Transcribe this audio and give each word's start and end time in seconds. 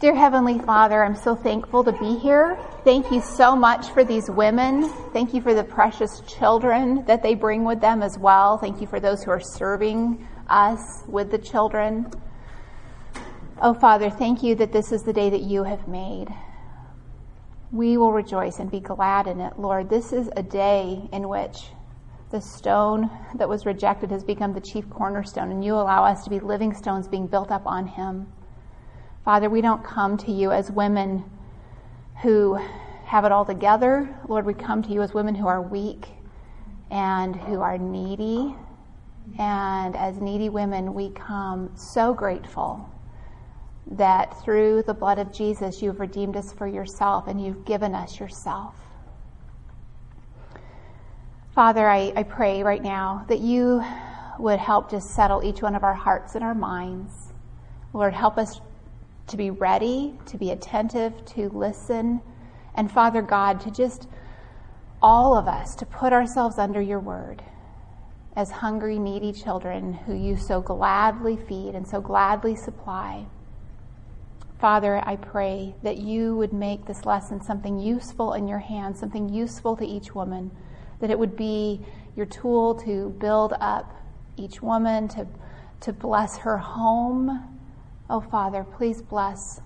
Dear 0.00 0.14
Heavenly 0.14 0.60
Father, 0.60 1.02
I'm 1.02 1.16
so 1.16 1.34
thankful 1.34 1.82
to 1.82 1.90
be 1.90 2.16
here. 2.18 2.56
Thank 2.84 3.10
you 3.10 3.20
so 3.20 3.56
much 3.56 3.90
for 3.90 4.04
these 4.04 4.30
women. 4.30 4.88
Thank 5.12 5.34
you 5.34 5.42
for 5.42 5.54
the 5.54 5.64
precious 5.64 6.20
children 6.20 7.04
that 7.06 7.20
they 7.20 7.34
bring 7.34 7.64
with 7.64 7.80
them 7.80 8.00
as 8.04 8.16
well. 8.16 8.58
Thank 8.58 8.80
you 8.80 8.86
for 8.86 9.00
those 9.00 9.24
who 9.24 9.32
are 9.32 9.40
serving 9.40 10.24
us 10.48 11.02
with 11.08 11.32
the 11.32 11.38
children. 11.38 12.08
Oh, 13.60 13.74
Father, 13.74 14.08
thank 14.08 14.40
you 14.40 14.54
that 14.54 14.70
this 14.70 14.92
is 14.92 15.02
the 15.02 15.12
day 15.12 15.30
that 15.30 15.42
you 15.42 15.64
have 15.64 15.88
made. 15.88 16.28
We 17.72 17.96
will 17.96 18.12
rejoice 18.12 18.60
and 18.60 18.70
be 18.70 18.78
glad 18.78 19.26
in 19.26 19.40
it, 19.40 19.58
Lord. 19.58 19.90
This 19.90 20.12
is 20.12 20.30
a 20.36 20.44
day 20.44 21.08
in 21.12 21.28
which 21.28 21.70
the 22.30 22.40
stone 22.40 23.10
that 23.34 23.48
was 23.48 23.66
rejected 23.66 24.12
has 24.12 24.22
become 24.22 24.52
the 24.52 24.60
chief 24.60 24.88
cornerstone, 24.90 25.50
and 25.50 25.64
you 25.64 25.74
allow 25.74 26.04
us 26.04 26.22
to 26.22 26.30
be 26.30 26.38
living 26.38 26.72
stones 26.72 27.08
being 27.08 27.26
built 27.26 27.50
up 27.50 27.66
on 27.66 27.88
him. 27.88 28.28
Father, 29.24 29.50
we 29.50 29.60
don't 29.60 29.84
come 29.84 30.16
to 30.18 30.32
you 30.32 30.52
as 30.52 30.70
women 30.70 31.24
who 32.22 32.58
have 33.04 33.24
it 33.24 33.32
all 33.32 33.44
together. 33.44 34.08
Lord, 34.28 34.44
we 34.44 34.54
come 34.54 34.82
to 34.82 34.92
you 34.92 35.02
as 35.02 35.14
women 35.14 35.34
who 35.34 35.46
are 35.46 35.62
weak 35.62 36.06
and 36.90 37.34
who 37.34 37.60
are 37.60 37.78
needy. 37.78 38.54
And 39.38 39.96
as 39.96 40.20
needy 40.20 40.48
women, 40.48 40.94
we 40.94 41.10
come 41.10 41.70
so 41.76 42.14
grateful 42.14 42.88
that 43.92 44.42
through 44.42 44.82
the 44.82 44.94
blood 44.94 45.18
of 45.18 45.32
Jesus, 45.32 45.80
you've 45.82 46.00
redeemed 46.00 46.36
us 46.36 46.52
for 46.52 46.66
yourself 46.66 47.26
and 47.26 47.42
you've 47.42 47.64
given 47.64 47.94
us 47.94 48.20
yourself. 48.20 48.74
Father, 51.54 51.88
I, 51.88 52.12
I 52.14 52.22
pray 52.22 52.62
right 52.62 52.82
now 52.82 53.24
that 53.28 53.40
you 53.40 53.82
would 54.38 54.58
help 54.58 54.90
to 54.90 55.00
settle 55.00 55.42
each 55.42 55.62
one 55.62 55.74
of 55.74 55.82
our 55.82 55.94
hearts 55.94 56.34
and 56.34 56.44
our 56.44 56.54
minds. 56.54 57.32
Lord, 57.92 58.14
help 58.14 58.38
us 58.38 58.60
to 59.28 59.36
be 59.36 59.50
ready, 59.50 60.14
to 60.26 60.36
be 60.36 60.50
attentive, 60.50 61.24
to 61.26 61.48
listen, 61.50 62.20
and 62.74 62.90
Father 62.90 63.22
God, 63.22 63.60
to 63.60 63.70
just 63.70 64.08
all 65.00 65.36
of 65.36 65.46
us 65.46 65.74
to 65.76 65.86
put 65.86 66.12
ourselves 66.12 66.58
under 66.58 66.80
your 66.80 67.00
word 67.00 67.42
as 68.36 68.50
hungry, 68.50 68.98
needy 68.98 69.32
children 69.32 69.92
who 69.92 70.14
you 70.14 70.36
so 70.36 70.60
gladly 70.60 71.36
feed 71.36 71.74
and 71.74 71.86
so 71.86 72.00
gladly 72.00 72.54
supply. 72.54 73.26
Father, 74.60 75.02
I 75.04 75.16
pray 75.16 75.74
that 75.82 75.98
you 75.98 76.36
would 76.36 76.52
make 76.52 76.86
this 76.86 77.04
lesson 77.04 77.40
something 77.40 77.78
useful 77.78 78.34
in 78.34 78.48
your 78.48 78.58
hands, 78.58 78.98
something 78.98 79.28
useful 79.28 79.76
to 79.76 79.84
each 79.84 80.14
woman, 80.14 80.50
that 81.00 81.10
it 81.10 81.18
would 81.18 81.36
be 81.36 81.80
your 82.16 82.26
tool 82.26 82.74
to 82.76 83.10
build 83.20 83.54
up 83.60 83.92
each 84.36 84.62
woman, 84.62 85.08
to, 85.08 85.26
to 85.80 85.92
bless 85.92 86.38
her 86.38 86.58
home, 86.58 87.57
Oh, 88.10 88.20
Father, 88.20 88.64
please 88.64 89.02
bless 89.02 89.60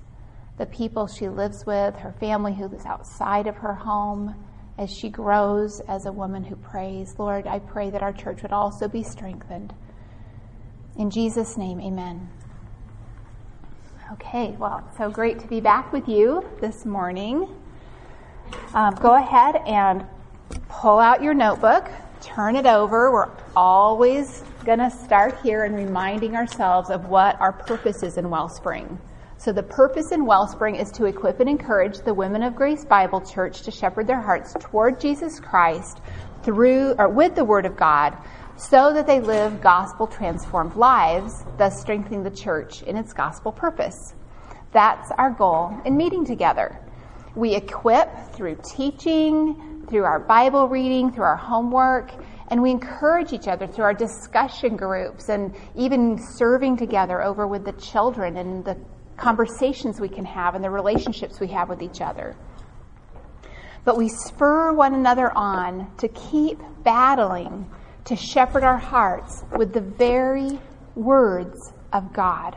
the 0.59 0.67
people 0.67 1.07
she 1.07 1.29
lives 1.29 1.65
with, 1.65 1.97
her 1.97 2.13
family 2.19 2.55
who 2.55 2.67
is 2.75 2.85
outside 2.85 3.47
of 3.47 3.57
her 3.57 3.75
home, 3.75 4.35
as 4.79 4.91
she 4.91 5.09
grows 5.09 5.81
as 5.81 6.07
a 6.07 6.13
woman 6.13 6.43
who 6.43 6.57
prays. 6.57 7.15
Lord, 7.19 7.47
I 7.47 7.61
pray 7.61 7.91
that 7.91 8.03
our 8.03 8.13
church 8.13 8.43
would 8.43 8.53
also 8.53 8.89
be 8.89 9.03
strengthened. 9.03 9.73
In 10.97 11.11
Jesus' 11.11 11.57
name, 11.57 11.81
amen. 11.81 12.29
Okay, 14.13 14.57
well, 14.59 14.83
so 14.99 15.09
great 15.09 15.39
to 15.41 15.47
be 15.47 15.61
back 15.61 15.93
with 15.93 16.09
you 16.09 16.45
this 16.61 16.85
morning. 16.85 17.49
Um, 18.75 18.95
go 18.97 19.15
ahead 19.15 19.57
and 19.67 20.05
pull 20.69 20.99
out 20.99 21.23
your 21.23 21.33
notebook, 21.33 21.91
turn 22.21 22.57
it 22.57 22.67
over. 22.67 23.11
We're 23.11 23.31
always 23.57 24.43
going 24.65 24.79
to 24.79 24.91
start 24.91 25.41
here 25.43 25.65
and 25.65 25.75
reminding 25.75 26.37
ourselves 26.37 26.89
of 26.91 27.09
what 27.09 27.41
our 27.41 27.53
purpose 27.53 28.05
is 28.05 28.17
in 28.17 28.31
Wellspring. 28.31 28.99
So 29.37 29.53
the 29.53 29.63
purpose 29.63 30.13
in 30.13 30.25
Wellspring 30.25 30.77
is 30.77 30.93
to 30.93 31.07
equip 31.07 31.41
and 31.41 31.49
encourage 31.49 31.99
the 31.99 32.15
women 32.15 32.45
of 32.45 32.55
Grace 32.55 32.85
Bible 32.85 33.21
Church 33.21 33.63
to 33.63 33.73
shepherd 33.73 34.07
their 34.07 34.21
hearts 34.21 34.55
toward 34.61 35.01
Jesus 35.01 35.41
Christ 35.41 36.01
through 36.45 36.95
or 36.97 37.09
with 37.09 37.35
the 37.35 37.45
Word 37.45 37.67
of 37.67 37.77
God 37.77 38.17
so 38.57 38.93
that 38.93 39.07
they 39.07 39.21
live 39.21 39.61
gospel 39.61 40.07
transformed 40.07 40.77
lives, 40.77 41.45
thus 41.59 41.81
strengthening 41.81 42.23
the 42.23 42.31
church 42.31 42.83
in 42.83 42.97
its 42.97 43.13
gospel 43.13 43.51
purpose. 43.51 44.15
That's 44.73 45.11
our 45.19 45.31
goal 45.31 45.77
in 45.85 45.97
meeting 45.97 46.25
together. 46.25 46.79
We 47.35 47.57
equip 47.57 48.33
through 48.33 48.59
teaching, 48.65 49.87
through 49.89 50.05
our 50.05 50.21
Bible 50.21 50.69
reading, 50.69 51.11
through 51.11 51.25
our 51.25 51.37
homework, 51.37 52.13
and 52.53 52.61
we 52.61 52.71
encourage 52.71 53.33
each 53.33 53.49
other 53.49 53.67
through 53.67 53.85
our 53.85 53.95
discussion 53.95 54.77
groups 54.77 55.31
and 55.31 55.55
even 55.75 56.19
serving 56.37 56.77
together 56.77 57.23
over 57.23 57.47
with 57.47 57.65
the 57.65 57.73
children 57.73 58.37
and 58.37 58.63
the 58.63 58.77
conversations 59.17 59.99
we 59.99 60.09
can 60.09 60.27
have 60.27 60.55
and 60.55 60.63
the 60.63 60.69
relationships 60.69 61.41
we 61.41 61.47
have 61.47 61.71
with 61.71 61.81
each 61.81 62.03
other. 62.03 62.37
But 63.87 63.97
we 63.97 64.11
spur 64.11 64.75
one 64.75 64.93
another 64.93 65.33
on 65.35 65.97
to 65.97 66.09
keep 66.09 66.59
battling 66.85 67.71
to 68.05 68.17
shepherd 68.17 68.65
our 68.65 68.77
hearts 68.77 69.45
with 69.57 69.73
the 69.73 69.81
very 69.81 70.61
words 70.95 71.73
of 71.95 72.13
God, 72.13 72.55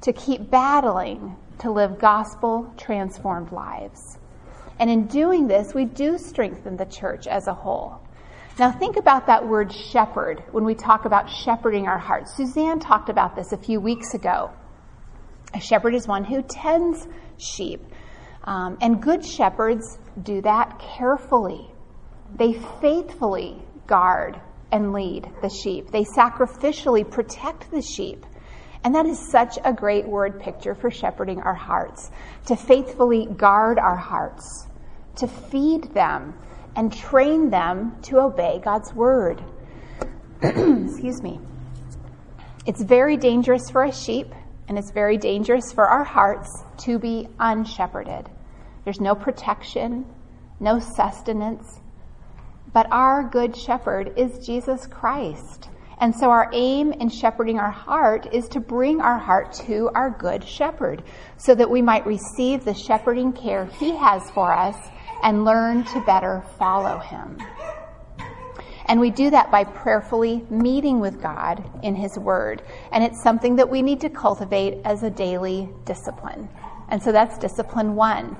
to 0.00 0.12
keep 0.14 0.50
battling 0.50 1.36
to 1.58 1.70
live 1.70 1.98
gospel 1.98 2.72
transformed 2.78 3.52
lives. 3.52 4.16
And 4.78 4.88
in 4.88 5.06
doing 5.06 5.48
this, 5.48 5.74
we 5.74 5.84
do 5.84 6.16
strengthen 6.16 6.78
the 6.78 6.86
church 6.86 7.26
as 7.26 7.46
a 7.46 7.52
whole. 7.52 8.00
Now 8.58 8.72
think 8.72 8.96
about 8.96 9.26
that 9.26 9.46
word 9.46 9.70
shepherd 9.70 10.42
when 10.50 10.64
we 10.64 10.74
talk 10.74 11.04
about 11.04 11.28
shepherding 11.28 11.86
our 11.86 11.98
hearts. 11.98 12.34
Suzanne 12.36 12.80
talked 12.80 13.10
about 13.10 13.36
this 13.36 13.52
a 13.52 13.58
few 13.58 13.80
weeks 13.80 14.14
ago. 14.14 14.50
A 15.52 15.60
shepherd 15.60 15.94
is 15.94 16.08
one 16.08 16.24
who 16.24 16.42
tends 16.42 17.06
sheep. 17.36 17.84
Um, 18.44 18.78
and 18.80 19.02
good 19.02 19.24
shepherds 19.24 19.98
do 20.22 20.40
that 20.40 20.78
carefully. 20.78 21.70
They 22.34 22.54
faithfully 22.80 23.62
guard 23.86 24.40
and 24.72 24.92
lead 24.92 25.30
the 25.42 25.50
sheep. 25.50 25.90
They 25.90 26.04
sacrificially 26.04 27.08
protect 27.08 27.70
the 27.70 27.82
sheep. 27.82 28.24
And 28.84 28.94
that 28.94 29.04
is 29.04 29.18
such 29.18 29.58
a 29.64 29.72
great 29.72 30.08
word 30.08 30.40
picture 30.40 30.74
for 30.74 30.90
shepherding 30.90 31.40
our 31.40 31.54
hearts. 31.54 32.10
To 32.46 32.56
faithfully 32.56 33.26
guard 33.26 33.78
our 33.78 33.96
hearts, 33.96 34.66
to 35.16 35.26
feed 35.26 35.92
them, 35.92 36.34
and 36.76 36.92
train 36.92 37.50
them 37.50 37.96
to 38.02 38.20
obey 38.20 38.60
God's 38.62 38.92
word. 38.94 39.42
Excuse 40.42 41.22
me. 41.22 41.40
It's 42.66 42.82
very 42.82 43.16
dangerous 43.16 43.70
for 43.70 43.84
a 43.84 43.92
sheep, 43.92 44.34
and 44.68 44.78
it's 44.78 44.90
very 44.90 45.16
dangerous 45.16 45.72
for 45.72 45.88
our 45.88 46.04
hearts 46.04 46.62
to 46.78 46.98
be 46.98 47.28
unshepherded. 47.40 48.26
There's 48.84 49.00
no 49.00 49.14
protection, 49.14 50.04
no 50.60 50.78
sustenance, 50.78 51.80
but 52.72 52.86
our 52.90 53.24
good 53.24 53.56
shepherd 53.56 54.12
is 54.18 54.46
Jesus 54.46 54.86
Christ. 54.86 55.70
And 55.98 56.14
so 56.14 56.28
our 56.28 56.50
aim 56.52 56.92
in 56.92 57.08
shepherding 57.08 57.58
our 57.58 57.70
heart 57.70 58.28
is 58.34 58.48
to 58.50 58.60
bring 58.60 59.00
our 59.00 59.18
heart 59.18 59.54
to 59.66 59.88
our 59.94 60.10
good 60.10 60.44
shepherd 60.44 61.02
so 61.38 61.54
that 61.54 61.70
we 61.70 61.80
might 61.80 62.04
receive 62.04 62.64
the 62.64 62.74
shepherding 62.74 63.32
care 63.32 63.64
he 63.64 63.96
has 63.96 64.30
for 64.32 64.52
us 64.52 64.76
and 65.22 65.44
learn 65.44 65.84
to 65.84 66.00
better 66.00 66.42
follow 66.58 66.98
Him. 66.98 67.38
And 68.86 69.00
we 69.00 69.10
do 69.10 69.30
that 69.30 69.50
by 69.50 69.64
prayerfully 69.64 70.44
meeting 70.48 71.00
with 71.00 71.20
God 71.20 71.68
in 71.82 71.96
His 71.96 72.18
Word. 72.18 72.62
And 72.92 73.02
it's 73.02 73.20
something 73.22 73.56
that 73.56 73.68
we 73.68 73.82
need 73.82 74.00
to 74.02 74.08
cultivate 74.08 74.78
as 74.84 75.02
a 75.02 75.10
daily 75.10 75.68
discipline. 75.84 76.48
And 76.88 77.02
so 77.02 77.10
that's 77.10 77.36
discipline 77.38 77.96
one. 77.96 78.36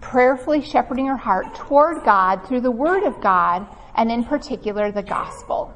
Prayerfully 0.00 0.62
shepherding 0.62 1.08
our 1.08 1.16
heart 1.16 1.54
toward 1.54 2.04
God 2.04 2.46
through 2.46 2.62
the 2.62 2.70
Word 2.70 3.04
of 3.04 3.20
God, 3.20 3.66
and 3.94 4.10
in 4.10 4.24
particular, 4.24 4.90
the 4.90 5.02
Gospel. 5.02 5.72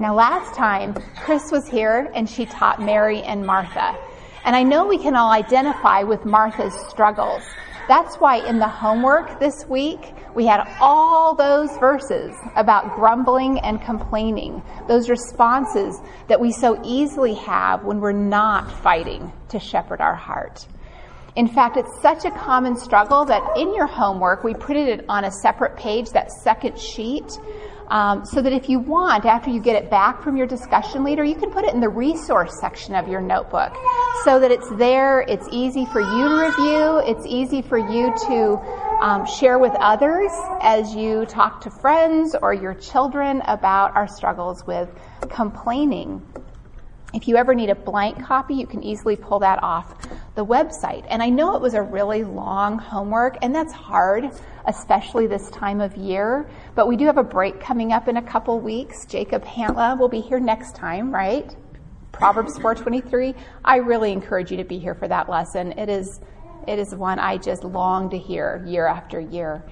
Now, 0.00 0.14
last 0.14 0.54
time, 0.54 0.94
Chris 1.16 1.50
was 1.50 1.66
here 1.66 2.10
and 2.14 2.28
she 2.28 2.46
taught 2.46 2.80
Mary 2.80 3.20
and 3.22 3.44
Martha. 3.44 3.98
And 4.44 4.54
I 4.54 4.62
know 4.62 4.86
we 4.86 4.96
can 4.96 5.16
all 5.16 5.30
identify 5.30 6.04
with 6.04 6.24
Martha's 6.24 6.74
struggles. 6.88 7.42
That's 7.88 8.16
why 8.16 8.46
in 8.46 8.58
the 8.58 8.68
homework 8.68 9.40
this 9.40 9.64
week, 9.66 10.12
we 10.34 10.44
had 10.44 10.60
all 10.78 11.34
those 11.34 11.70
verses 11.78 12.36
about 12.54 12.94
grumbling 12.94 13.60
and 13.60 13.80
complaining, 13.80 14.62
those 14.86 15.08
responses 15.08 15.98
that 16.28 16.38
we 16.38 16.52
so 16.52 16.78
easily 16.84 17.32
have 17.36 17.84
when 17.84 17.98
we're 17.98 18.12
not 18.12 18.70
fighting 18.70 19.32
to 19.48 19.58
shepherd 19.58 20.02
our 20.02 20.14
heart. 20.14 20.68
In 21.34 21.48
fact, 21.48 21.78
it's 21.78 22.02
such 22.02 22.26
a 22.26 22.30
common 22.30 22.76
struggle 22.76 23.24
that 23.24 23.56
in 23.56 23.74
your 23.74 23.86
homework, 23.86 24.44
we 24.44 24.52
put 24.52 24.76
it 24.76 25.06
on 25.08 25.24
a 25.24 25.30
separate 25.30 25.74
page, 25.78 26.10
that 26.10 26.30
second 26.30 26.78
sheet, 26.78 27.38
um, 27.88 28.22
so 28.26 28.42
that 28.42 28.52
if 28.52 28.68
you 28.68 28.80
want, 28.80 29.24
after 29.24 29.48
you 29.48 29.60
get 29.60 29.82
it 29.82 29.90
back 29.90 30.22
from 30.22 30.36
your 30.36 30.46
discussion 30.46 31.04
leader, 31.04 31.24
you 31.24 31.36
can 31.36 31.50
put 31.50 31.64
it 31.64 31.72
in 31.72 31.80
the 31.80 31.88
resource 31.88 32.52
section 32.60 32.94
of 32.94 33.08
your 33.08 33.22
notebook 33.22 33.74
so 34.24 34.40
that 34.40 34.50
it's 34.50 34.68
there, 34.70 35.20
it's 35.22 35.46
easy 35.52 35.86
for 35.86 36.00
you 36.00 36.28
to 36.28 36.34
review, 36.34 36.98
it's 37.06 37.26
easy 37.26 37.62
for 37.62 37.78
you 37.78 38.12
to 38.26 38.58
um, 39.00 39.24
share 39.26 39.58
with 39.58 39.72
others 39.78 40.30
as 40.60 40.94
you 40.94 41.24
talk 41.26 41.60
to 41.60 41.70
friends 41.70 42.34
or 42.40 42.52
your 42.52 42.74
children 42.74 43.42
about 43.46 43.94
our 43.94 44.08
struggles 44.08 44.66
with 44.66 44.88
complaining. 45.30 46.20
If 47.14 47.26
you 47.26 47.36
ever 47.36 47.54
need 47.54 47.70
a 47.70 47.74
blank 47.74 48.22
copy, 48.22 48.54
you 48.54 48.66
can 48.66 48.82
easily 48.82 49.16
pull 49.16 49.38
that 49.38 49.62
off 49.62 49.94
the 50.34 50.44
website. 50.44 51.06
And 51.08 51.22
I 51.22 51.30
know 51.30 51.56
it 51.56 51.62
was 51.62 51.74
a 51.74 51.82
really 51.82 52.22
long 52.22 52.78
homework, 52.78 53.38
and 53.40 53.54
that's 53.54 53.72
hard, 53.72 54.30
especially 54.66 55.26
this 55.26 55.48
time 55.50 55.80
of 55.80 55.96
year. 55.96 56.50
But 56.74 56.86
we 56.86 56.96
do 56.96 57.06
have 57.06 57.16
a 57.16 57.22
break 57.22 57.60
coming 57.60 57.92
up 57.92 58.08
in 58.08 58.18
a 58.18 58.22
couple 58.22 58.60
weeks. 58.60 59.06
Jacob 59.06 59.42
Hantla 59.44 59.98
will 59.98 60.08
be 60.08 60.20
here 60.20 60.38
next 60.38 60.76
time, 60.76 61.14
right? 61.14 61.56
Proverbs 62.18 62.58
4:23. 62.58 63.34
I 63.64 63.76
really 63.76 64.10
encourage 64.12 64.50
you 64.50 64.56
to 64.56 64.64
be 64.64 64.78
here 64.78 64.94
for 64.94 65.06
that 65.06 65.28
lesson. 65.28 65.70
It 65.78 65.88
is 65.88 66.20
it 66.66 66.78
is 66.80 66.94
one 66.94 67.20
I 67.20 67.38
just 67.38 67.62
long 67.62 68.10
to 68.10 68.18
hear 68.18 68.62
year 68.66 68.88
after 68.88 69.20
year. 69.20 69.64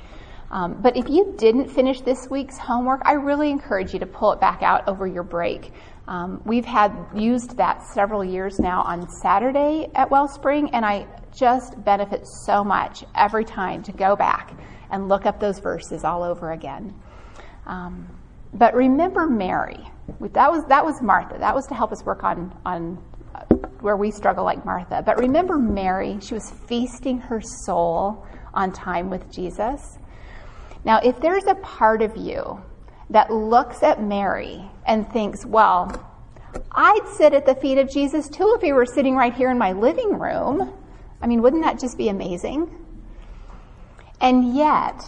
Um, 0.50 0.80
but 0.80 0.96
if 0.96 1.08
you 1.08 1.34
didn't 1.36 1.68
finish 1.68 2.00
this 2.02 2.28
week's 2.30 2.56
homework, 2.56 3.02
I 3.04 3.14
really 3.14 3.50
encourage 3.50 3.92
you 3.92 3.98
to 3.98 4.06
pull 4.06 4.30
it 4.30 4.40
back 4.40 4.62
out 4.62 4.86
over 4.86 5.06
your 5.08 5.24
break. 5.24 5.72
Um, 6.06 6.40
we've 6.44 6.64
had 6.64 6.92
used 7.16 7.56
that 7.56 7.82
several 7.82 8.24
years 8.24 8.60
now 8.60 8.82
on 8.82 9.08
Saturday 9.10 9.90
at 9.96 10.08
Wellspring, 10.08 10.70
and 10.72 10.86
I 10.86 11.08
just 11.34 11.84
benefit 11.84 12.28
so 12.44 12.62
much 12.62 13.04
every 13.16 13.44
time 13.44 13.82
to 13.82 13.92
go 13.92 14.14
back 14.14 14.52
and 14.92 15.08
look 15.08 15.26
up 15.26 15.40
those 15.40 15.58
verses 15.58 16.04
all 16.04 16.22
over 16.22 16.52
again. 16.52 16.94
Um, 17.66 18.06
but 18.54 18.72
remember 18.74 19.26
Mary. 19.26 19.90
That 20.32 20.50
was 20.50 20.64
that 20.66 20.84
was 20.84 21.00
Martha. 21.02 21.38
That 21.38 21.54
was 21.54 21.66
to 21.66 21.74
help 21.74 21.92
us 21.92 22.04
work 22.04 22.24
on 22.24 22.54
on 22.64 22.98
uh, 23.34 23.40
where 23.80 23.96
we 23.96 24.10
struggle 24.10 24.44
like 24.44 24.64
Martha. 24.64 25.02
But 25.04 25.18
remember 25.18 25.58
Mary. 25.58 26.18
She 26.20 26.34
was 26.34 26.50
feasting 26.68 27.18
her 27.18 27.40
soul 27.40 28.26
on 28.54 28.72
time 28.72 29.10
with 29.10 29.30
Jesus. 29.30 29.98
Now, 30.84 31.00
if 31.02 31.20
there's 31.20 31.46
a 31.46 31.54
part 31.56 32.02
of 32.02 32.16
you 32.16 32.62
that 33.10 33.30
looks 33.30 33.82
at 33.82 34.02
Mary 34.02 34.70
and 34.86 35.10
thinks, 35.12 35.44
well, 35.44 35.90
I'd 36.72 37.08
sit 37.16 37.34
at 37.34 37.46
the 37.46 37.54
feet 37.54 37.78
of 37.78 37.90
Jesus 37.90 38.28
too 38.28 38.54
if 38.56 38.62
he 38.62 38.72
were 38.72 38.86
sitting 38.86 39.16
right 39.16 39.34
here 39.34 39.50
in 39.50 39.58
my 39.58 39.72
living 39.72 40.18
room. 40.18 40.72
I 41.20 41.26
mean, 41.26 41.42
wouldn't 41.42 41.64
that 41.64 41.78
just 41.78 41.98
be 41.98 42.08
amazing? 42.08 42.70
And 44.20 44.54
yet, 44.54 45.02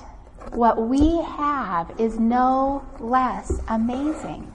what 0.52 0.88
we 0.88 1.22
have 1.22 1.98
is 2.00 2.18
no 2.18 2.84
less 2.98 3.60
amazing. 3.68 4.52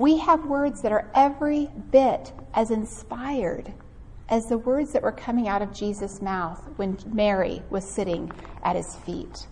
We 0.00 0.16
have 0.16 0.46
words 0.46 0.80
that 0.80 0.92
are 0.92 1.10
every 1.14 1.68
bit 1.90 2.32
as 2.54 2.70
inspired 2.70 3.70
as 4.30 4.46
the 4.46 4.56
words 4.56 4.92
that 4.92 5.02
were 5.02 5.12
coming 5.12 5.46
out 5.46 5.60
of 5.60 5.74
Jesus' 5.74 6.22
mouth 6.22 6.66
when 6.76 6.96
Mary 7.12 7.62
was 7.68 7.84
sitting 7.84 8.32
at 8.62 8.76
his 8.76 8.96
feet. 8.96 9.46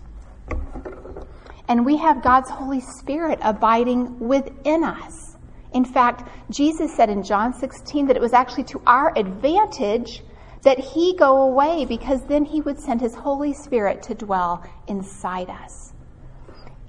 And 1.67 1.85
we 1.85 1.97
have 1.97 2.23
God's 2.23 2.49
Holy 2.49 2.81
Spirit 2.81 3.37
abiding 3.43 4.17
within 4.17 4.83
us. 4.83 5.37
In 5.71 5.85
fact, 5.85 6.27
Jesus 6.49 6.95
said 6.95 7.11
in 7.11 7.21
John 7.21 7.53
16 7.53 8.07
that 8.07 8.15
it 8.15 8.21
was 8.21 8.33
actually 8.33 8.63
to 8.63 8.81
our 8.87 9.15
advantage 9.15 10.23
that 10.63 10.79
he 10.79 11.15
go 11.15 11.43
away 11.43 11.85
because 11.85 12.23
then 12.23 12.43
he 12.43 12.61
would 12.61 12.79
send 12.79 13.01
his 13.01 13.13
Holy 13.13 13.53
Spirit 13.53 14.01
to 14.01 14.15
dwell 14.15 14.63
inside 14.87 15.51
us. 15.51 15.88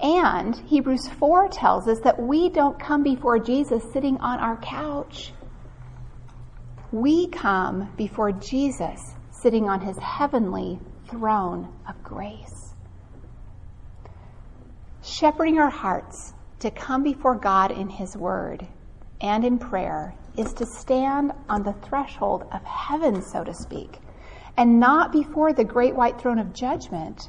And 0.03 0.57
Hebrews 0.57 1.09
4 1.09 1.49
tells 1.49 1.87
us 1.89 2.01
that 2.01 2.21
we 2.21 2.49
don't 2.49 2.79
come 2.79 3.03
before 3.03 3.39
Jesus 3.39 3.83
sitting 3.93 4.17
on 4.19 4.39
our 4.39 4.57
couch. 4.57 5.33
We 6.91 7.29
come 7.29 7.93
before 7.97 8.33
Jesus 8.33 9.01
sitting 9.31 9.69
on 9.69 9.81
his 9.81 9.99
heavenly 9.99 10.81
throne 11.09 11.69
of 11.89 12.03
grace 12.03 12.61
shepherding 15.03 15.59
our 15.59 15.71
hearts 15.71 16.35
to 16.61 16.71
come 16.71 17.03
before 17.03 17.35
God 17.35 17.71
in 17.71 17.89
His 17.89 18.17
Word 18.17 18.67
and 19.21 19.45
in 19.45 19.59
prayer 19.59 20.15
is 20.37 20.53
to 20.55 20.67
stand 20.67 21.33
on 21.49 21.63
the 21.63 21.73
threshold 21.73 22.45
of 22.53 22.63
heaven, 22.65 23.23
so 23.23 23.45
to 23.45 23.53
speak, 23.53 23.99
and 24.57 24.79
not 24.79 25.13
before 25.13 25.53
the 25.53 25.65
great 25.65 25.95
white 25.95 26.21
throne 26.21 26.39
of 26.39 26.53
judgment, 26.53 27.29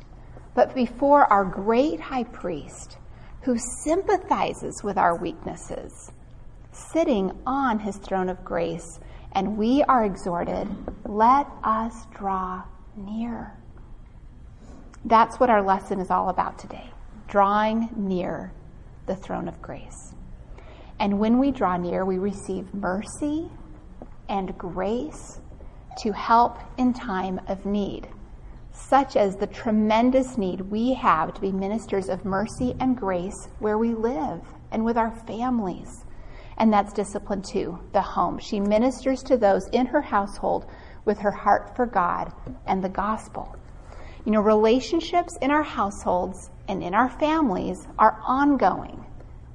but 0.53 0.75
before 0.75 1.25
our 1.31 1.45
great 1.45 2.00
high 2.00 2.25
priest 2.25 2.98
who 3.44 3.57
sympathizes 3.83 4.83
with 4.83 4.98
our 4.98 5.18
weaknesses, 5.18 6.12
sitting 6.71 7.31
on 7.45 7.80
his 7.80 7.98
throne 7.98 8.30
of 8.30 8.44
grace. 8.44 9.00
And 9.33 9.57
we 9.57 9.83
are 9.83 10.06
exhorted, 10.06 10.68
let 11.06 11.48
us 11.63 12.06
draw 12.13 12.63
near. 12.95 13.57
That's 15.06 15.39
what 15.39 15.50
our 15.50 15.62
lesson 15.62 16.00
is 16.00 16.12
all 16.12 16.30
about 16.30 16.59
today 16.59 16.89
drawing 17.27 17.89
near 17.95 18.51
the 19.06 19.15
throne 19.15 19.47
of 19.47 19.62
grace. 19.62 20.13
And 21.00 21.18
when 21.18 21.39
we 21.39 21.51
draw 21.51 21.77
near, 21.77 22.04
we 22.04 22.18
receive 22.18 22.74
mercy 22.74 23.50
and 24.27 24.57
grace 24.57 25.39
to 26.00 26.12
help 26.12 26.57
in 26.77 26.94
time 26.94 27.39
of 27.47 27.65
need, 27.65 28.09
such 28.89 29.16
as 29.16 29.36
the 29.36 29.48
tremendous 29.48 30.38
need 30.38 30.62
we 30.62 30.94
have 30.94 31.33
to 31.33 31.42
be 31.42 31.51
ministers 31.51 32.10
of 32.10 32.25
mercy 32.25 32.75
and 32.80 32.98
grace 32.98 33.48
where 33.60 33.78
we 33.78 33.94
live 33.94 34.42
and 34.72 34.83
with 34.83 34.98
our 34.98 35.12
families. 35.28 36.06
And 36.57 36.72
that's 36.72 36.94
discipline 36.94 37.42
two, 37.42 37.80
the 37.94 38.01
home. 38.01 38.38
She 38.39 38.60
ministers 38.60 39.24
to 39.24 39.38
those 39.38 39.68
in 39.69 39.86
her 39.88 40.01
household 40.01 40.66
with 41.06 41.19
her 41.19 41.31
heart 41.31 41.75
for 41.75 41.86
God 41.86 42.31
and 42.68 42.83
the 42.83 42.89
gospel. 42.89 43.56
You 44.25 44.33
know, 44.33 44.42
relationships 44.42 45.38
in 45.42 45.51
our 45.51 45.63
households 45.63 46.50
and 46.68 46.83
in 46.83 46.94
our 46.94 47.10
families 47.10 47.88
are 47.98 48.19
ongoing. 48.25 49.04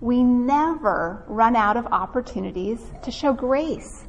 We 0.01 0.23
never 0.23 1.25
run 1.29 1.57
out 1.57 1.77
of 1.77 1.87
opportunities 1.87 2.81
to 3.05 3.11
show 3.11 3.33
grace. 3.33 4.05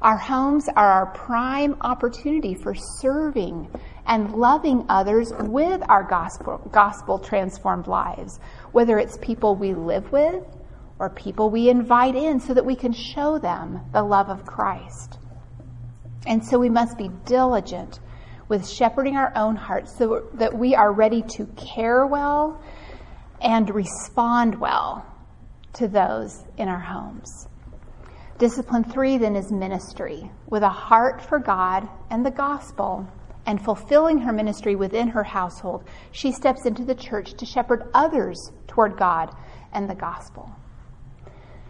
Our 0.00 0.16
homes 0.16 0.68
are 0.74 0.90
our 0.92 1.06
prime 1.06 1.76
opportunity 1.80 2.54
for 2.54 2.74
serving 2.74 3.68
and 4.06 4.34
loving 4.34 4.84
others 4.88 5.32
with 5.38 5.82
our 5.88 6.02
gospel, 6.02 6.58
gospel 6.72 7.18
transformed 7.18 7.86
lives, 7.86 8.40
whether 8.72 8.98
it's 8.98 9.16
people 9.18 9.54
we 9.54 9.74
live 9.74 10.10
with 10.12 10.44
or 10.98 11.08
people 11.10 11.50
we 11.50 11.68
invite 11.68 12.14
in 12.14 12.40
so 12.40 12.54
that 12.54 12.64
we 12.64 12.76
can 12.76 12.92
show 12.92 13.38
them 13.38 13.80
the 13.92 14.02
love 14.02 14.28
of 14.28 14.44
Christ. 14.44 15.18
And 16.26 16.44
so 16.44 16.58
we 16.58 16.68
must 16.68 16.96
be 16.96 17.10
diligent 17.26 18.00
with 18.48 18.68
shepherding 18.68 19.16
our 19.16 19.32
own 19.34 19.56
hearts 19.56 19.96
so 19.96 20.28
that 20.34 20.56
we 20.56 20.74
are 20.74 20.92
ready 20.92 21.22
to 21.36 21.46
care 21.56 22.06
well 22.06 22.62
and 23.40 23.74
respond 23.74 24.60
well 24.60 25.06
to 25.74 25.88
those 25.88 26.44
in 26.58 26.68
our 26.68 26.78
homes. 26.78 27.48
Discipline 28.38 28.84
three 28.84 29.18
then 29.18 29.36
is 29.36 29.50
ministry 29.50 30.30
with 30.48 30.62
a 30.62 30.68
heart 30.68 31.22
for 31.22 31.38
God 31.38 31.88
and 32.10 32.26
the 32.26 32.30
gospel 32.30 33.08
and 33.46 33.62
fulfilling 33.62 34.18
her 34.18 34.32
ministry 34.32 34.76
within 34.76 35.08
her 35.08 35.24
household. 35.24 35.84
She 36.12 36.32
steps 36.32 36.66
into 36.66 36.84
the 36.84 36.94
church 36.94 37.34
to 37.34 37.46
shepherd 37.46 37.88
others 37.94 38.52
toward 38.66 38.96
God 38.96 39.34
and 39.72 39.88
the 39.88 39.94
gospel. 39.94 40.50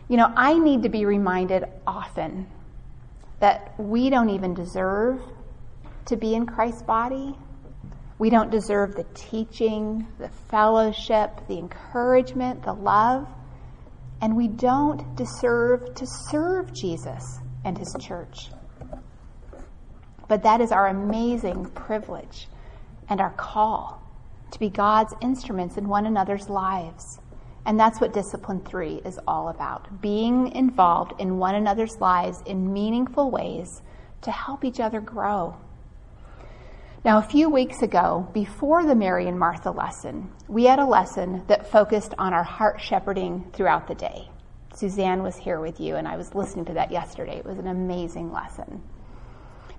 You 0.09 0.17
know, 0.19 0.33
I 0.37 0.59
need 0.59 0.83
to 0.83 0.89
be 0.89 1.07
reminded 1.07 1.65
often 1.87 2.47
that 3.41 3.75
we 3.79 4.11
don't 4.11 4.31
even 4.31 4.55
deserve 4.55 5.21
to 6.07 6.17
be 6.17 6.35
in 6.35 6.47
Christ's 6.47 6.83
body. 6.83 7.37
We 8.19 8.31
don't 8.31 8.51
deserve 8.51 8.95
the 8.95 9.07
teaching, 9.15 10.07
the 10.19 10.29
fellowship, 10.51 11.31
the 11.49 11.59
encouragement, 11.59 12.63
the 12.63 12.75
love, 12.75 13.27
and 14.21 14.37
we 14.37 14.47
don't 14.47 15.17
deserve 15.17 15.95
to 15.97 16.07
serve 16.07 16.73
Jesus 16.73 17.41
and 17.65 17.77
his 17.77 17.97
church. 17.99 18.51
But 20.33 20.45
that 20.45 20.63
is 20.63 20.73
our 20.73 20.87
amazing 20.87 21.67
privilege 21.75 22.49
and 23.11 23.21
our 23.21 23.33
call 23.33 24.03
to 24.51 24.59
be 24.59 24.71
God's 24.71 25.13
instruments 25.21 25.77
in 25.77 25.91
one 25.91 26.07
another's 26.07 26.49
lives. 26.49 27.21
And 27.67 27.79
that's 27.79 28.01
what 28.01 28.15
Discipline 28.15 28.63
3 28.63 29.03
is 29.05 29.21
all 29.29 29.51
about 29.51 30.01
being 30.01 30.51
involved 30.53 31.21
in 31.21 31.37
one 31.37 31.55
another's 31.55 32.01
lives 32.01 32.43
in 32.47 32.73
meaningful 32.73 33.31
ways 33.31 33.83
to 34.23 34.31
help 34.31 34.65
each 34.65 34.81
other 34.81 35.03
grow. 35.03 35.55
Now, 37.05 37.19
a 37.19 37.23
few 37.23 37.51
weeks 37.51 37.83
ago, 37.83 38.27
before 38.33 38.87
the 38.87 38.95
Mary 38.95 39.29
and 39.29 39.39
Martha 39.39 39.71
lesson, 39.71 40.33
we 40.49 40.65
had 40.65 40.79
a 40.79 40.87
lesson 40.87 41.45
that 41.49 41.71
focused 41.71 42.15
on 42.17 42.33
our 42.33 42.43
heart 42.43 42.81
shepherding 42.81 43.51
throughout 43.53 43.87
the 43.87 43.95
day. 43.95 44.31
Suzanne 44.75 45.23
was 45.23 45.37
here 45.37 45.61
with 45.61 45.79
you, 45.79 45.97
and 45.97 46.09
I 46.09 46.17
was 46.17 46.35
listening 46.35 46.65
to 46.65 46.73
that 46.73 46.91
yesterday. 46.91 47.37
It 47.37 47.45
was 47.45 47.59
an 47.59 47.67
amazing 47.67 48.33
lesson. 48.33 48.81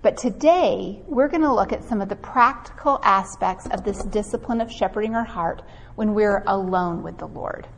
But 0.04 0.18
today, 0.18 1.02
we're 1.08 1.30
going 1.30 1.44
to 1.44 1.54
look 1.54 1.72
at 1.72 1.86
some 1.86 2.02
of 2.02 2.10
the 2.10 2.18
practical 2.18 3.00
aspects 3.04 3.68
of 3.68 3.86
this 3.86 4.04
discipline 4.04 4.60
of 4.60 4.70
shepherding 4.70 5.16
our 5.16 5.24
heart 5.24 5.62
when 5.96 6.14
we're 6.14 6.44
alone 6.46 7.04
with 7.04 7.18
the 7.18 7.28
Lord. 7.28 7.70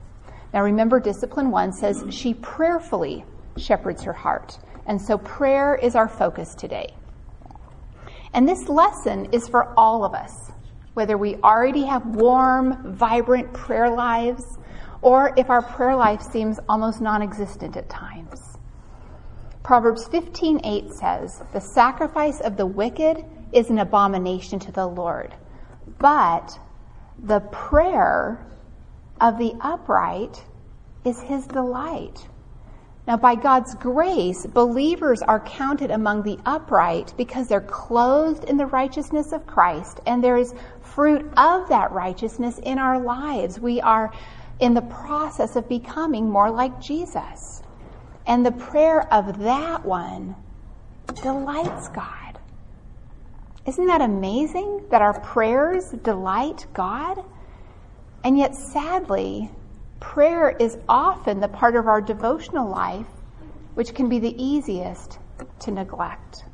Now, 0.51 0.63
remember, 0.63 0.99
discipline 0.99 1.51
one 1.51 1.71
says 1.71 2.03
she 2.09 2.33
prayerfully 2.33 3.25
shepherds 3.57 4.01
her 4.05 4.13
heart. 4.13 4.57
And 4.87 4.99
so, 4.99 5.19
prayer 5.19 5.75
is 5.75 5.93
our 5.93 6.09
focus 6.09 6.55
today. 6.55 6.95
And 8.33 8.49
this 8.49 8.67
lesson 8.69 9.27
is 9.31 9.47
for 9.47 9.71
all 9.77 10.03
of 10.03 10.15
us, 10.15 10.51
whether 10.95 11.19
we 11.19 11.35
already 11.35 11.85
have 11.85 12.07
warm, 12.07 12.95
vibrant 12.95 13.53
prayer 13.53 13.91
lives, 13.91 14.57
or 15.03 15.31
if 15.37 15.51
our 15.51 15.61
prayer 15.61 15.95
life 15.95 16.23
seems 16.23 16.59
almost 16.67 17.01
non 17.01 17.21
existent 17.21 17.77
at 17.77 17.87
times. 17.87 18.44
Proverbs 19.65 20.07
15:8 20.09 20.93
says, 20.93 21.41
"The 21.51 21.59
sacrifice 21.59 22.39
of 22.39 22.55
the 22.55 22.67
wicked 22.67 23.25
is 23.51 23.71
an 23.71 23.79
abomination 23.79 24.59
to 24.59 24.71
the 24.71 24.85
Lord, 24.85 25.33
but 25.97 26.59
the 27.17 27.39
prayer 27.39 28.45
of 29.19 29.39
the 29.39 29.55
upright 29.59 30.45
is 31.03 31.19
his 31.21 31.47
delight." 31.47 32.27
Now, 33.07 33.17
by 33.17 33.33
God's 33.33 33.73
grace, 33.73 34.45
believers 34.45 35.23
are 35.23 35.39
counted 35.39 35.89
among 35.89 36.21
the 36.21 36.37
upright 36.45 37.15
because 37.17 37.47
they're 37.47 37.59
clothed 37.59 38.43
in 38.43 38.57
the 38.57 38.67
righteousness 38.67 39.31
of 39.31 39.47
Christ, 39.47 39.99
and 40.05 40.23
there 40.23 40.37
is 40.37 40.53
fruit 40.81 41.25
of 41.37 41.69
that 41.69 41.91
righteousness 41.91 42.59
in 42.59 42.77
our 42.77 42.99
lives. 42.99 43.59
We 43.59 43.81
are 43.81 44.11
in 44.59 44.75
the 44.75 44.83
process 44.83 45.55
of 45.55 45.67
becoming 45.67 46.29
more 46.29 46.51
like 46.51 46.79
Jesus. 46.79 47.63
And 48.27 48.45
the 48.45 48.51
prayer 48.51 49.11
of 49.13 49.39
that 49.39 49.85
one 49.85 50.35
delights 51.21 51.89
God. 51.89 52.39
Isn't 53.65 53.87
that 53.87 54.01
amazing 54.01 54.85
that 54.91 55.01
our 55.01 55.19
prayers 55.19 55.91
delight 56.03 56.65
God? 56.73 57.23
And 58.23 58.37
yet, 58.37 58.55
sadly, 58.55 59.49
prayer 59.99 60.49
is 60.49 60.77
often 60.89 61.39
the 61.39 61.47
part 61.47 61.75
of 61.75 61.87
our 61.87 62.01
devotional 62.01 62.69
life 62.69 63.07
which 63.75 63.93
can 63.93 64.09
be 64.09 64.19
the 64.19 64.41
easiest 64.41 65.19
to 65.59 65.71
neglect. 65.71 66.45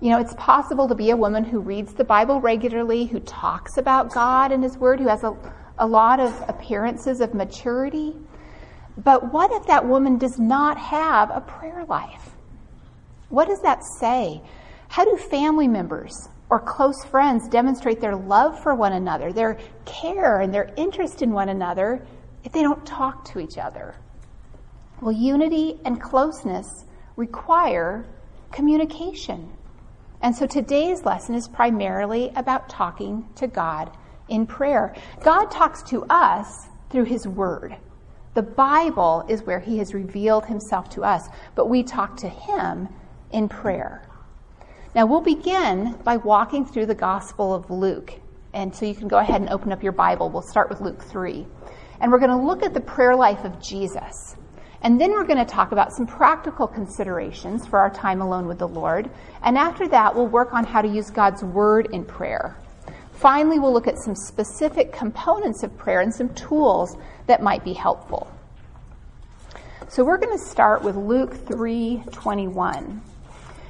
You 0.00 0.10
know, 0.10 0.18
it's 0.18 0.34
possible 0.34 0.88
to 0.88 0.94
be 0.94 1.10
a 1.10 1.16
woman 1.16 1.44
who 1.44 1.60
reads 1.60 1.92
the 1.92 2.04
Bible 2.04 2.40
regularly, 2.40 3.04
who 3.04 3.20
talks 3.20 3.78
about 3.78 4.12
God 4.12 4.52
and 4.52 4.62
His 4.62 4.78
Word, 4.78 5.00
who 5.00 5.08
has 5.08 5.24
a, 5.24 5.36
a 5.78 5.86
lot 5.86 6.20
of 6.20 6.32
appearances 6.48 7.20
of 7.20 7.34
maturity, 7.34 8.14
but 8.98 9.32
what 9.32 9.52
if 9.52 9.66
that 9.66 9.86
woman 9.86 10.18
does 10.18 10.38
not 10.38 10.76
have 10.76 11.30
a 11.30 11.40
prayer 11.40 11.84
life? 11.84 12.30
What 13.28 13.46
does 13.46 13.62
that 13.62 13.84
say? 13.84 14.42
How 14.88 15.04
do 15.04 15.16
family 15.16 15.68
members 15.68 16.28
or 16.50 16.58
close 16.58 17.04
friends 17.04 17.48
demonstrate 17.48 18.00
their 18.00 18.16
love 18.16 18.60
for 18.60 18.74
one 18.74 18.94
another, 18.94 19.32
their 19.32 19.58
care 19.84 20.40
and 20.40 20.52
their 20.52 20.72
interest 20.76 21.22
in 21.22 21.30
one 21.30 21.48
another 21.48 22.04
if 22.42 22.52
they 22.52 22.62
don't 22.62 22.84
talk 22.84 23.24
to 23.26 23.38
each 23.38 23.56
other? 23.56 23.94
Well, 25.00 25.12
unity 25.12 25.78
and 25.84 26.00
closeness 26.00 26.66
require 27.14 28.04
communication. 28.50 29.52
And 30.22 30.34
so 30.34 30.46
today's 30.46 31.04
lesson 31.04 31.36
is 31.36 31.46
primarily 31.46 32.32
about 32.34 32.68
talking 32.68 33.28
to 33.36 33.46
God 33.46 33.96
in 34.28 34.44
prayer. 34.46 34.96
God 35.22 35.52
talks 35.52 35.84
to 35.90 36.04
us 36.10 36.66
through 36.90 37.04
His 37.04 37.28
Word. 37.28 37.76
The 38.38 38.42
Bible 38.44 39.24
is 39.26 39.42
where 39.42 39.58
he 39.58 39.78
has 39.78 39.92
revealed 39.92 40.46
himself 40.46 40.88
to 40.90 41.02
us, 41.02 41.28
but 41.56 41.68
we 41.68 41.82
talk 41.82 42.16
to 42.18 42.28
him 42.28 42.88
in 43.32 43.48
prayer. 43.48 44.08
Now, 44.94 45.06
we'll 45.06 45.22
begin 45.22 45.98
by 46.04 46.18
walking 46.18 46.64
through 46.64 46.86
the 46.86 46.94
Gospel 46.94 47.52
of 47.52 47.68
Luke. 47.68 48.14
And 48.54 48.72
so 48.72 48.86
you 48.86 48.94
can 48.94 49.08
go 49.08 49.18
ahead 49.18 49.40
and 49.40 49.50
open 49.50 49.72
up 49.72 49.82
your 49.82 49.90
Bible. 49.90 50.30
We'll 50.30 50.42
start 50.42 50.70
with 50.70 50.80
Luke 50.80 51.02
3. 51.02 51.48
And 52.00 52.12
we're 52.12 52.20
going 52.20 52.30
to 52.30 52.46
look 52.46 52.62
at 52.62 52.74
the 52.74 52.80
prayer 52.80 53.16
life 53.16 53.42
of 53.44 53.60
Jesus. 53.60 54.36
And 54.82 55.00
then 55.00 55.10
we're 55.10 55.26
going 55.26 55.44
to 55.44 55.44
talk 55.44 55.72
about 55.72 55.92
some 55.92 56.06
practical 56.06 56.68
considerations 56.68 57.66
for 57.66 57.80
our 57.80 57.90
time 57.90 58.20
alone 58.20 58.46
with 58.46 58.60
the 58.60 58.68
Lord. 58.68 59.10
And 59.42 59.58
after 59.58 59.88
that, 59.88 60.14
we'll 60.14 60.28
work 60.28 60.54
on 60.54 60.62
how 60.62 60.80
to 60.80 60.86
use 60.86 61.10
God's 61.10 61.42
Word 61.42 61.88
in 61.92 62.04
prayer. 62.04 62.56
Finally, 63.18 63.58
we'll 63.58 63.72
look 63.72 63.88
at 63.88 63.98
some 63.98 64.14
specific 64.14 64.92
components 64.92 65.64
of 65.64 65.76
prayer 65.76 66.02
and 66.02 66.14
some 66.14 66.32
tools 66.34 66.96
that 67.26 67.42
might 67.42 67.64
be 67.64 67.72
helpful. 67.72 68.30
So 69.88 70.04
we're 70.04 70.18
going 70.18 70.38
to 70.38 70.44
start 70.44 70.84
with 70.84 70.94
Luke 70.94 71.34
3:21. 71.34 73.00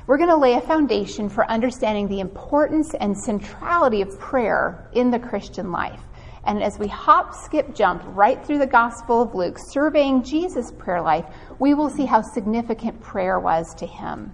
We're 0.06 0.18
going 0.18 0.28
to 0.28 0.36
lay 0.36 0.52
a 0.52 0.60
foundation 0.60 1.30
for 1.30 1.50
understanding 1.50 2.08
the 2.08 2.20
importance 2.20 2.92
and 2.92 3.16
centrality 3.16 4.02
of 4.02 4.18
prayer 4.18 4.86
in 4.92 5.10
the 5.10 5.18
Christian 5.18 5.72
life. 5.72 6.00
And 6.44 6.62
as 6.62 6.78
we 6.78 6.88
hop, 6.88 7.34
skip, 7.34 7.74
jump 7.74 8.02
right 8.08 8.44
through 8.44 8.58
the 8.58 8.66
Gospel 8.66 9.22
of 9.22 9.34
Luke, 9.34 9.56
surveying 9.58 10.22
Jesus' 10.22 10.72
prayer 10.72 11.00
life, 11.00 11.24
we 11.58 11.72
will 11.72 11.88
see 11.88 12.04
how 12.04 12.20
significant 12.20 13.00
prayer 13.00 13.40
was 13.40 13.74
to 13.76 13.86
him. 13.86 14.30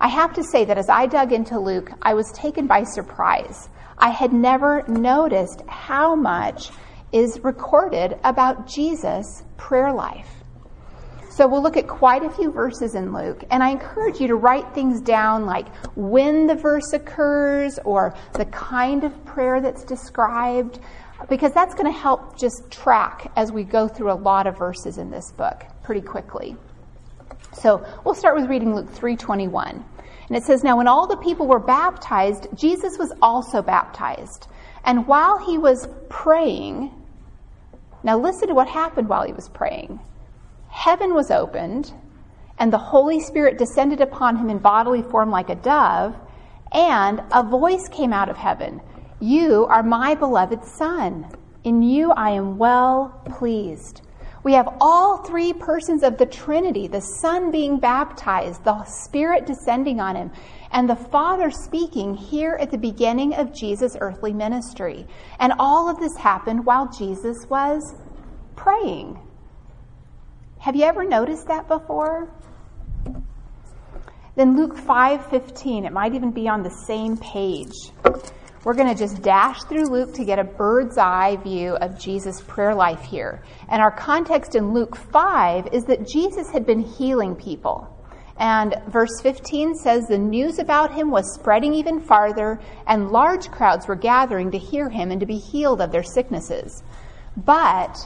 I 0.00 0.06
have 0.06 0.32
to 0.34 0.44
say 0.44 0.64
that 0.64 0.78
as 0.78 0.88
I 0.88 1.06
dug 1.06 1.32
into 1.32 1.58
Luke, 1.58 1.90
I 2.02 2.14
was 2.14 2.30
taken 2.30 2.68
by 2.68 2.84
surprise. 2.84 3.68
I 3.98 4.10
had 4.10 4.32
never 4.32 4.84
noticed 4.86 5.62
how 5.66 6.14
much 6.14 6.70
is 7.12 7.40
recorded 7.42 8.18
about 8.24 8.66
Jesus' 8.66 9.42
prayer 9.56 9.92
life. 9.92 10.28
So 11.30 11.46
we'll 11.46 11.62
look 11.62 11.76
at 11.76 11.86
quite 11.86 12.24
a 12.24 12.30
few 12.30 12.50
verses 12.50 12.94
in 12.96 13.12
Luke, 13.12 13.44
and 13.50 13.62
I 13.62 13.70
encourage 13.70 14.20
you 14.20 14.26
to 14.28 14.34
write 14.34 14.74
things 14.74 15.00
down 15.00 15.46
like 15.46 15.68
when 15.94 16.46
the 16.48 16.56
verse 16.56 16.92
occurs 16.92 17.78
or 17.84 18.14
the 18.32 18.44
kind 18.46 19.04
of 19.04 19.24
prayer 19.24 19.60
that's 19.60 19.84
described, 19.84 20.80
because 21.28 21.52
that's 21.52 21.74
going 21.74 21.92
to 21.92 21.96
help 21.96 22.38
just 22.38 22.70
track 22.72 23.30
as 23.36 23.52
we 23.52 23.62
go 23.62 23.86
through 23.86 24.10
a 24.10 24.14
lot 24.14 24.46
of 24.48 24.58
verses 24.58 24.98
in 24.98 25.10
this 25.10 25.30
book 25.32 25.64
pretty 25.84 26.00
quickly. 26.00 26.56
So 27.52 27.86
we'll 28.04 28.14
start 28.14 28.36
with 28.36 28.48
reading 28.48 28.74
Luke 28.74 28.88
321. 28.88 29.84
And 30.28 30.36
it 30.36 30.44
says, 30.44 30.62
Now 30.62 30.76
when 30.76 30.88
all 30.88 31.06
the 31.06 31.16
people 31.16 31.46
were 31.46 31.58
baptized, 31.58 32.48
Jesus 32.54 32.98
was 32.98 33.12
also 33.22 33.62
baptized. 33.62 34.46
And 34.84 35.06
while 35.06 35.38
he 35.38 35.58
was 35.58 35.88
praying, 36.08 36.92
now 38.02 38.18
listen 38.18 38.48
to 38.48 38.54
what 38.54 38.68
happened 38.68 39.08
while 39.08 39.24
he 39.24 39.32
was 39.32 39.48
praying. 39.48 40.00
Heaven 40.68 41.14
was 41.14 41.30
opened, 41.30 41.92
and 42.58 42.72
the 42.72 42.78
Holy 42.78 43.20
Spirit 43.20 43.58
descended 43.58 44.00
upon 44.00 44.36
him 44.36 44.50
in 44.50 44.58
bodily 44.58 45.02
form 45.02 45.30
like 45.30 45.48
a 45.48 45.54
dove, 45.54 46.14
and 46.72 47.22
a 47.32 47.42
voice 47.42 47.88
came 47.88 48.12
out 48.12 48.28
of 48.28 48.36
heaven 48.36 48.80
You 49.20 49.66
are 49.66 49.82
my 49.82 50.14
beloved 50.14 50.64
Son. 50.64 51.26
In 51.64 51.82
you 51.82 52.12
I 52.12 52.30
am 52.30 52.58
well 52.58 53.20
pleased. 53.24 54.02
We 54.44 54.52
have 54.52 54.76
all 54.80 55.18
three 55.18 55.52
persons 55.52 56.02
of 56.02 56.16
the 56.16 56.26
Trinity 56.26 56.86
the 56.86 57.00
Son 57.00 57.50
being 57.50 57.78
baptized, 57.78 58.64
the 58.64 58.84
Spirit 58.84 59.46
descending 59.46 60.00
on 60.00 60.16
him, 60.16 60.30
and 60.70 60.88
the 60.88 60.96
Father 60.96 61.50
speaking 61.50 62.14
here 62.14 62.56
at 62.60 62.70
the 62.70 62.78
beginning 62.78 63.34
of 63.34 63.52
Jesus' 63.52 63.96
earthly 64.00 64.32
ministry. 64.32 65.06
And 65.38 65.52
all 65.58 65.88
of 65.88 65.98
this 65.98 66.16
happened 66.16 66.64
while 66.64 66.88
Jesus 66.88 67.46
was 67.48 67.94
praying. 68.54 69.18
Have 70.60 70.76
you 70.76 70.84
ever 70.84 71.04
noticed 71.04 71.46
that 71.48 71.68
before? 71.68 72.28
Then 74.34 74.56
Luke 74.56 74.76
5:15, 74.76 75.84
it 75.84 75.92
might 75.92 76.14
even 76.14 76.30
be 76.30 76.48
on 76.48 76.62
the 76.62 76.70
same 76.70 77.16
page. 77.16 77.74
We're 78.64 78.74
going 78.74 78.88
to 78.88 78.98
just 78.98 79.22
dash 79.22 79.62
through 79.62 79.88
Luke 79.88 80.14
to 80.14 80.24
get 80.24 80.40
a 80.40 80.44
bird's 80.44 80.98
eye 80.98 81.36
view 81.36 81.76
of 81.76 81.98
Jesus' 81.98 82.40
prayer 82.40 82.74
life 82.74 83.02
here. 83.02 83.42
And 83.68 83.80
our 83.80 83.92
context 83.92 84.56
in 84.56 84.74
Luke 84.74 84.96
5 84.96 85.68
is 85.72 85.84
that 85.84 86.08
Jesus 86.08 86.50
had 86.50 86.66
been 86.66 86.80
healing 86.80 87.36
people. 87.36 87.94
And 88.36 88.74
verse 88.88 89.20
15 89.22 89.74
says 89.76 90.06
the 90.06 90.18
news 90.18 90.58
about 90.58 90.92
him 90.92 91.10
was 91.10 91.34
spreading 91.34 91.74
even 91.74 92.00
farther, 92.00 92.60
and 92.86 93.10
large 93.10 93.48
crowds 93.50 93.86
were 93.86 93.96
gathering 93.96 94.50
to 94.50 94.58
hear 94.58 94.88
him 94.88 95.10
and 95.10 95.20
to 95.20 95.26
be 95.26 95.38
healed 95.38 95.80
of 95.80 95.92
their 95.92 96.04
sicknesses. 96.04 96.82
But, 97.36 97.96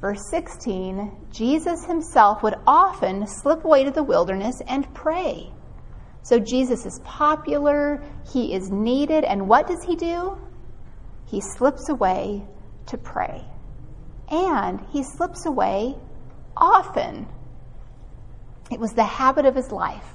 verse 0.00 0.22
16, 0.30 1.28
Jesus 1.32 1.84
himself 1.84 2.42
would 2.42 2.56
often 2.66 3.26
slip 3.26 3.64
away 3.64 3.84
to 3.84 3.90
the 3.90 4.02
wilderness 4.02 4.62
and 4.66 4.92
pray. 4.94 5.52
So 6.22 6.38
Jesus 6.38 6.86
is 6.86 7.00
popular, 7.00 8.02
he 8.32 8.54
is 8.54 8.70
needed, 8.70 9.24
and 9.24 9.48
what 9.48 9.66
does 9.66 9.82
he 9.84 9.96
do? 9.96 10.36
He 11.26 11.40
slips 11.40 11.88
away 11.88 12.44
to 12.86 12.98
pray. 12.98 13.44
And 14.30 14.80
he 14.90 15.02
slips 15.02 15.46
away 15.46 15.96
often. 16.56 17.26
It 18.70 18.78
was 18.78 18.92
the 18.92 19.04
habit 19.04 19.46
of 19.46 19.54
his 19.54 19.72
life. 19.72 20.06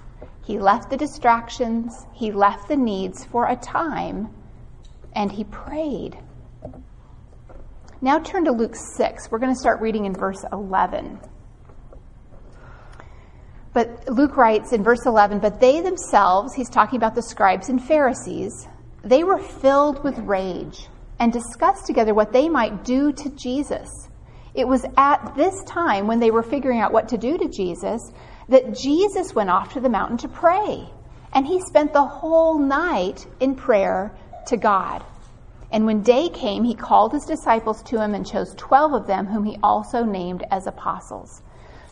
He 0.45 0.59
left 0.59 0.89
the 0.89 0.97
distractions, 0.97 2.05
he 2.13 2.31
left 2.31 2.67
the 2.67 2.77
needs 2.77 3.25
for 3.25 3.47
a 3.47 3.55
time, 3.55 4.29
and 5.13 5.31
he 5.31 5.43
prayed. 5.43 6.17
Now 8.01 8.19
turn 8.19 8.45
to 8.45 8.51
Luke 8.51 8.75
6. 8.75 9.31
We're 9.31 9.39
going 9.39 9.53
to 9.53 9.59
start 9.59 9.81
reading 9.81 10.05
in 10.05 10.13
verse 10.13 10.45
11. 10.51 11.19
But 13.75 14.07
Luke 14.07 14.37
writes 14.37 14.71
in 14.71 14.85
verse 14.85 15.05
11, 15.05 15.39
but 15.39 15.59
they 15.59 15.81
themselves, 15.81 16.53
he's 16.53 16.69
talking 16.69 16.95
about 16.95 17.13
the 17.13 17.21
scribes 17.21 17.67
and 17.67 17.83
Pharisees, 17.83 18.69
they 19.03 19.25
were 19.25 19.37
filled 19.37 20.01
with 20.01 20.17
rage 20.19 20.87
and 21.19 21.33
discussed 21.33 21.85
together 21.85 22.13
what 22.13 22.31
they 22.31 22.47
might 22.47 22.85
do 22.85 23.11
to 23.11 23.29
Jesus. 23.31 23.89
It 24.53 24.65
was 24.65 24.85
at 24.95 25.35
this 25.35 25.61
time 25.65 26.07
when 26.07 26.21
they 26.21 26.31
were 26.31 26.41
figuring 26.41 26.79
out 26.79 26.93
what 26.93 27.09
to 27.09 27.17
do 27.17 27.37
to 27.37 27.49
Jesus 27.49 28.13
that 28.47 28.77
Jesus 28.77 29.35
went 29.35 29.49
off 29.49 29.73
to 29.73 29.81
the 29.81 29.89
mountain 29.89 30.19
to 30.19 30.29
pray. 30.29 30.89
And 31.33 31.45
he 31.45 31.59
spent 31.59 31.91
the 31.91 32.05
whole 32.05 32.57
night 32.57 33.27
in 33.41 33.55
prayer 33.55 34.15
to 34.47 34.55
God. 34.55 35.03
And 35.73 35.85
when 35.85 36.01
day 36.01 36.29
came, 36.29 36.63
he 36.63 36.75
called 36.75 37.11
his 37.11 37.25
disciples 37.25 37.83
to 37.83 38.01
him 38.01 38.13
and 38.13 38.25
chose 38.25 38.55
12 38.55 38.93
of 38.93 39.05
them, 39.05 39.25
whom 39.25 39.43
he 39.43 39.57
also 39.61 40.05
named 40.05 40.45
as 40.49 40.65
apostles 40.65 41.41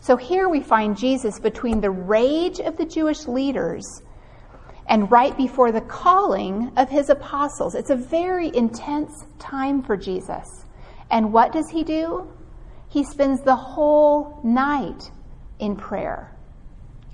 So 0.04 0.18
here 0.18 0.50
we 0.50 0.60
find 0.60 0.98
Jesus 0.98 1.40
between 1.40 1.80
the 1.80 1.90
rage 1.90 2.60
of 2.60 2.76
the 2.76 2.86
Jewish 2.86 3.26
leaders 3.26 3.86
and 4.86 5.10
right 5.10 5.36
before 5.38 5.72
the 5.72 5.80
calling 5.80 6.74
of 6.76 6.90
his 6.90 7.10
apostles. 7.10 7.74
It's 7.74 7.90
a 7.90 7.96
very 7.96 8.54
intense 8.54 9.24
time 9.40 9.82
for 9.82 9.96
Jesus. 9.96 10.66
And 11.10 11.32
what 11.32 11.54
does 11.54 11.70
he 11.70 11.86
do? 11.86 12.28
He 12.90 13.06
spends 13.06 13.44
the 13.44 13.56
whole 13.56 14.42
night 14.44 15.10
in 15.60 15.78
prayer. 15.78 16.36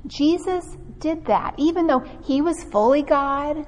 Jesus 0.08 0.66
did 0.98 1.26
that, 1.26 1.54
even 1.60 1.86
though 1.86 2.04
he 2.24 2.42
was 2.42 2.64
fully 2.72 3.04
God 3.04 3.68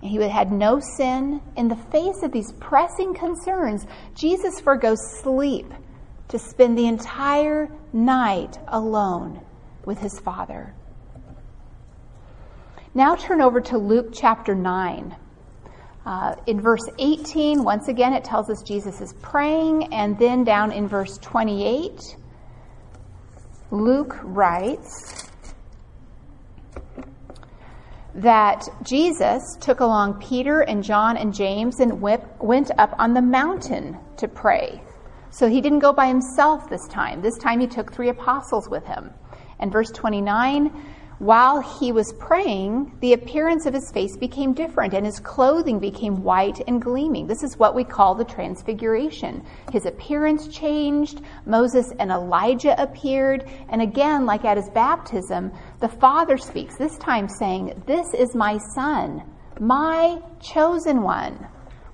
and 0.00 0.10
he 0.10 0.16
had 0.16 0.50
no 0.50 0.80
sin. 0.96 1.40
In 1.56 1.68
the 1.68 1.76
face 1.76 2.24
of 2.24 2.32
these 2.32 2.52
pressing 2.54 3.14
concerns, 3.14 3.86
Jesus 4.16 4.58
forgoes 4.58 4.98
sleep 5.22 5.72
to 6.28 6.38
spend 6.38 6.76
the 6.76 6.86
entire 6.86 7.70
night 7.92 8.58
alone 8.68 9.40
with 9.84 9.98
his 9.98 10.18
Father. 10.20 10.74
Now 12.94 13.16
turn 13.16 13.40
over 13.40 13.60
to 13.60 13.78
Luke 13.78 14.10
chapter 14.12 14.54
9. 14.54 15.16
Uh, 16.04 16.34
in 16.46 16.60
verse 16.60 16.88
18, 16.98 17.62
once 17.62 17.88
again, 17.88 18.12
it 18.12 18.24
tells 18.24 18.50
us 18.50 18.62
Jesus 18.62 19.00
is 19.00 19.14
praying, 19.22 19.94
and 19.94 20.18
then 20.18 20.42
down 20.42 20.72
in 20.72 20.88
verse 20.88 21.16
28, 21.18 22.16
Luke 23.70 24.18
writes 24.22 25.28
that 28.14 28.68
Jesus 28.82 29.56
took 29.60 29.80
along 29.80 30.20
Peter 30.20 30.60
and 30.60 30.82
John 30.82 31.16
and 31.16 31.32
James 31.32 31.80
and 31.80 32.00
went 32.00 32.70
up 32.78 32.94
on 32.98 33.14
the 33.14 33.22
mountain 33.22 33.96
to 34.18 34.28
pray. 34.28 34.82
So 35.32 35.48
he 35.48 35.60
didn't 35.60 35.80
go 35.80 35.92
by 35.92 36.06
himself 36.06 36.70
this 36.70 36.86
time. 36.86 37.22
This 37.22 37.38
time 37.38 37.58
he 37.58 37.66
took 37.66 37.92
three 37.92 38.10
apostles 38.10 38.68
with 38.68 38.84
him. 38.86 39.10
And 39.58 39.72
verse 39.72 39.90
29 39.90 40.70
while 41.22 41.60
he 41.60 41.92
was 41.92 42.12
praying, 42.14 42.96
the 42.98 43.12
appearance 43.12 43.64
of 43.64 43.74
his 43.74 43.92
face 43.92 44.16
became 44.16 44.54
different 44.54 44.92
and 44.92 45.06
his 45.06 45.20
clothing 45.20 45.78
became 45.78 46.24
white 46.24 46.60
and 46.66 46.82
gleaming. 46.82 47.28
This 47.28 47.44
is 47.44 47.56
what 47.56 47.76
we 47.76 47.84
call 47.84 48.16
the 48.16 48.24
transfiguration. 48.24 49.44
His 49.70 49.86
appearance 49.86 50.48
changed. 50.48 51.20
Moses 51.46 51.92
and 52.00 52.10
Elijah 52.10 52.74
appeared. 52.82 53.48
And 53.68 53.80
again, 53.80 54.26
like 54.26 54.44
at 54.44 54.56
his 54.56 54.68
baptism, 54.70 55.52
the 55.78 55.88
Father 55.88 56.36
speaks, 56.36 56.76
this 56.76 56.98
time 56.98 57.28
saying, 57.28 57.84
This 57.86 58.12
is 58.14 58.34
my 58.34 58.58
Son, 58.74 59.22
my 59.60 60.20
chosen 60.40 61.02
one. 61.02 61.46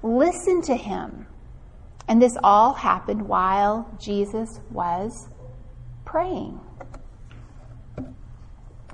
Listen 0.02 0.62
to 0.62 0.74
him. 0.74 1.27
And 2.08 2.20
this 2.22 2.36
all 2.42 2.72
happened 2.72 3.28
while 3.28 3.94
Jesus 4.00 4.60
was 4.70 5.28
praying. 6.06 6.58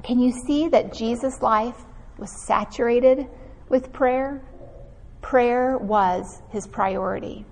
Can 0.03 0.19
you 0.19 0.33
see 0.33 0.69
that 0.69 0.93
Jesus' 0.93 1.41
life 1.41 1.77
was 2.19 2.31
saturated 2.45 3.27
with 3.69 3.93
prayer? 3.93 4.43
Prayer 5.23 5.79
was 5.79 6.43
his 6.51 6.67
priority. 6.67 7.47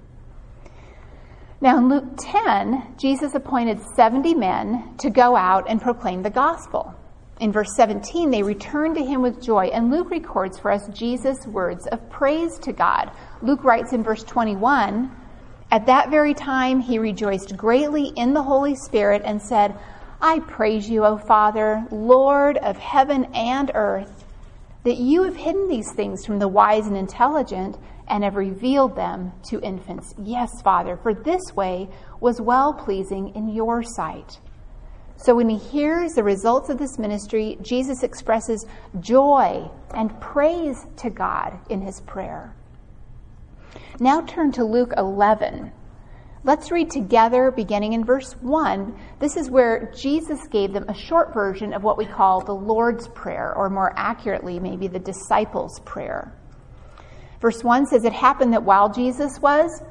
Now, 1.61 1.79
in 1.79 1.89
Luke 1.89 2.17
10, 2.19 2.97
Jesus 2.99 3.37
appointed 3.37 3.81
70 3.95 4.35
men 4.35 4.97
to 4.99 5.11
go 5.11 5.37
out 5.37 5.67
and 5.69 5.81
proclaim 5.81 6.23
the 6.23 6.31
gospel. 6.31 6.93
In 7.41 7.53
verse 7.53 7.75
17, 7.77 8.31
they 8.31 8.43
returned 8.43 8.97
to 8.97 9.05
him 9.05 9.23
with 9.23 9.41
joy, 9.41 9.67
and 9.67 9.91
Luke 9.91 10.11
records 10.11 10.59
for 10.59 10.73
us 10.73 10.89
Jesus' 10.89 11.47
words 11.47 11.87
of 11.87 12.11
praise 12.11 12.59
to 12.61 12.73
God. 12.73 13.13
Luke 13.43 13.63
writes 13.63 13.93
in 13.93 14.03
verse 14.03 14.25
21 14.25 15.11
At 15.73 15.87
that 15.87 16.11
very 16.11 16.35
time, 16.35 16.81
he 16.81 16.99
rejoiced 16.99 17.57
greatly 17.57 18.09
in 18.15 18.35
the 18.35 18.43
Holy 18.43 18.75
Spirit 18.75 19.23
and 19.25 19.41
said, 19.41 19.75
I 20.21 20.41
praise 20.41 20.91
you, 20.91 21.03
O 21.07 21.17
Father, 21.17 21.87
Lord 21.91 22.59
of 22.59 22.77
heaven 22.77 23.25
and 23.35 23.71
earth, 23.75 24.27
that 24.85 24.99
you 24.99 25.23
have 25.23 25.35
hidden 25.35 25.69
these 25.69 25.91
things 25.93 26.27
from 26.27 26.39
the 26.39 26.47
wise 26.47 26.87
and 26.87 26.95
intelligent 26.95 27.79
and 28.07 28.23
have 28.23 28.37
revealed 28.37 28.95
them 28.97 29.33
to 29.49 29.63
infants. 29.63 30.15
Yes, 30.23 30.51
Father, 30.61 30.99
for 30.99 31.15
this 31.15 31.57
way 31.57 31.89
was 32.21 32.39
well 32.39 32.75
pleasing 32.75 33.35
in 33.35 33.49
your 33.49 33.83
sight. 33.83 34.41
So 35.17 35.35
when 35.35 35.49
he 35.49 35.57
hears 35.57 36.13
the 36.13 36.23
results 36.23 36.69
of 36.69 36.77
this 36.77 36.99
ministry, 36.99 37.57
Jesus 37.63 38.03
expresses 38.03 38.67
joy 39.01 39.71
and 39.95 40.21
praise 40.21 40.85
to 40.99 41.09
God 41.09 41.59
in 41.71 41.81
his 41.81 42.03
prayer. 42.03 42.55
Now 44.01 44.23
turn 44.23 44.53
to 44.53 44.65
Luke 44.65 44.93
11. 44.97 45.71
Let's 46.45 46.73
read 46.73 46.91
together, 46.91 47.51
beginning 47.51 47.93
in 47.93 48.05
verse 48.05 48.33
1. 48.41 48.99
This 49.19 49.37
is 49.37 49.51
where 49.51 49.93
Jesus 49.95 50.47
gave 50.49 50.73
them 50.73 50.89
a 50.89 50.95
short 50.95 51.35
version 51.35 51.73
of 51.73 51.85
what 51.85 51.99
we 51.99 52.07
call 52.07 52.41
the 52.41 52.55
Lord's 52.55 53.07
Prayer, 53.09 53.55
or 53.55 53.69
more 53.69 53.93
accurately, 53.97 54.59
maybe 54.59 54.89
the 54.89 54.99
disciples' 54.99 55.79
prayer. 55.81 56.35
Verse 57.41 57.63
1 57.63 57.87
says, 57.87 58.05
It 58.05 58.13
happened 58.13 58.55
that 58.55 58.65
while 58.65 58.91
Jesus 58.91 59.39
was 59.41 59.83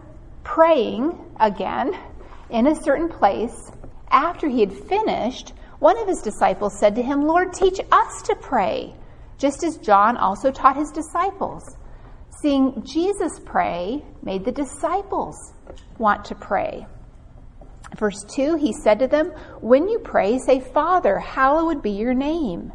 praying 0.43 1.17
again 1.39 1.93
in 2.49 2.67
a 2.67 2.83
certain 2.83 3.07
place, 3.07 3.71
after 4.09 4.49
he 4.49 4.61
had 4.61 4.73
finished, 4.73 5.53
one 5.79 5.97
of 5.97 6.07
his 6.07 6.21
disciples 6.21 6.77
said 6.77 6.95
to 6.95 7.03
him, 7.03 7.21
Lord, 7.21 7.53
teach 7.53 7.79
us 7.91 8.21
to 8.23 8.35
pray, 8.35 8.95
just 9.37 9.63
as 9.63 9.77
John 9.77 10.17
also 10.17 10.51
taught 10.51 10.75
his 10.75 10.91
disciples. 10.91 11.77
Seeing 12.41 12.83
Jesus 12.83 13.39
pray 13.45 14.03
made 14.23 14.45
the 14.45 14.51
disciples 14.51 15.35
want 15.99 16.25
to 16.25 16.35
pray. 16.35 16.87
Verse 17.97 18.23
2, 18.35 18.55
he 18.55 18.73
said 18.73 18.99
to 18.99 19.07
them, 19.07 19.27
When 19.59 19.87
you 19.87 19.99
pray, 19.99 20.39
say, 20.39 20.59
Father, 20.59 21.19
hallowed 21.19 21.83
be 21.83 21.91
your 21.91 22.15
name. 22.15 22.71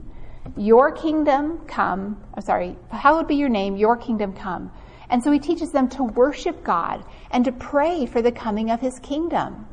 Your 0.57 0.93
kingdom 0.93 1.67
come. 1.67 2.23
I'm 2.35 2.43
sorry, 2.43 2.77
hallowed 2.91 3.27
be 3.27 3.35
your 3.35 3.49
name, 3.49 3.77
your 3.77 3.97
kingdom 3.97 4.35
come. 4.35 4.71
And 5.11 5.23
so 5.23 5.33
he 5.33 5.39
teaches 5.39 5.71
them 5.71 5.89
to 5.91 6.05
worship 6.05 6.63
God 6.63 7.05
and 7.31 7.45
to 7.45 7.53
pray 7.53 8.07
for 8.07 8.23
the 8.23 8.33
coming 8.33 8.71
of 8.71 8.81
his 8.81 8.99
kingdom. 9.01 9.67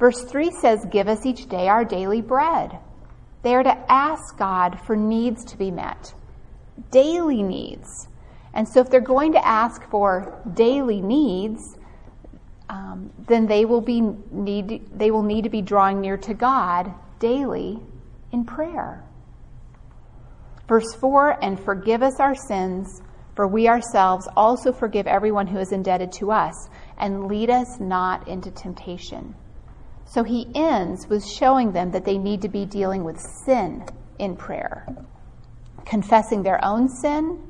Verse 0.00 0.24
3 0.24 0.50
says, 0.50 0.86
Give 0.90 1.06
us 1.06 1.24
each 1.24 1.48
day 1.48 1.68
our 1.68 1.84
daily 1.84 2.20
bread. 2.20 2.78
They 3.42 3.54
are 3.54 3.62
to 3.62 3.92
ask 3.92 4.36
God 4.36 4.80
for 4.86 4.96
needs 4.96 5.44
to 5.46 5.56
be 5.56 5.70
met, 5.70 6.14
daily 6.90 7.42
needs. 7.42 8.08
And 8.54 8.68
so 8.68 8.80
if 8.80 8.90
they're 8.90 9.00
going 9.00 9.32
to 9.32 9.46
ask 9.46 9.82
for 9.88 10.40
daily 10.54 11.00
needs, 11.00 11.76
um, 12.68 13.10
then 13.26 13.46
they 13.46 13.64
will 13.64 13.80
be 13.80 14.00
need 14.00 14.88
they 14.94 15.10
will 15.10 15.22
need 15.22 15.44
to 15.44 15.50
be 15.50 15.62
drawing 15.62 16.00
near 16.00 16.16
to 16.18 16.34
God 16.34 16.92
daily 17.18 17.78
in 18.32 18.44
prayer. 18.44 19.04
Verse 20.68 20.94
4 20.94 21.42
and 21.42 21.58
forgive 21.60 22.02
us 22.02 22.18
our 22.18 22.34
sins 22.34 23.02
for 23.34 23.46
we 23.48 23.68
ourselves 23.68 24.28
also 24.36 24.72
forgive 24.72 25.06
everyone 25.06 25.46
who 25.46 25.58
is 25.58 25.72
indebted 25.72 26.12
to 26.12 26.30
us 26.30 26.68
and 26.98 27.28
lead 27.28 27.48
us 27.48 27.80
not 27.80 28.28
into 28.28 28.50
temptation. 28.50 29.34
So 30.04 30.22
he 30.22 30.48
ends 30.54 31.08
with 31.08 31.26
showing 31.26 31.72
them 31.72 31.90
that 31.92 32.04
they 32.04 32.18
need 32.18 32.42
to 32.42 32.48
be 32.48 32.66
dealing 32.66 33.04
with 33.04 33.18
sin 33.18 33.86
in 34.18 34.36
prayer, 34.36 34.86
confessing 35.86 36.42
their 36.42 36.62
own 36.62 36.88
sin 36.88 37.42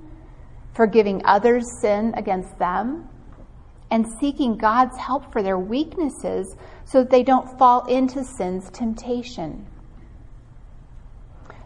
forgiving 0.74 1.22
others' 1.24 1.80
sin 1.80 2.14
against 2.16 2.58
them, 2.58 3.08
and 3.90 4.06
seeking 4.20 4.56
God's 4.56 4.96
help 4.96 5.30
for 5.32 5.42
their 5.42 5.58
weaknesses 5.58 6.56
so 6.84 7.00
that 7.02 7.10
they 7.10 7.22
don't 7.22 7.58
fall 7.58 7.84
into 7.86 8.24
sin's 8.24 8.70
temptation. 8.70 9.66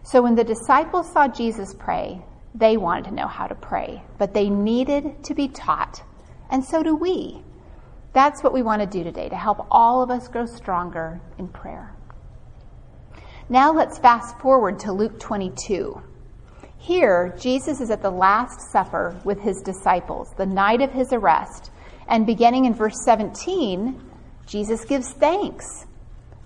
So 0.02 0.22
when 0.22 0.34
the 0.34 0.44
disciples 0.44 1.10
saw 1.12 1.28
Jesus 1.28 1.74
pray, 1.74 2.22
they 2.54 2.76
wanted 2.76 3.06
to 3.06 3.14
know 3.14 3.26
how 3.26 3.46
to 3.46 3.54
pray, 3.54 4.02
but 4.18 4.34
they 4.34 4.48
needed 4.48 5.22
to 5.24 5.34
be 5.34 5.48
taught. 5.48 6.02
And 6.50 6.64
so 6.64 6.82
do 6.82 6.96
we. 6.96 7.42
That's 8.12 8.42
what 8.42 8.52
we 8.52 8.62
want 8.62 8.80
to 8.80 8.86
do 8.86 9.04
today 9.04 9.28
to 9.28 9.36
help 9.36 9.66
all 9.70 10.02
of 10.02 10.10
us 10.10 10.28
grow 10.28 10.46
stronger 10.46 11.20
in 11.38 11.48
prayer. 11.48 11.94
Now 13.48 13.72
let's 13.72 13.98
fast 13.98 14.38
forward 14.38 14.80
to 14.80 14.92
Luke 14.92 15.20
22. 15.20 16.02
Here, 16.86 17.34
Jesus 17.36 17.80
is 17.80 17.90
at 17.90 18.00
the 18.00 18.12
Last 18.12 18.70
Supper 18.70 19.20
with 19.24 19.40
his 19.40 19.60
disciples, 19.60 20.32
the 20.36 20.46
night 20.46 20.80
of 20.80 20.92
his 20.92 21.12
arrest. 21.12 21.72
And 22.06 22.24
beginning 22.24 22.66
in 22.66 22.74
verse 22.74 22.94
17, 23.04 24.00
Jesus 24.46 24.84
gives 24.84 25.10
thanks. 25.10 25.84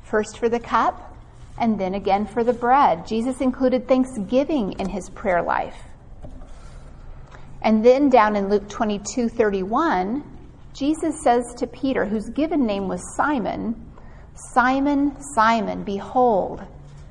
First 0.02 0.38
for 0.38 0.48
the 0.48 0.58
cup, 0.58 1.14
and 1.58 1.78
then 1.78 1.92
again 1.92 2.24
for 2.24 2.42
the 2.42 2.54
bread. 2.54 3.06
Jesus 3.06 3.42
included 3.42 3.86
thanksgiving 3.86 4.72
in 4.78 4.88
his 4.88 5.10
prayer 5.10 5.42
life. 5.42 5.76
And 7.60 7.84
then 7.84 8.08
down 8.08 8.34
in 8.34 8.48
Luke 8.48 8.66
22 8.70 9.28
31, 9.28 10.24
Jesus 10.72 11.22
says 11.22 11.44
to 11.58 11.66
Peter, 11.66 12.06
whose 12.06 12.30
given 12.30 12.64
name 12.64 12.88
was 12.88 13.02
Simon, 13.14 13.92
Simon, 14.54 15.20
Simon, 15.34 15.84
behold, 15.84 16.62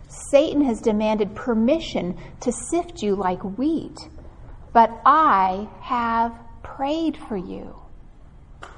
Satan 0.10 0.65
has 0.65 0.82
demanded 0.82 1.36
permission 1.36 2.17
to 2.41 2.52
sift 2.52 3.04
you 3.04 3.15
like 3.15 3.41
wheat, 3.58 4.10
but 4.74 4.89
I 5.06 5.69
have 5.82 6.34
prayed 6.63 7.15
for 7.15 7.38
you 7.38 7.76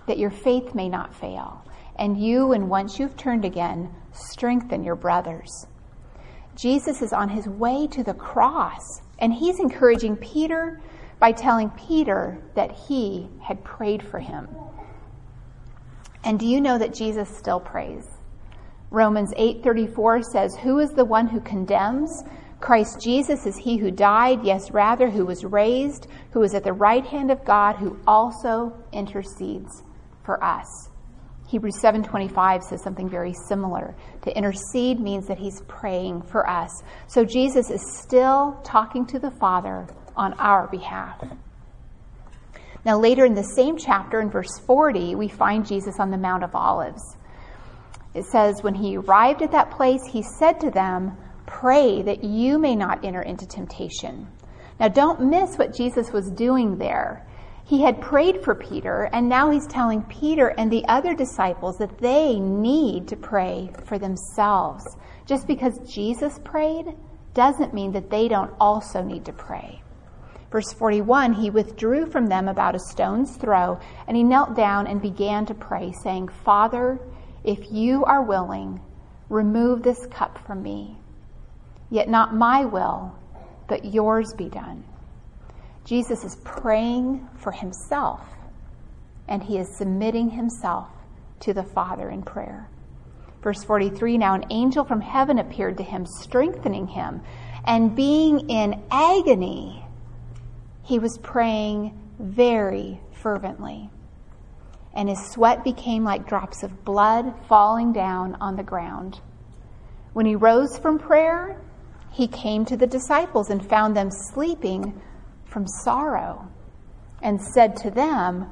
that 0.07 0.19
your 0.19 0.29
faith 0.29 0.75
may 0.75 0.89
not 0.89 1.15
fail. 1.15 1.63
And 1.95 2.21
you, 2.21 2.51
and 2.51 2.69
once 2.69 2.99
you've 2.99 3.15
turned 3.15 3.45
again, 3.45 3.93
strengthen 4.11 4.83
your 4.83 4.95
brothers. 4.95 5.67
Jesus 6.55 7.01
is 7.01 7.13
on 7.13 7.29
his 7.29 7.47
way 7.47 7.87
to 7.87 8.03
the 8.03 8.13
cross, 8.13 9.01
and 9.19 9.33
he's 9.33 9.59
encouraging 9.59 10.17
Peter 10.17 10.81
by 11.19 11.31
telling 11.31 11.69
Peter 11.71 12.43
that 12.55 12.71
he 12.71 13.29
had 13.41 13.63
prayed 13.63 14.03
for 14.03 14.19
him. 14.19 14.49
And 16.25 16.37
do 16.39 16.45
you 16.45 16.59
know 16.59 16.77
that 16.77 16.93
Jesus 16.93 17.29
still 17.37 17.59
prays? 17.59 18.05
Romans 18.91 19.33
8:34 19.37 20.21
says, 20.21 20.55
"Who 20.57 20.79
is 20.79 20.91
the 20.91 21.05
one 21.05 21.27
who 21.27 21.39
condemns? 21.39 22.23
Christ 22.59 22.99
Jesus 23.01 23.47
is 23.47 23.57
he 23.57 23.77
who 23.77 23.89
died, 23.89 24.43
yes, 24.43 24.69
rather 24.71 25.09
who 25.09 25.25
was 25.25 25.45
raised, 25.45 26.07
who 26.31 26.43
is 26.43 26.53
at 26.53 26.63
the 26.63 26.73
right 26.73 27.05
hand 27.05 27.31
of 27.31 27.43
God, 27.45 27.77
who 27.77 27.97
also 28.05 28.73
intercedes 28.91 29.83
for 30.23 30.43
us." 30.43 30.89
Hebrews 31.47 31.79
7:25 31.81 32.63
says 32.63 32.83
something 32.83 33.09
very 33.09 33.33
similar. 33.47 33.95
To 34.23 34.37
intercede 34.37 34.99
means 34.99 35.25
that 35.27 35.39
he's 35.39 35.61
praying 35.61 36.21
for 36.21 36.49
us. 36.49 36.83
So 37.07 37.25
Jesus 37.25 37.69
is 37.69 37.81
still 37.97 38.57
talking 38.63 39.05
to 39.07 39.19
the 39.19 39.31
Father 39.31 39.87
on 40.15 40.33
our 40.33 40.67
behalf. 40.67 41.23
Now 42.85 42.97
later 42.97 43.25
in 43.25 43.35
the 43.35 43.43
same 43.43 43.77
chapter 43.77 44.19
in 44.19 44.29
verse 44.29 44.59
40, 44.65 45.15
we 45.15 45.27
find 45.27 45.65
Jesus 45.65 45.99
on 45.99 46.09
the 46.09 46.17
Mount 46.17 46.43
of 46.43 46.55
Olives. 46.55 47.17
It 48.13 48.25
says, 48.25 48.63
When 48.63 48.75
he 48.75 48.97
arrived 48.97 49.41
at 49.41 49.51
that 49.51 49.71
place, 49.71 50.05
he 50.05 50.21
said 50.21 50.59
to 50.59 50.71
them, 50.71 51.17
Pray 51.45 52.01
that 52.01 52.23
you 52.23 52.59
may 52.59 52.75
not 52.75 53.03
enter 53.03 53.21
into 53.21 53.47
temptation. 53.47 54.27
Now, 54.79 54.87
don't 54.87 55.29
miss 55.29 55.57
what 55.57 55.75
Jesus 55.75 56.11
was 56.11 56.31
doing 56.31 56.77
there. 56.77 57.25
He 57.63 57.83
had 57.83 58.01
prayed 58.01 58.43
for 58.43 58.55
Peter, 58.55 59.09
and 59.13 59.29
now 59.29 59.49
he's 59.49 59.67
telling 59.67 60.01
Peter 60.03 60.47
and 60.57 60.71
the 60.71 60.85
other 60.87 61.13
disciples 61.13 61.77
that 61.77 61.99
they 61.99 62.39
need 62.39 63.07
to 63.07 63.15
pray 63.15 63.71
for 63.85 63.97
themselves. 63.97 64.83
Just 65.25 65.47
because 65.47 65.79
Jesus 65.87 66.39
prayed 66.43 66.97
doesn't 67.33 67.73
mean 67.73 67.91
that 67.93 68.09
they 68.09 68.27
don't 68.27 68.53
also 68.59 69.01
need 69.01 69.23
to 69.25 69.33
pray. 69.33 69.81
Verse 70.51 70.73
41 70.73 71.33
He 71.33 71.49
withdrew 71.49 72.07
from 72.07 72.27
them 72.27 72.49
about 72.49 72.75
a 72.75 72.79
stone's 72.79 73.37
throw, 73.37 73.79
and 74.07 74.17
he 74.17 74.23
knelt 74.23 74.55
down 74.55 74.87
and 74.87 75.01
began 75.01 75.45
to 75.45 75.53
pray, 75.53 75.93
saying, 76.03 76.27
Father, 76.27 76.99
if 77.43 77.71
you 77.71 78.05
are 78.05 78.21
willing, 78.21 78.81
remove 79.29 79.81
this 79.81 80.05
cup 80.07 80.37
from 80.45 80.61
me. 80.61 80.97
Yet 81.89 82.09
not 82.09 82.35
my 82.35 82.65
will, 82.65 83.15
but 83.67 83.85
yours 83.85 84.33
be 84.33 84.49
done. 84.49 84.83
Jesus 85.83 86.23
is 86.23 86.35
praying 86.43 87.27
for 87.37 87.51
himself, 87.51 88.21
and 89.27 89.43
he 89.43 89.57
is 89.57 89.75
submitting 89.75 90.29
himself 90.29 90.87
to 91.41 91.53
the 91.53 91.63
Father 91.63 92.09
in 92.09 92.21
prayer. 92.21 92.69
Verse 93.41 93.63
43 93.63 94.17
Now 94.17 94.35
an 94.35 94.45
angel 94.51 94.85
from 94.85 95.01
heaven 95.01 95.39
appeared 95.39 95.77
to 95.77 95.83
him, 95.83 96.05
strengthening 96.05 96.87
him, 96.87 97.21
and 97.65 97.95
being 97.95 98.49
in 98.49 98.83
agony, 98.91 99.83
he 100.83 100.99
was 100.99 101.17
praying 101.17 101.97
very 102.19 102.99
fervently 103.11 103.89
and 104.93 105.07
his 105.07 105.31
sweat 105.31 105.63
became 105.63 106.03
like 106.03 106.27
drops 106.27 106.63
of 106.63 106.83
blood 106.83 107.33
falling 107.47 107.93
down 107.93 108.35
on 108.41 108.55
the 108.55 108.63
ground. 108.63 109.19
When 110.13 110.25
he 110.25 110.35
rose 110.35 110.77
from 110.77 110.99
prayer, 110.99 111.61
he 112.11 112.27
came 112.27 112.65
to 112.65 112.75
the 112.75 112.87
disciples 112.87 113.49
and 113.49 113.67
found 113.67 113.95
them 113.95 114.11
sleeping 114.11 115.01
from 115.45 115.65
sorrow 115.67 116.49
and 117.21 117.41
said 117.41 117.77
to 117.77 117.91
them, 117.91 118.49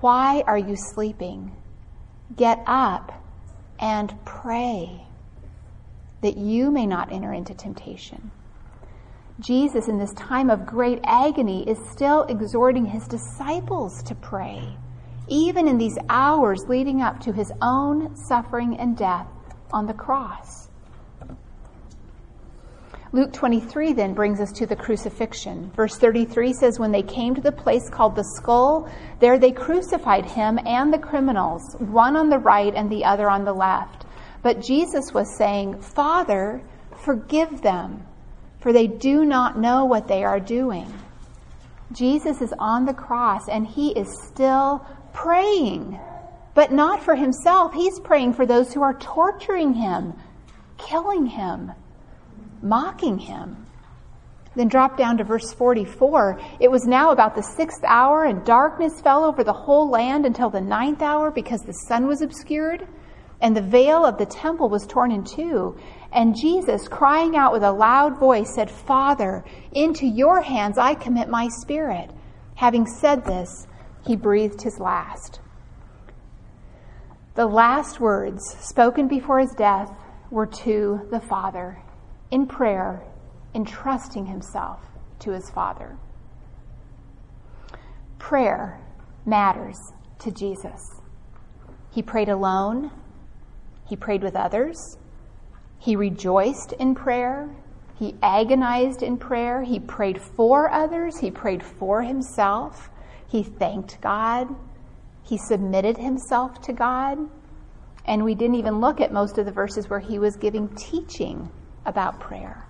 Why 0.00 0.42
are 0.46 0.56
you 0.58 0.76
sleeping? 0.76 1.54
Get 2.34 2.62
up 2.66 3.12
and 3.78 4.14
pray 4.24 5.02
that 6.22 6.36
you 6.36 6.70
may 6.70 6.86
not 6.86 7.12
enter 7.12 7.32
into 7.32 7.54
temptation. 7.54 8.30
Jesus, 9.40 9.86
in 9.86 9.98
this 9.98 10.12
time 10.14 10.50
of 10.50 10.66
great 10.66 10.98
agony, 11.04 11.68
is 11.68 11.78
still 11.92 12.24
exhorting 12.24 12.86
his 12.86 13.06
disciples 13.06 14.02
to 14.04 14.14
pray 14.14 14.76
even 15.28 15.68
in 15.68 15.78
these 15.78 15.98
hours 16.08 16.64
leading 16.68 17.02
up 17.02 17.20
to 17.20 17.32
his 17.32 17.52
own 17.62 18.16
suffering 18.16 18.76
and 18.78 18.96
death 18.96 19.26
on 19.72 19.86
the 19.86 19.94
cross. 19.94 20.68
Luke 23.10 23.32
23 23.32 23.94
then 23.94 24.12
brings 24.12 24.38
us 24.38 24.52
to 24.52 24.66
the 24.66 24.76
crucifixion. 24.76 25.70
Verse 25.74 25.96
33 25.96 26.52
says, 26.52 26.78
When 26.78 26.92
they 26.92 27.02
came 27.02 27.34
to 27.34 27.40
the 27.40 27.52
place 27.52 27.88
called 27.88 28.14
the 28.14 28.34
skull, 28.36 28.90
there 29.18 29.38
they 29.38 29.50
crucified 29.50 30.26
him 30.26 30.58
and 30.66 30.92
the 30.92 30.98
criminals, 30.98 31.74
one 31.78 32.16
on 32.16 32.28
the 32.28 32.38
right 32.38 32.74
and 32.74 32.90
the 32.90 33.04
other 33.04 33.30
on 33.30 33.44
the 33.44 33.54
left. 33.54 34.04
But 34.42 34.60
Jesus 34.60 35.14
was 35.14 35.38
saying, 35.38 35.80
Father, 35.80 36.62
forgive 37.02 37.62
them, 37.62 38.06
for 38.60 38.74
they 38.74 38.86
do 38.86 39.24
not 39.24 39.58
know 39.58 39.86
what 39.86 40.06
they 40.06 40.22
are 40.22 40.40
doing. 40.40 40.92
Jesus 41.92 42.42
is 42.42 42.52
on 42.58 42.84
the 42.84 42.92
cross 42.92 43.48
and 43.48 43.66
he 43.66 43.92
is 43.92 44.08
still 44.28 44.86
praying, 45.22 45.98
but 46.54 46.70
not 46.70 47.02
for 47.02 47.16
himself. 47.16 47.74
He's 47.74 47.98
praying 47.98 48.34
for 48.34 48.46
those 48.46 48.72
who 48.72 48.82
are 48.82 48.94
torturing 48.94 49.74
him, 49.74 50.14
killing 50.76 51.26
him, 51.26 51.72
mocking 52.62 53.18
him. 53.18 53.66
Then 54.54 54.68
drop 54.68 54.96
down 54.96 55.18
to 55.18 55.24
verse 55.24 55.52
44. 55.52 56.40
It 56.60 56.70
was 56.70 56.84
now 56.84 57.10
about 57.10 57.34
the 57.34 57.42
sixth 57.42 57.82
hour, 57.84 58.24
and 58.24 58.44
darkness 58.44 59.00
fell 59.00 59.24
over 59.24 59.42
the 59.42 59.52
whole 59.52 59.90
land 59.90 60.24
until 60.24 60.50
the 60.50 60.60
ninth 60.60 61.02
hour 61.02 61.32
because 61.32 61.62
the 61.62 61.72
sun 61.88 62.06
was 62.06 62.22
obscured, 62.22 62.86
and 63.40 63.56
the 63.56 63.62
veil 63.62 64.04
of 64.04 64.18
the 64.18 64.26
temple 64.26 64.68
was 64.68 64.86
torn 64.86 65.10
in 65.10 65.24
two. 65.24 65.76
And 66.12 66.36
Jesus, 66.36 66.86
crying 66.86 67.36
out 67.36 67.52
with 67.52 67.64
a 67.64 67.72
loud 67.72 68.18
voice, 68.20 68.54
said, 68.54 68.70
Father, 68.70 69.44
into 69.72 70.06
your 70.06 70.40
hands 70.42 70.78
I 70.78 70.94
commit 70.94 71.28
my 71.28 71.48
spirit. 71.60 72.10
Having 72.54 72.86
said 72.86 73.24
this, 73.24 73.66
he 74.08 74.16
breathed 74.16 74.62
his 74.62 74.80
last. 74.80 75.38
The 77.34 77.44
last 77.44 78.00
words 78.00 78.42
spoken 78.58 79.06
before 79.06 79.38
his 79.38 79.52
death 79.52 79.92
were 80.30 80.46
to 80.46 81.06
the 81.10 81.20
Father 81.20 81.82
in 82.30 82.46
prayer, 82.46 83.02
entrusting 83.54 84.24
himself 84.24 84.80
to 85.18 85.32
his 85.32 85.50
Father. 85.50 85.98
Prayer 88.18 88.80
matters 89.26 89.92
to 90.20 90.30
Jesus. 90.30 91.02
He 91.90 92.00
prayed 92.00 92.30
alone, 92.30 92.90
he 93.86 93.94
prayed 93.94 94.22
with 94.22 94.36
others, 94.36 94.96
he 95.78 95.96
rejoiced 95.96 96.72
in 96.72 96.94
prayer, 96.94 97.54
he 97.98 98.16
agonized 98.22 99.02
in 99.02 99.18
prayer, 99.18 99.62
he 99.64 99.78
prayed 99.78 100.18
for 100.18 100.70
others, 100.70 101.18
he 101.18 101.30
prayed 101.30 101.62
for 101.62 102.00
himself. 102.00 102.88
He 103.28 103.42
thanked 103.42 104.00
God. 104.00 104.48
He 105.22 105.36
submitted 105.36 105.98
himself 105.98 106.60
to 106.62 106.72
God. 106.72 107.18
And 108.06 108.24
we 108.24 108.34
didn't 108.34 108.56
even 108.56 108.80
look 108.80 109.00
at 109.00 109.12
most 109.12 109.36
of 109.36 109.44
the 109.44 109.52
verses 109.52 109.90
where 109.90 110.00
he 110.00 110.18
was 110.18 110.36
giving 110.36 110.68
teaching 110.74 111.50
about 111.84 112.18
prayer. 112.18 112.66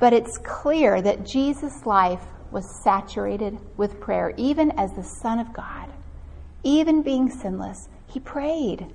But 0.00 0.12
it's 0.12 0.38
clear 0.38 1.00
that 1.00 1.24
Jesus' 1.24 1.86
life 1.86 2.22
was 2.50 2.82
saturated 2.82 3.58
with 3.76 4.00
prayer, 4.00 4.34
even 4.36 4.72
as 4.72 4.92
the 4.94 5.04
Son 5.04 5.38
of 5.38 5.52
God. 5.52 5.88
Even 6.64 7.02
being 7.02 7.30
sinless, 7.30 7.88
he 8.06 8.18
prayed. 8.18 8.86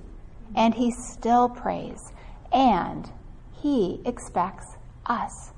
And 0.54 0.74
he 0.74 0.90
still 0.90 1.48
prays. 1.48 2.12
And 2.52 3.10
he 3.52 4.00
expects 4.04 4.76
us 5.06 5.52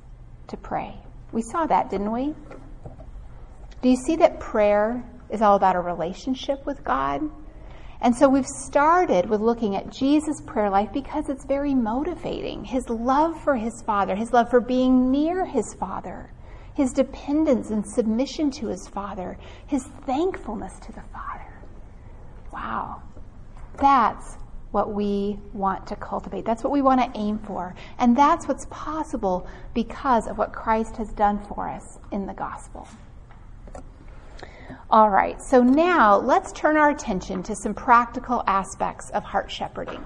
to 0.46 0.56
pray. 0.56 0.94
We 1.32 1.42
saw 1.42 1.66
that, 1.66 1.90
didn't 1.90 2.12
we? 2.12 2.34
Do 3.80 3.88
you 3.88 3.96
see 3.96 4.16
that 4.16 4.40
prayer 4.40 5.04
is 5.30 5.40
all 5.40 5.54
about 5.54 5.76
a 5.76 5.80
relationship 5.80 6.66
with 6.66 6.82
God? 6.82 7.22
And 8.00 8.14
so 8.14 8.28
we've 8.28 8.46
started 8.46 9.28
with 9.28 9.40
looking 9.40 9.76
at 9.76 9.90
Jesus' 9.90 10.40
prayer 10.40 10.70
life 10.70 10.92
because 10.92 11.28
it's 11.28 11.44
very 11.44 11.74
motivating. 11.74 12.64
His 12.64 12.88
love 12.88 13.40
for 13.42 13.56
his 13.56 13.82
Father, 13.82 14.14
his 14.16 14.32
love 14.32 14.50
for 14.50 14.60
being 14.60 15.10
near 15.10 15.44
his 15.44 15.74
Father, 15.74 16.32
his 16.74 16.92
dependence 16.92 17.70
and 17.70 17.84
submission 17.86 18.50
to 18.52 18.66
his 18.68 18.86
Father, 18.88 19.36
his 19.66 19.84
thankfulness 20.06 20.78
to 20.80 20.92
the 20.92 21.02
Father. 21.12 21.60
Wow. 22.52 23.02
That's 23.80 24.36
what 24.70 24.92
we 24.92 25.38
want 25.52 25.86
to 25.86 25.96
cultivate. 25.96 26.44
That's 26.44 26.62
what 26.62 26.72
we 26.72 26.82
want 26.82 27.00
to 27.00 27.18
aim 27.18 27.38
for. 27.38 27.74
And 27.98 28.16
that's 28.16 28.46
what's 28.46 28.66
possible 28.70 29.46
because 29.72 30.26
of 30.26 30.36
what 30.36 30.52
Christ 30.52 30.96
has 30.96 31.12
done 31.12 31.40
for 31.46 31.68
us 31.68 31.98
in 32.12 32.26
the 32.26 32.34
gospel. 32.34 32.86
All 34.90 35.10
right, 35.10 35.40
so 35.42 35.62
now 35.62 36.16
let's 36.18 36.52
turn 36.52 36.76
our 36.76 36.90
attention 36.90 37.42
to 37.44 37.54
some 37.56 37.74
practical 37.74 38.42
aspects 38.46 39.10
of 39.10 39.22
heart 39.24 39.50
shepherding. 39.50 40.02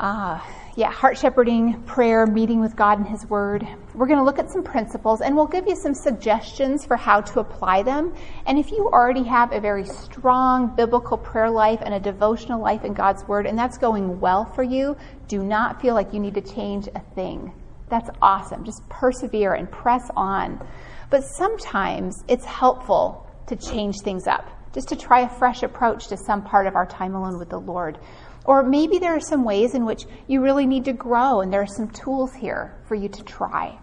uh, 0.00 0.40
yeah, 0.76 0.90
heart 0.90 1.18
shepherding, 1.18 1.82
prayer, 1.82 2.26
meeting 2.26 2.60
with 2.60 2.74
God 2.74 2.98
and 2.98 3.06
His 3.06 3.26
Word. 3.26 3.66
We're 3.94 4.06
going 4.06 4.18
to 4.18 4.24
look 4.24 4.38
at 4.38 4.50
some 4.50 4.62
principles 4.62 5.20
and 5.20 5.36
we'll 5.36 5.46
give 5.46 5.66
you 5.66 5.76
some 5.76 5.94
suggestions 5.94 6.86
for 6.86 6.96
how 6.96 7.20
to 7.20 7.40
apply 7.40 7.82
them. 7.82 8.14
And 8.46 8.58
if 8.58 8.70
you 8.70 8.88
already 8.88 9.24
have 9.24 9.52
a 9.52 9.60
very 9.60 9.84
strong 9.84 10.74
biblical 10.74 11.18
prayer 11.18 11.50
life 11.50 11.80
and 11.82 11.92
a 11.92 12.00
devotional 12.00 12.62
life 12.62 12.84
in 12.84 12.94
God's 12.94 13.28
Word, 13.28 13.46
and 13.46 13.58
that's 13.58 13.76
going 13.76 14.20
well 14.20 14.46
for 14.46 14.62
you, 14.62 14.96
do 15.28 15.42
not 15.42 15.82
feel 15.82 15.94
like 15.94 16.14
you 16.14 16.20
need 16.20 16.34
to 16.34 16.40
change 16.40 16.88
a 16.88 17.00
thing. 17.14 17.52
That's 17.90 18.08
awesome. 18.22 18.64
Just 18.64 18.88
persevere 18.88 19.54
and 19.54 19.70
press 19.70 20.10
on. 20.16 20.66
But 21.10 21.24
sometimes 21.24 22.24
it's 22.28 22.44
helpful 22.44 23.26
to 23.48 23.56
change 23.56 24.00
things 24.00 24.28
up, 24.28 24.48
just 24.72 24.88
to 24.88 24.96
try 24.96 25.20
a 25.20 25.28
fresh 25.28 25.64
approach 25.64 26.06
to 26.06 26.16
some 26.16 26.42
part 26.42 26.68
of 26.68 26.76
our 26.76 26.86
time 26.86 27.16
alone 27.16 27.36
with 27.36 27.50
the 27.50 27.58
Lord. 27.58 27.98
Or 28.44 28.62
maybe 28.62 28.98
there 28.98 29.14
are 29.14 29.20
some 29.20 29.44
ways 29.44 29.74
in 29.74 29.84
which 29.84 30.06
you 30.28 30.40
really 30.40 30.66
need 30.66 30.84
to 30.84 30.92
grow, 30.92 31.40
and 31.40 31.52
there 31.52 31.62
are 31.62 31.66
some 31.66 31.90
tools 31.90 32.32
here 32.32 32.80
for 32.86 32.94
you 32.94 33.08
to 33.08 33.22
try. 33.24 33.78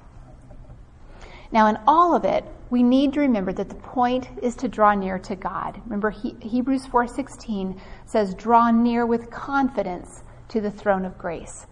Now, 1.52 1.68
in 1.68 1.78
all 1.86 2.16
of 2.16 2.26
it, 2.26 2.46
we 2.70 2.84
need 2.84 3.14
to 3.14 3.22
remember 3.22 3.54
that 3.54 3.70
the 3.70 3.76
point 3.76 4.28
is 4.42 4.56
to 4.58 4.68
draw 4.68 4.94
near 4.94 5.20
to 5.20 5.36
God. 5.36 5.80
Remember, 5.86 6.10
he, 6.10 6.36
Hebrews 6.42 6.88
4:16 6.88 7.80
says, 8.06 8.34
"Draw 8.36 8.72
near 8.72 9.06
with 9.06 9.30
confidence 9.30 10.24
to 10.50 10.60
the 10.60 10.72
throne 10.72 11.06
of 11.06 11.18
grace." 11.18 11.68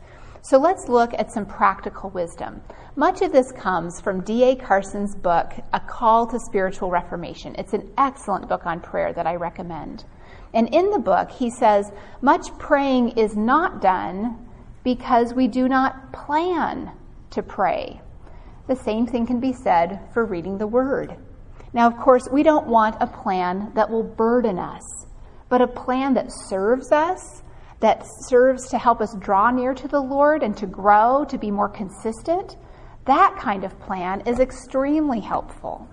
So 0.48 0.60
let's 0.60 0.88
look 0.88 1.12
at 1.16 1.32
some 1.32 1.48
practical 1.48 2.12
wisdom. 2.12 2.62
Much 2.96 3.24
of 3.24 3.32
this 3.32 3.52
comes 3.52 4.00
from 4.00 4.22
D.A. 4.22 4.56
Carson's 4.56 5.16
book, 5.16 5.52
A 5.74 5.80
Call 5.80 6.28
to 6.28 6.40
Spiritual 6.40 6.92
Reformation. 6.92 7.56
It's 7.58 7.74
an 7.74 7.92
excellent 7.98 8.48
book 8.48 8.68
on 8.68 8.80
prayer 8.80 9.12
that 9.14 9.26
I 9.26 9.38
recommend. 9.38 10.06
And 10.54 10.72
in 10.72 10.92
the 10.92 11.00
book, 11.00 11.32
he 11.32 11.50
says, 11.50 11.92
much 12.22 12.56
praying 12.60 13.18
is 13.18 13.36
not 13.36 13.82
done 13.82 14.38
because 14.84 15.34
we 15.34 15.48
do 15.48 15.68
not 15.68 16.14
plan 16.14 16.92
to 17.32 17.42
pray. 17.42 18.00
The 18.68 18.76
same 18.76 19.08
thing 19.08 19.26
can 19.26 19.40
be 19.40 19.52
said 19.52 20.00
for 20.14 20.26
reading 20.26 20.60
the 20.60 20.68
Word. 20.68 21.16
Now, 21.74 21.88
of 21.88 21.98
course, 21.98 22.30
we 22.32 22.44
don't 22.44 22.68
want 22.68 22.98
a 23.00 23.08
plan 23.08 23.72
that 23.74 23.90
will 23.90 24.04
burden 24.04 24.60
us, 24.60 25.08
but 25.50 25.62
a 25.64 25.68
plan 25.68 26.14
that 26.14 26.32
serves 26.32 26.92
us, 26.92 27.42
that 27.86 28.04
serves 28.04 28.68
to 28.68 28.80
help 28.80 29.00
us 29.00 29.16
draw 29.20 29.52
near 29.52 29.72
to 29.72 29.88
the 29.88 30.00
Lord 30.00 30.42
and 30.42 30.58
to 30.58 30.66
grow, 30.66 31.24
to 31.30 31.38
be 31.38 31.52
more 31.52 31.70
consistent. 31.70 32.58
That 33.06 33.38
kind 33.40 33.64
of 33.64 33.80
plan 33.80 34.22
is 34.22 34.40
extremely 34.40 35.20
helpful. 35.20 35.88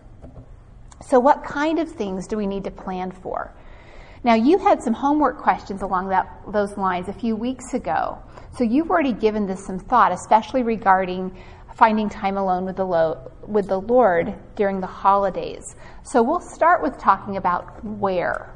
So, 1.07 1.21
what 1.21 1.45
kind 1.45 1.79
of 1.79 1.93
things 1.93 2.27
do 2.27 2.39
we 2.39 2.47
need 2.47 2.65
to 2.65 2.71
plan 2.71 3.11
for? 3.11 3.55
Now, 4.25 4.33
you 4.33 4.57
had 4.57 4.83
some 4.83 4.95
homework 4.95 5.37
questions 5.37 5.83
along 5.83 6.09
that, 6.09 6.35
those 6.49 6.79
lines 6.79 7.09
a 7.09 7.13
few 7.13 7.37
weeks 7.37 7.75
ago. 7.75 8.19
So 8.57 8.65
you've 8.65 8.89
already 8.89 9.13
given 9.13 9.47
this 9.47 9.67
some 9.67 9.79
thought, 9.79 10.13
especially 10.13 10.63
regarding 10.63 11.37
finding 11.77 12.09
time 12.09 12.39
alone 12.39 12.65
with 12.65 12.77
the, 12.77 12.87
lo- 12.87 13.31
with 13.47 13.69
the 13.69 13.81
Lord 13.81 14.35
during 14.57 14.81
the 14.81 14.87
holidays. 14.87 15.77
So 16.05 16.23
we'll 16.23 16.41
start 16.41 16.83
with 16.83 16.97
talking 16.97 17.37
about 17.37 17.85
where. 17.85 18.55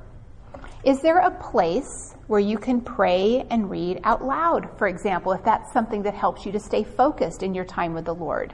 Is 0.84 1.02
there 1.02 1.18
a 1.18 1.30
place 1.32 2.15
where 2.26 2.40
you 2.40 2.58
can 2.58 2.80
pray 2.80 3.46
and 3.50 3.70
read 3.70 4.00
out 4.04 4.24
loud, 4.24 4.68
for 4.78 4.88
example, 4.88 5.32
if 5.32 5.44
that's 5.44 5.72
something 5.72 6.02
that 6.02 6.14
helps 6.14 6.44
you 6.44 6.52
to 6.52 6.60
stay 6.60 6.82
focused 6.82 7.42
in 7.42 7.54
your 7.54 7.64
time 7.64 7.94
with 7.94 8.04
the 8.04 8.14
Lord? 8.14 8.52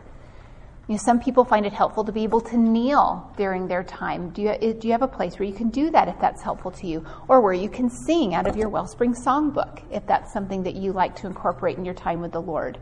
You 0.89 0.95
know, 0.95 0.99
some 0.99 1.21
people 1.21 1.45
find 1.45 1.65
it 1.65 1.73
helpful 1.73 2.05
to 2.05 2.13
be 2.13 2.25
able 2.25 2.41
to 2.41 2.57
kneel 2.57 3.33
during 3.37 3.69
their 3.69 3.85
time. 3.85 4.31
Do 4.31 4.43
you, 4.43 4.51
eh, 4.51 4.73
do 4.73 4.89
you 4.89 4.93
have 4.93 5.03
a 5.03 5.09
place 5.09 5.39
where 5.39 5.49
you 5.49 5.55
can 5.55 5.71
do 5.71 5.91
that 5.91 6.09
if 6.09 6.19
that's 6.21 6.43
helpful 6.43 6.73
to 6.73 6.87
you? 6.87 7.07
Or 7.29 7.41
where 7.41 7.53
you 7.53 7.69
can 7.69 7.89
sing 7.89 8.35
out 8.35 8.49
of 8.49 8.57
your 8.57 8.69
Wellspring 8.69 9.15
songbook 9.15 9.83
if 9.93 10.07
that's 10.07 10.33
something 10.33 10.65
that 10.65 10.75
you 10.75 10.93
like 10.93 11.15
to 11.17 11.29
incorporate 11.29 11.79
in 11.79 11.85
your 11.85 11.95
time 11.95 12.21
with 12.21 12.33
the 12.33 12.43
Lord? 12.43 12.79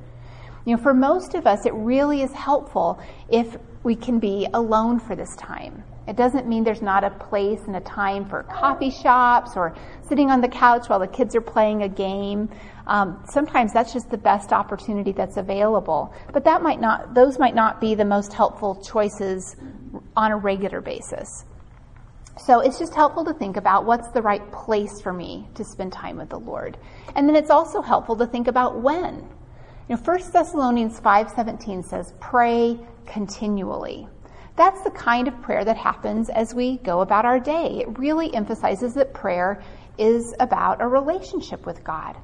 You 0.64 0.76
know, 0.76 0.82
for 0.82 0.94
most 0.94 1.34
of 1.34 1.46
us, 1.46 1.66
it 1.66 1.74
really 1.74 2.22
is 2.22 2.32
helpful 2.32 2.98
if 3.28 3.56
we 3.82 3.94
can 3.94 4.18
be 4.18 4.48
alone 4.52 4.98
for 4.98 5.14
this 5.14 5.36
time. 5.36 5.84
It 6.10 6.16
doesn't 6.16 6.48
mean 6.48 6.64
there's 6.64 6.82
not 6.82 7.04
a 7.04 7.10
place 7.10 7.60
and 7.68 7.76
a 7.76 7.80
time 7.82 8.24
for 8.24 8.42
coffee 8.42 8.90
shops 8.90 9.52
or 9.54 9.76
sitting 10.02 10.28
on 10.28 10.40
the 10.40 10.48
couch 10.48 10.88
while 10.88 10.98
the 10.98 11.06
kids 11.06 11.36
are 11.36 11.40
playing 11.40 11.84
a 11.84 11.88
game. 11.88 12.48
Um, 12.88 13.22
sometimes 13.28 13.72
that's 13.72 13.92
just 13.92 14.10
the 14.10 14.18
best 14.18 14.52
opportunity 14.52 15.12
that's 15.12 15.36
available, 15.36 16.12
but 16.32 16.42
that 16.42 16.64
might 16.64 16.80
not; 16.80 17.14
those 17.14 17.38
might 17.38 17.54
not 17.54 17.80
be 17.80 17.94
the 17.94 18.04
most 18.04 18.32
helpful 18.32 18.74
choices 18.82 19.54
on 20.16 20.32
a 20.32 20.36
regular 20.36 20.80
basis. 20.80 21.44
So 22.44 22.58
it's 22.58 22.80
just 22.80 22.92
helpful 22.92 23.24
to 23.26 23.32
think 23.32 23.56
about 23.56 23.84
what's 23.84 24.08
the 24.08 24.20
right 24.20 24.50
place 24.50 25.00
for 25.00 25.12
me 25.12 25.48
to 25.54 25.62
spend 25.62 25.92
time 25.92 26.16
with 26.16 26.30
the 26.30 26.40
Lord, 26.40 26.76
and 27.14 27.28
then 27.28 27.36
it's 27.36 27.50
also 27.50 27.82
helpful 27.82 28.16
to 28.16 28.26
think 28.26 28.48
about 28.48 28.80
when. 28.80 29.28
You 29.88 29.94
know, 29.94 30.02
1 30.02 30.32
Thessalonians 30.32 30.98
5:17 30.98 31.84
says, 31.84 32.14
"Pray 32.18 32.80
continually." 33.06 34.08
That's 34.60 34.82
the 34.82 34.90
kind 34.90 35.26
of 35.26 35.40
prayer 35.40 35.64
that 35.64 35.78
happens 35.78 36.28
as 36.28 36.54
we 36.54 36.76
go 36.76 37.00
about 37.00 37.24
our 37.24 37.40
day. 37.40 37.78
It 37.80 37.98
really 37.98 38.34
emphasizes 38.34 38.92
that 38.92 39.14
prayer 39.14 39.62
is 39.96 40.34
about 40.38 40.82
a 40.82 40.86
relationship 40.86 41.64
with 41.64 41.82
God. 41.82 42.18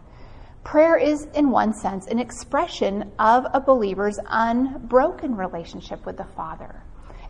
Prayer 0.62 0.99
is, 0.99 1.29
in 1.35 1.51
one 1.51 1.72
sense, 1.72 2.07
an 2.09 2.18
expression 2.18 3.11
of 3.18 3.46
a 3.55 3.61
believer's 3.61 4.18
unbroken 4.29 5.35
relationship 5.35 6.05
with 6.05 6.18
the 6.18 6.27
Father. 6.37 6.83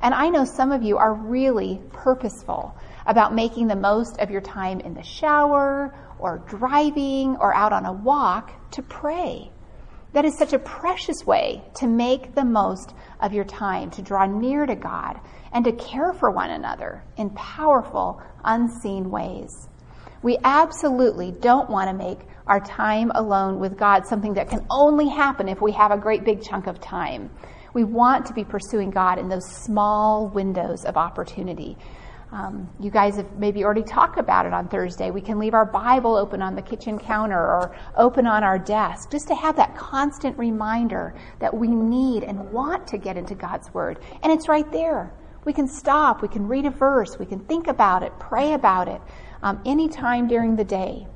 And 0.03 0.13
I 0.13 0.29
know 0.29 0.45
some 0.45 0.73
of 0.73 0.83
you 0.83 0.97
are 0.97 1.15
really 1.15 1.81
purposeful 1.93 2.77
about 3.07 3.33
making 3.33 3.69
the 3.69 3.77
most 3.77 4.19
of 4.19 4.33
your 4.33 4.41
time 4.41 4.81
in 4.81 4.95
the 4.95 5.05
shower 5.05 5.95
or 6.19 6.43
driving 6.49 7.37
or 7.37 7.55
out 7.55 7.73
on 7.73 7.87
a 7.87 7.93
walk 7.93 8.51
to 8.73 8.83
pray. 8.83 9.53
That 10.15 10.25
is 10.25 10.37
such 10.37 10.53
a 10.53 10.59
precious 10.59 11.25
way 11.25 11.63
to 11.77 11.87
make 11.87 12.35
the 12.35 12.45
most 12.45 12.93
of 13.21 13.33
your 13.33 13.45
time, 13.45 13.91
to 13.93 14.03
draw 14.03 14.27
near 14.27 14.67
to 14.67 14.75
God 14.75 15.21
and 15.53 15.65
to 15.65 15.73
care 15.73 16.13
for 16.13 16.31
one 16.31 16.51
another 16.51 17.03
in 17.17 17.31
powerful, 17.31 18.23
unseen 18.45 19.11
ways. 19.11 19.69
We 20.23 20.39
absolutely 20.43 21.33
don't 21.33 21.71
want 21.71 21.89
to 21.89 21.95
make 21.95 22.21
our 22.47 22.61
time 22.61 23.11
alone 23.15 23.59
with 23.59 23.79
God 23.79 24.07
something 24.07 24.35
that 24.35 24.49
can 24.49 24.67
only 24.71 25.09
happen 25.09 25.49
if 25.49 25.61
we 25.61 25.73
have 25.73 25.91
a 25.91 25.97
great 25.97 26.25
big 26.25 26.43
chunk 26.43 26.67
of 26.67 26.81
time. 26.81 27.31
We 27.75 27.85
want 27.85 28.27
to 28.27 28.33
be 28.33 28.45
pursuing 28.45 28.91
God 28.91 29.19
in 29.19 29.29
those 29.29 29.47
small 29.47 30.29
windows 30.29 30.85
of 30.85 30.97
opportunity. 30.97 31.77
Um, 32.33 32.69
you 32.81 32.91
guys 32.91 33.17
have 33.17 33.39
maybe 33.39 33.65
already 33.65 33.85
talked 33.85 34.19
about 34.19 34.47
it 34.47 34.53
on 34.53 34.69
Thursday. 34.69 35.13
We 35.13 35.21
can 35.21 35.39
leave 35.39 35.55
our 35.55 35.65
Bible 35.65 36.17
open 36.17 36.43
on 36.43 36.57
the 36.57 36.63
kitchen 36.63 36.99
counter 36.99 37.39
or 37.39 37.77
open 37.97 38.27
on 38.27 38.43
our 38.43 38.59
desk 38.59 39.13
just 39.13 39.29
to 39.29 39.35
have 39.35 39.57
that 39.57 39.77
constant 39.77 40.37
reminder 40.37 41.15
that 41.39 41.57
we 41.57 41.69
need 41.69 42.25
and 42.25 42.51
want 42.51 42.87
to 42.89 42.99
get 42.99 43.17
into 43.17 43.37
God's 43.37 43.73
Word. 43.73 44.01
And 44.23 44.33
it's 44.33 44.49
right 44.49 44.71
there. 44.73 45.13
We 45.45 45.53
can 45.53 45.69
stop, 45.69 46.21
we 46.23 46.29
can 46.29 46.49
read 46.49 46.67
a 46.67 46.71
verse, 46.71 47.17
we 47.21 47.27
can 47.27 47.39
think 47.39 47.69
about 47.69 48.03
it, 48.03 48.13
pray 48.19 48.55
about 48.55 48.89
it 48.89 49.01
um, 49.45 49.63
anytime 49.65 50.27
during 50.27 50.57
the 50.57 50.65
day. 50.65 51.07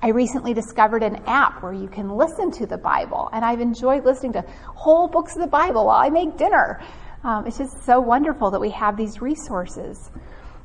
I 0.00 0.08
recently 0.08 0.54
discovered 0.54 1.02
an 1.02 1.16
app 1.26 1.62
where 1.62 1.72
you 1.72 1.88
can 1.88 2.08
listen 2.08 2.52
to 2.52 2.66
the 2.66 2.78
Bible, 2.78 3.28
and 3.32 3.44
I've 3.44 3.60
enjoyed 3.60 4.04
listening 4.04 4.32
to 4.34 4.44
whole 4.66 5.08
books 5.08 5.34
of 5.34 5.42
the 5.42 5.48
Bible 5.48 5.86
while 5.86 6.00
I 6.00 6.08
make 6.08 6.36
dinner. 6.36 6.80
Um, 7.24 7.46
it's 7.46 7.58
just 7.58 7.84
so 7.84 8.00
wonderful 8.00 8.50
that 8.50 8.60
we 8.60 8.70
have 8.70 8.96
these 8.96 9.20
resources. 9.20 10.10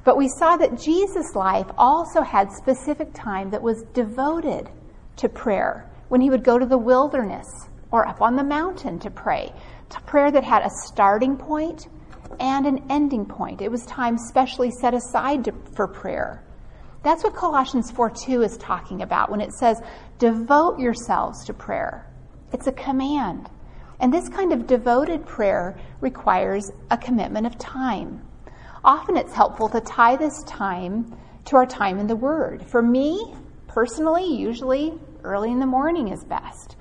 But 0.03 0.17
we 0.17 0.27
saw 0.27 0.57
that 0.57 0.79
Jesus' 0.79 1.35
life 1.35 1.67
also 1.77 2.21
had 2.21 2.51
specific 2.51 3.13
time 3.13 3.51
that 3.51 3.61
was 3.61 3.83
devoted 3.93 4.69
to 5.17 5.29
prayer 5.29 5.89
when 6.07 6.21
he 6.21 6.29
would 6.29 6.43
go 6.43 6.57
to 6.57 6.65
the 6.65 6.77
wilderness 6.77 7.47
or 7.91 8.07
up 8.07 8.21
on 8.21 8.35
the 8.35 8.43
mountain 8.43 8.99
to 8.99 9.11
pray, 9.11 9.53
to 9.89 10.01
prayer 10.01 10.31
that 10.31 10.43
had 10.43 10.63
a 10.63 10.69
starting 10.85 11.37
point 11.37 11.87
and 12.39 12.65
an 12.65 12.85
ending 12.89 13.25
point. 13.25 13.61
It 13.61 13.71
was 13.71 13.85
time 13.85 14.17
specially 14.17 14.71
set 14.71 14.93
aside 14.93 15.45
to, 15.45 15.53
for 15.75 15.87
prayer. 15.87 16.43
That's 17.03 17.23
what 17.23 17.35
Colossians 17.35 17.91
4 17.91 18.09
2 18.09 18.41
is 18.41 18.57
talking 18.57 19.01
about 19.01 19.29
when 19.29 19.41
it 19.41 19.53
says, 19.53 19.81
devote 20.19 20.79
yourselves 20.79 21.45
to 21.45 21.53
prayer. 21.53 22.07
It's 22.51 22.67
a 22.67 22.71
command. 22.71 23.49
And 23.99 24.13
this 24.13 24.29
kind 24.29 24.53
of 24.53 24.67
devoted 24.67 25.25
prayer 25.25 25.77
requires 26.01 26.71
a 26.91 26.97
commitment 26.97 27.47
of 27.47 27.57
time. 27.57 28.21
Often 28.83 29.17
it's 29.17 29.33
helpful 29.33 29.69
to 29.69 29.81
tie 29.81 30.15
this 30.15 30.43
time 30.43 31.17
to 31.45 31.55
our 31.55 31.65
time 31.65 31.97
in 31.97 32.07
the 32.07 32.15
Word. 32.15 32.63
For 32.63 32.81
me, 32.81 33.35
personally, 33.67 34.25
usually 34.25 34.93
early 35.23 35.51
in 35.51 35.59
the 35.59 35.65
morning 35.65 36.09
is 36.09 36.23
best. 36.23 36.75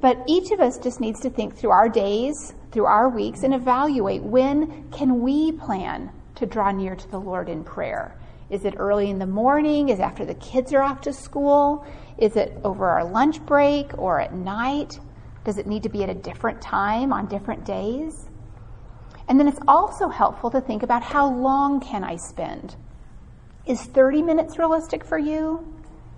But 0.00 0.22
each 0.26 0.50
of 0.50 0.60
us 0.60 0.78
just 0.78 1.00
needs 1.00 1.20
to 1.20 1.30
think 1.30 1.56
through 1.56 1.70
our 1.70 1.88
days, 1.88 2.54
through 2.72 2.86
our 2.86 3.08
weeks, 3.08 3.42
and 3.42 3.54
evaluate 3.54 4.22
when 4.22 4.90
can 4.90 5.20
we 5.20 5.52
plan 5.52 6.10
to 6.36 6.46
draw 6.46 6.70
near 6.70 6.96
to 6.96 7.10
the 7.10 7.20
Lord 7.20 7.48
in 7.48 7.64
prayer. 7.64 8.16
Is 8.48 8.64
it 8.64 8.74
early 8.78 9.10
in 9.10 9.18
the 9.18 9.26
morning? 9.26 9.90
Is 9.90 9.98
it 9.98 10.02
after 10.02 10.24
the 10.24 10.34
kids 10.34 10.72
are 10.72 10.82
off 10.82 11.02
to 11.02 11.12
school? 11.12 11.86
Is 12.18 12.36
it 12.36 12.58
over 12.64 12.88
our 12.88 13.04
lunch 13.04 13.44
break 13.46 13.96
or 13.98 14.20
at 14.20 14.34
night? 14.34 14.98
Does 15.44 15.58
it 15.58 15.66
need 15.66 15.82
to 15.82 15.88
be 15.88 16.02
at 16.02 16.10
a 16.10 16.14
different 16.14 16.60
time 16.60 17.12
on 17.12 17.26
different 17.26 17.64
days? 17.64 18.28
And 19.28 19.38
then 19.38 19.48
it's 19.48 19.60
also 19.68 20.08
helpful 20.08 20.50
to 20.50 20.60
think 20.60 20.82
about 20.82 21.02
how 21.02 21.30
long 21.30 21.80
can 21.80 22.04
I 22.04 22.16
spend? 22.16 22.76
Is 23.66 23.82
30 23.82 24.22
minutes 24.22 24.58
realistic 24.58 25.04
for 25.04 25.18
you? 25.18 25.66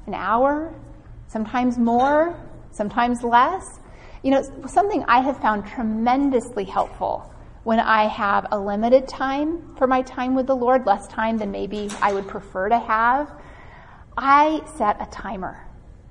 An 0.07 0.15
hour? 0.15 0.75
Sometimes 1.29 1.79
more? 1.79 2.37
sometimes 2.73 3.23
less. 3.23 3.79
You 4.23 4.33
know, 4.33 4.67
something 4.67 5.05
I 5.07 5.21
have 5.21 5.39
found 5.41 5.67
tremendously 5.67 6.65
helpful 6.65 7.29
when 7.65 7.79
I 7.79 8.09
have 8.09 8.47
a 8.51 8.59
limited 8.59 9.07
time 9.07 9.77
for 9.77 9.87
my 9.87 10.03
time 10.03 10.35
with 10.35 10.47
the 10.47 10.57
Lord, 10.57 10.85
less 10.85 11.07
time 11.07 11.39
than 11.39 11.53
maybe 11.53 11.89
I 12.01 12.13
would 12.13 12.27
prefer 12.27 12.69
to 12.69 12.79
have, 12.79 13.31
I 14.17 14.63
set 14.77 15.01
a 15.01 15.07
timer 15.07 15.65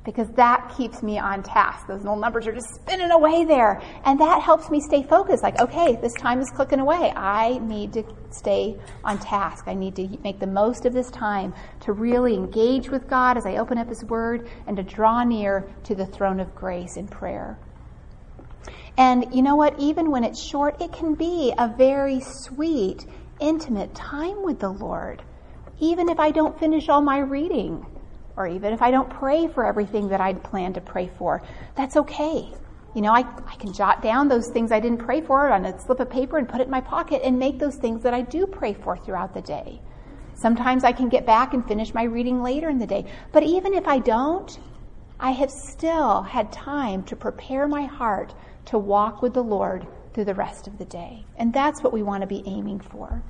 because 0.03 0.29
that 0.31 0.73
keeps 0.75 1.03
me 1.03 1.19
on 1.19 1.43
task. 1.43 1.87
Those 1.87 1.99
little 1.99 2.15
numbers 2.15 2.47
are 2.47 2.53
just 2.53 2.73
spinning 2.75 3.11
away 3.11 3.45
there. 3.45 3.81
And 4.03 4.19
that 4.19 4.41
helps 4.41 4.69
me 4.69 4.81
stay 4.81 5.03
focused. 5.03 5.43
Like, 5.43 5.59
okay, 5.59 5.95
this 5.95 6.13
time 6.13 6.39
is 6.39 6.49
clicking 6.49 6.79
away. 6.79 7.13
I 7.15 7.59
need 7.59 7.93
to 7.93 8.03
stay 8.31 8.79
on 9.03 9.19
task. 9.19 9.65
I 9.67 9.73
need 9.73 9.95
to 9.97 10.17
make 10.23 10.39
the 10.39 10.47
most 10.47 10.85
of 10.85 10.93
this 10.93 11.11
time 11.11 11.53
to 11.81 11.93
really 11.93 12.33
engage 12.33 12.89
with 12.89 13.07
God 13.07 13.37
as 13.37 13.45
I 13.45 13.57
open 13.57 13.77
up 13.77 13.89
His 13.89 14.03
Word 14.05 14.49
and 14.65 14.75
to 14.77 14.83
draw 14.83 15.23
near 15.23 15.69
to 15.83 15.93
the 15.93 16.05
throne 16.05 16.39
of 16.39 16.55
grace 16.55 16.97
in 16.97 17.07
prayer. 17.07 17.59
And 18.97 19.33
you 19.33 19.41
know 19.41 19.55
what? 19.55 19.79
Even 19.79 20.11
when 20.11 20.23
it's 20.23 20.41
short, 20.41 20.81
it 20.81 20.91
can 20.91 21.13
be 21.13 21.53
a 21.57 21.67
very 21.67 22.19
sweet, 22.19 23.05
intimate 23.39 23.93
time 23.95 24.43
with 24.43 24.59
the 24.59 24.69
Lord. 24.69 25.21
Even 25.79 26.09
if 26.09 26.19
I 26.19 26.31
don't 26.31 26.59
finish 26.59 26.89
all 26.89 27.01
my 27.01 27.19
reading 27.19 27.85
or 28.37 28.47
even 28.47 28.73
if 28.73 28.81
I 28.81 28.91
don't 28.91 29.09
pray 29.09 29.47
for 29.47 29.65
everything 29.65 30.09
that 30.09 30.21
I'd 30.21 30.43
planned 30.43 30.75
to 30.75 30.81
pray 30.81 31.09
for, 31.17 31.41
that's 31.75 31.97
okay. 31.97 32.53
You 32.93 33.01
know, 33.01 33.11
I, 33.11 33.19
I 33.19 33.55
can 33.55 33.73
jot 33.73 34.01
down 34.01 34.27
those 34.27 34.49
things 34.49 34.71
I 34.71 34.79
didn't 34.79 34.99
pray 34.99 35.21
for 35.21 35.49
on 35.49 35.65
a 35.65 35.79
slip 35.79 35.99
of 35.99 36.09
paper 36.09 36.37
and 36.37 36.47
put 36.47 36.59
it 36.59 36.65
in 36.65 36.69
my 36.71 36.81
pocket 36.81 37.21
and 37.23 37.39
make 37.39 37.57
those 37.57 37.77
things 37.77 38.03
that 38.03 38.13
I 38.13 38.21
do 38.21 38.45
pray 38.45 38.73
for 38.73 38.97
throughout 38.97 39.33
the 39.33 39.41
day. 39.41 39.81
Sometimes 40.35 40.83
I 40.83 40.91
can 40.91 41.07
get 41.07 41.25
back 41.25 41.53
and 41.53 41.65
finish 41.65 41.93
my 41.93 42.03
reading 42.03 42.41
later 42.41 42.69
in 42.69 42.79
the 42.79 42.87
day. 42.87 43.05
But 43.31 43.43
even 43.43 43.73
if 43.73 43.87
I 43.87 43.99
don't, 43.99 44.59
I 45.19 45.31
have 45.31 45.51
still 45.51 46.23
had 46.23 46.51
time 46.51 47.03
to 47.03 47.15
prepare 47.15 47.67
my 47.67 47.83
heart 47.83 48.33
to 48.65 48.77
walk 48.79 49.21
with 49.21 49.33
the 49.33 49.43
Lord 49.43 49.87
through 50.13 50.25
the 50.25 50.33
rest 50.33 50.67
of 50.67 50.77
the 50.77 50.85
day. 50.85 51.25
And 51.37 51.53
that's 51.53 51.83
what 51.83 51.93
we 51.93 52.03
want 52.03 52.21
to 52.21 52.27
be 52.27 52.43
aiming 52.45 52.79
for. 52.79 53.23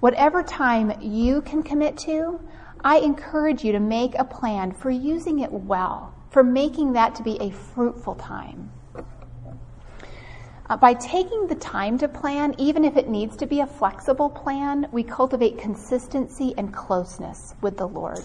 Whatever 0.00 0.42
time 0.42 1.00
you 1.00 1.42
can 1.42 1.62
commit 1.62 1.96
to, 1.98 2.38
I 2.84 2.98
encourage 2.98 3.64
you 3.64 3.72
to 3.72 3.80
make 3.80 4.14
a 4.16 4.24
plan 4.24 4.72
for 4.72 4.90
using 4.90 5.40
it 5.40 5.52
well, 5.52 6.14
for 6.30 6.44
making 6.44 6.92
that 6.92 7.14
to 7.16 7.22
be 7.22 7.36
a 7.40 7.50
fruitful 7.50 8.14
time. 8.14 8.70
Uh, 10.70 10.76
by 10.76 10.94
taking 10.94 11.46
the 11.46 11.54
time 11.54 11.98
to 11.98 12.06
plan, 12.06 12.54
even 12.58 12.84
if 12.84 12.96
it 12.96 13.08
needs 13.08 13.36
to 13.38 13.46
be 13.46 13.60
a 13.60 13.66
flexible 13.66 14.28
plan, 14.28 14.86
we 14.92 15.02
cultivate 15.02 15.58
consistency 15.58 16.54
and 16.58 16.74
closeness 16.74 17.54
with 17.62 17.76
the 17.78 17.88
Lord. 17.88 18.20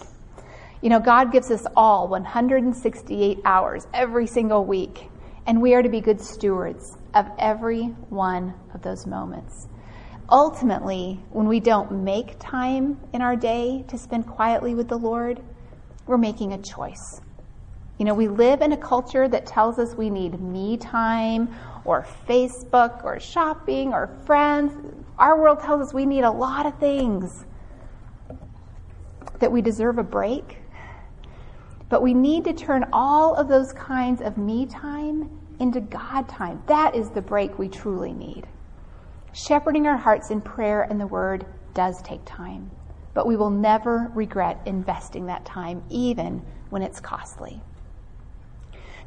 You 0.82 0.90
know, 0.90 1.00
God 1.00 1.32
gives 1.32 1.50
us 1.50 1.66
all 1.74 2.06
168 2.08 3.40
hours 3.46 3.86
every 3.94 4.26
single 4.26 4.64
week, 4.64 5.08
and 5.46 5.62
we 5.62 5.74
are 5.74 5.82
to 5.82 5.88
be 5.88 6.02
good 6.02 6.20
stewards 6.20 6.98
of 7.14 7.26
every 7.38 7.84
one 8.10 8.54
of 8.74 8.82
those 8.82 9.06
moments 9.06 9.68
ultimately, 10.30 11.20
when 11.30 11.46
we 11.46 11.60
don't 11.60 11.90
make 12.04 12.36
time 12.38 12.98
in 13.12 13.22
our 13.22 13.36
day 13.36 13.84
to 13.88 13.98
spend 13.98 14.26
quietly 14.26 14.74
with 14.74 14.88
the 14.88 14.98
Lord, 14.98 15.40
we're 16.06 16.18
making 16.18 16.52
a 16.52 16.58
choice. 16.58 17.20
You 17.98 18.04
know, 18.04 18.14
we 18.14 18.28
live 18.28 18.60
in 18.60 18.72
a 18.72 18.76
culture 18.76 19.28
that 19.28 19.46
tells 19.46 19.78
us 19.78 19.94
we 19.94 20.10
need 20.10 20.40
me 20.40 20.76
time 20.76 21.54
or 21.84 22.06
Facebook 22.28 23.04
or 23.04 23.20
shopping 23.20 23.92
or 23.92 24.08
friends. 24.26 24.72
Our 25.18 25.40
world 25.40 25.60
tells 25.60 25.86
us 25.86 25.94
we 25.94 26.06
need 26.06 26.24
a 26.24 26.30
lot 26.30 26.66
of 26.66 26.78
things, 26.78 27.44
that 29.38 29.52
we 29.52 29.62
deserve 29.62 29.98
a 29.98 30.02
break. 30.02 30.58
But 31.88 32.02
we 32.02 32.14
need 32.14 32.44
to 32.44 32.52
turn 32.52 32.86
all 32.92 33.34
of 33.34 33.48
those 33.48 33.72
kinds 33.72 34.20
of 34.20 34.38
me 34.38 34.66
time 34.66 35.30
into 35.60 35.80
God 35.80 36.28
time. 36.28 36.62
That 36.66 36.94
is 36.96 37.10
the 37.10 37.22
break 37.22 37.58
we 37.58 37.68
truly 37.68 38.12
need. 38.12 38.48
Shepherding 39.34 39.88
our 39.88 39.96
hearts 39.96 40.30
in 40.30 40.40
prayer 40.40 40.82
and 40.82 41.00
the 41.00 41.08
word 41.08 41.44
does 41.74 42.00
take 42.02 42.24
time, 42.24 42.70
but 43.14 43.26
we 43.26 43.34
will 43.34 43.50
never 43.50 44.08
regret 44.14 44.60
investing 44.64 45.26
that 45.26 45.44
time, 45.44 45.82
even 45.90 46.40
when 46.70 46.82
it's 46.82 47.00
costly. 47.00 47.60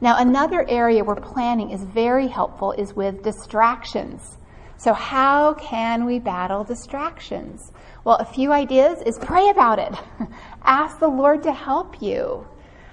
Now, 0.01 0.17
another 0.17 0.69
area 0.69 1.01
where 1.01 1.15
planning 1.15 1.71
is 1.71 1.81
very 1.81 2.27
helpful 2.27 2.73
is 2.73 2.93
with 2.93 3.23
distractions. 3.23 4.37
So, 4.75 4.91
how 4.91 5.53
can 5.53 6.03
we 6.03 6.19
battle 6.19 6.65
distractions? 6.65 7.71
Well, 8.03 8.17
a 8.17 8.25
few 8.25 8.51
ideas 8.51 9.01
is 9.05 9.17
pray 9.17 9.49
about 9.49 9.79
it. 9.79 9.95
Ask 10.63 10.99
the 10.99 11.07
Lord 11.07 11.41
to 11.43 11.53
help 11.53 12.01
you. 12.01 12.45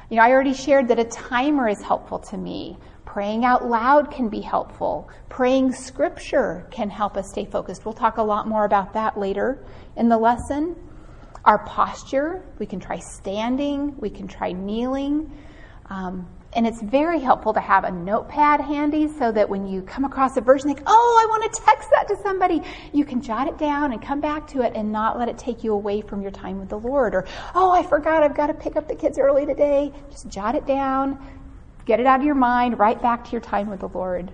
You 0.08 0.18
know, 0.18 0.22
I 0.22 0.30
already 0.30 0.54
shared 0.54 0.86
that 0.86 1.00
a 1.00 1.04
timer 1.04 1.68
is 1.68 1.82
helpful 1.82 2.20
to 2.20 2.36
me. 2.36 2.78
Praying 3.14 3.44
out 3.44 3.64
loud 3.64 4.10
can 4.10 4.28
be 4.28 4.40
helpful. 4.40 5.08
Praying 5.28 5.70
scripture 5.72 6.66
can 6.72 6.90
help 6.90 7.16
us 7.16 7.30
stay 7.30 7.44
focused. 7.44 7.84
We'll 7.84 7.94
talk 7.94 8.16
a 8.16 8.22
lot 8.24 8.48
more 8.48 8.64
about 8.64 8.92
that 8.94 9.16
later 9.16 9.64
in 9.96 10.08
the 10.08 10.18
lesson. 10.18 10.74
Our 11.44 11.58
posture, 11.64 12.44
we 12.58 12.66
can 12.66 12.80
try 12.80 12.98
standing, 12.98 13.96
we 14.00 14.10
can 14.10 14.26
try 14.26 14.50
kneeling. 14.50 15.30
Um, 15.90 16.28
and 16.54 16.66
it's 16.66 16.80
very 16.82 17.18
helpful 17.20 17.52
to 17.54 17.60
have 17.60 17.84
a 17.84 17.90
notepad 17.90 18.60
handy 18.60 19.08
so 19.08 19.32
that 19.32 19.48
when 19.48 19.66
you 19.66 19.82
come 19.82 20.04
across 20.04 20.36
a 20.36 20.40
verse 20.40 20.64
and 20.64 20.74
think, 20.74 20.84
oh, 20.88 21.20
I 21.22 21.26
want 21.28 21.52
to 21.52 21.62
text 21.62 21.90
that 21.90 22.08
to 22.08 22.16
somebody, 22.22 22.62
you 22.92 23.04
can 23.04 23.20
jot 23.20 23.48
it 23.48 23.58
down 23.58 23.92
and 23.92 24.00
come 24.00 24.20
back 24.20 24.46
to 24.48 24.62
it 24.62 24.72
and 24.74 24.92
not 24.92 25.18
let 25.18 25.28
it 25.28 25.36
take 25.36 25.64
you 25.64 25.72
away 25.72 26.00
from 26.00 26.22
your 26.22 26.30
time 26.30 26.58
with 26.58 26.68
the 26.68 26.78
Lord. 26.78 27.14
Or, 27.14 27.26
oh, 27.54 27.70
I 27.72 27.82
forgot 27.82 28.22
I've 28.22 28.36
got 28.36 28.48
to 28.48 28.54
pick 28.54 28.76
up 28.76 28.86
the 28.88 28.94
kids 28.94 29.18
early 29.18 29.46
today. 29.46 29.92
Just 30.10 30.28
jot 30.28 30.54
it 30.54 30.66
down, 30.66 31.18
Get 31.86 32.00
it 32.00 32.06
out 32.06 32.20
of 32.20 32.26
your 32.26 32.34
mind, 32.34 32.78
right 32.78 33.00
back 33.00 33.24
to 33.24 33.32
your 33.32 33.40
time 33.40 33.68
with 33.68 33.80
the 33.80 33.88
Lord. 33.88 34.30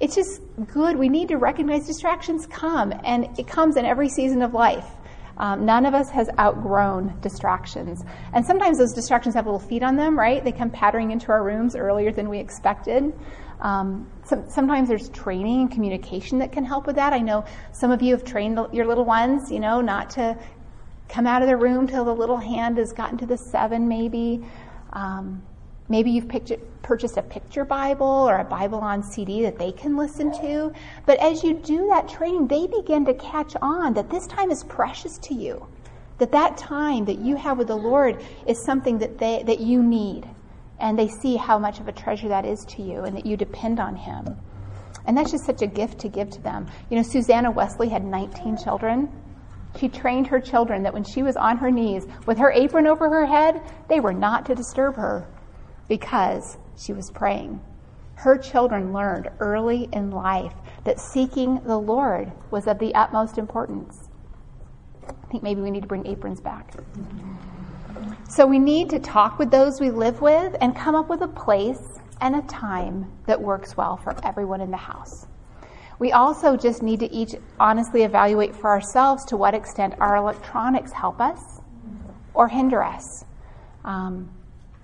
It's 0.00 0.14
just 0.14 0.40
good. 0.72 0.96
We 0.96 1.08
need 1.08 1.28
to 1.28 1.36
recognize 1.36 1.86
distractions 1.86 2.46
come, 2.46 2.92
and 3.04 3.38
it 3.38 3.46
comes 3.46 3.76
in 3.76 3.84
every 3.84 4.08
season 4.08 4.42
of 4.42 4.52
life. 4.52 4.86
Um, 5.36 5.64
none 5.64 5.84
of 5.86 5.94
us 5.94 6.10
has 6.10 6.28
outgrown 6.38 7.18
distractions. 7.20 8.04
And 8.32 8.44
sometimes 8.44 8.78
those 8.78 8.92
distractions 8.92 9.34
have 9.34 9.46
little 9.46 9.58
feet 9.58 9.82
on 9.82 9.96
them, 9.96 10.16
right? 10.18 10.44
They 10.44 10.52
come 10.52 10.70
pattering 10.70 11.10
into 11.10 11.32
our 11.32 11.42
rooms 11.42 11.74
earlier 11.74 12.12
than 12.12 12.28
we 12.28 12.38
expected. 12.38 13.12
Um, 13.60 14.10
some, 14.24 14.48
sometimes 14.48 14.88
there's 14.88 15.08
training 15.08 15.62
and 15.62 15.70
communication 15.72 16.38
that 16.38 16.52
can 16.52 16.64
help 16.64 16.86
with 16.86 16.96
that. 16.96 17.12
I 17.12 17.18
know 17.18 17.44
some 17.72 17.90
of 17.90 18.02
you 18.02 18.14
have 18.14 18.24
trained 18.24 18.58
your 18.72 18.86
little 18.86 19.04
ones, 19.04 19.50
you 19.50 19.58
know, 19.58 19.80
not 19.80 20.10
to 20.10 20.38
come 21.08 21.26
out 21.26 21.42
of 21.42 21.48
the 21.48 21.56
room 21.56 21.86
till 21.86 22.04
the 22.04 22.14
little 22.14 22.36
hand 22.36 22.78
has 22.78 22.92
gotten 22.92 23.18
to 23.18 23.26
the 23.26 23.36
seven, 23.36 23.88
maybe. 23.88 24.44
Um, 24.92 25.42
Maybe 25.88 26.10
you've 26.12 26.30
purchased 26.82 27.18
a 27.18 27.22
picture 27.22 27.64
Bible 27.64 28.06
or 28.06 28.38
a 28.38 28.44
Bible 28.44 28.78
on 28.78 29.02
CD 29.02 29.42
that 29.42 29.58
they 29.58 29.70
can 29.70 29.96
listen 29.98 30.32
to. 30.40 30.72
But 31.04 31.18
as 31.18 31.44
you 31.44 31.54
do 31.54 31.88
that 31.88 32.08
training, 32.08 32.46
they 32.46 32.66
begin 32.66 33.04
to 33.04 33.14
catch 33.14 33.54
on 33.60 33.92
that 33.94 34.08
this 34.08 34.26
time 34.26 34.50
is 34.50 34.64
precious 34.64 35.18
to 35.18 35.34
you. 35.34 35.66
That 36.18 36.32
that 36.32 36.56
time 36.56 37.04
that 37.04 37.18
you 37.18 37.36
have 37.36 37.58
with 37.58 37.68
the 37.68 37.76
Lord 37.76 38.24
is 38.46 38.64
something 38.64 38.98
that 38.98 39.18
they, 39.18 39.42
that 39.42 39.60
you 39.60 39.82
need. 39.82 40.26
And 40.80 40.98
they 40.98 41.08
see 41.08 41.36
how 41.36 41.58
much 41.58 41.80
of 41.80 41.88
a 41.88 41.92
treasure 41.92 42.28
that 42.28 42.46
is 42.46 42.64
to 42.66 42.82
you 42.82 43.00
and 43.00 43.14
that 43.16 43.26
you 43.26 43.36
depend 43.36 43.78
on 43.78 43.94
Him. 43.94 44.36
And 45.06 45.16
that's 45.16 45.32
just 45.32 45.44
such 45.44 45.60
a 45.60 45.66
gift 45.66 45.98
to 46.00 46.08
give 46.08 46.30
to 46.30 46.40
them. 46.40 46.66
You 46.88 46.96
know, 46.96 47.02
Susanna 47.02 47.50
Wesley 47.50 47.90
had 47.90 48.04
19 48.04 48.56
children. 48.56 49.10
She 49.78 49.88
trained 49.88 50.28
her 50.28 50.40
children 50.40 50.82
that 50.84 50.94
when 50.94 51.04
she 51.04 51.22
was 51.22 51.36
on 51.36 51.58
her 51.58 51.70
knees 51.70 52.06
with 52.26 52.38
her 52.38 52.50
apron 52.52 52.86
over 52.86 53.10
her 53.10 53.26
head, 53.26 53.60
they 53.88 54.00
were 54.00 54.14
not 54.14 54.46
to 54.46 54.54
disturb 54.54 54.96
her 54.96 55.26
because 55.88 56.58
she 56.76 56.92
was 56.92 57.10
praying. 57.10 57.60
Her 58.16 58.38
children 58.38 58.92
learned 58.92 59.30
early 59.40 59.88
in 59.92 60.10
life 60.10 60.54
that 60.84 61.00
seeking 61.00 61.60
the 61.64 61.78
Lord 61.78 62.32
was 62.50 62.66
of 62.66 62.78
the 62.78 62.94
utmost 62.94 63.38
importance. 63.38 64.08
I 65.08 65.26
think 65.30 65.42
maybe 65.42 65.60
we 65.60 65.70
need 65.70 65.82
to 65.82 65.88
bring 65.88 66.06
aprons 66.06 66.40
back. 66.40 66.72
So 68.28 68.46
we 68.46 68.58
need 68.58 68.90
to 68.90 68.98
talk 68.98 69.38
with 69.38 69.50
those 69.50 69.80
we 69.80 69.90
live 69.90 70.20
with 70.20 70.56
and 70.60 70.74
come 70.74 70.94
up 70.94 71.08
with 71.08 71.20
a 71.22 71.28
place 71.28 71.98
and 72.20 72.36
a 72.36 72.42
time 72.42 73.12
that 73.26 73.40
works 73.40 73.76
well 73.76 73.96
for 73.96 74.16
everyone 74.24 74.60
in 74.60 74.70
the 74.70 74.76
house. 74.76 75.26
We 75.98 76.12
also 76.12 76.56
just 76.56 76.82
need 76.82 77.00
to 77.00 77.12
each 77.12 77.34
honestly 77.60 78.02
evaluate 78.02 78.54
for 78.56 78.70
ourselves 78.70 79.24
to 79.26 79.36
what 79.36 79.54
extent 79.54 79.94
our 80.00 80.16
electronics 80.16 80.92
help 80.92 81.20
us 81.20 81.60
or 82.32 82.48
hinder 82.48 82.82
us. 82.82 83.24
Um, 83.84 84.30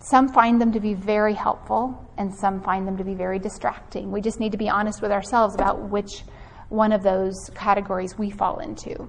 some 0.02 0.28
find 0.28 0.60
them 0.60 0.72
to 0.72 0.80
be 0.80 0.94
very 0.94 1.34
helpful, 1.34 2.10
and 2.16 2.34
some 2.34 2.62
find 2.62 2.86
them 2.88 2.96
to 2.96 3.04
be 3.04 3.14
very 3.14 3.38
distracting. 3.38 4.10
We 4.10 4.22
just 4.22 4.40
need 4.40 4.52
to 4.52 4.58
be 4.58 4.68
honest 4.68 5.02
with 5.02 5.12
ourselves 5.12 5.54
about 5.54 5.90
which 5.90 6.24
one 6.70 6.92
of 6.92 7.02
those 7.02 7.50
categories 7.54 8.16
we 8.18 8.30
fall 8.30 8.60
into. 8.60 9.08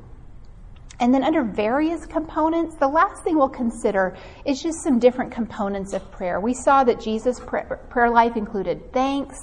And 0.99 1.13
then, 1.13 1.23
under 1.23 1.43
various 1.43 2.05
components, 2.05 2.75
the 2.75 2.87
last 2.87 3.23
thing 3.23 3.35
we'll 3.35 3.49
consider 3.49 4.15
is 4.45 4.61
just 4.61 4.83
some 4.83 4.99
different 4.99 5.31
components 5.31 5.93
of 5.93 6.11
prayer. 6.11 6.39
We 6.39 6.53
saw 6.53 6.83
that 6.83 6.99
Jesus' 6.99 7.39
prayer 7.39 8.09
life 8.11 8.35
included 8.35 8.93
thanks, 8.93 9.37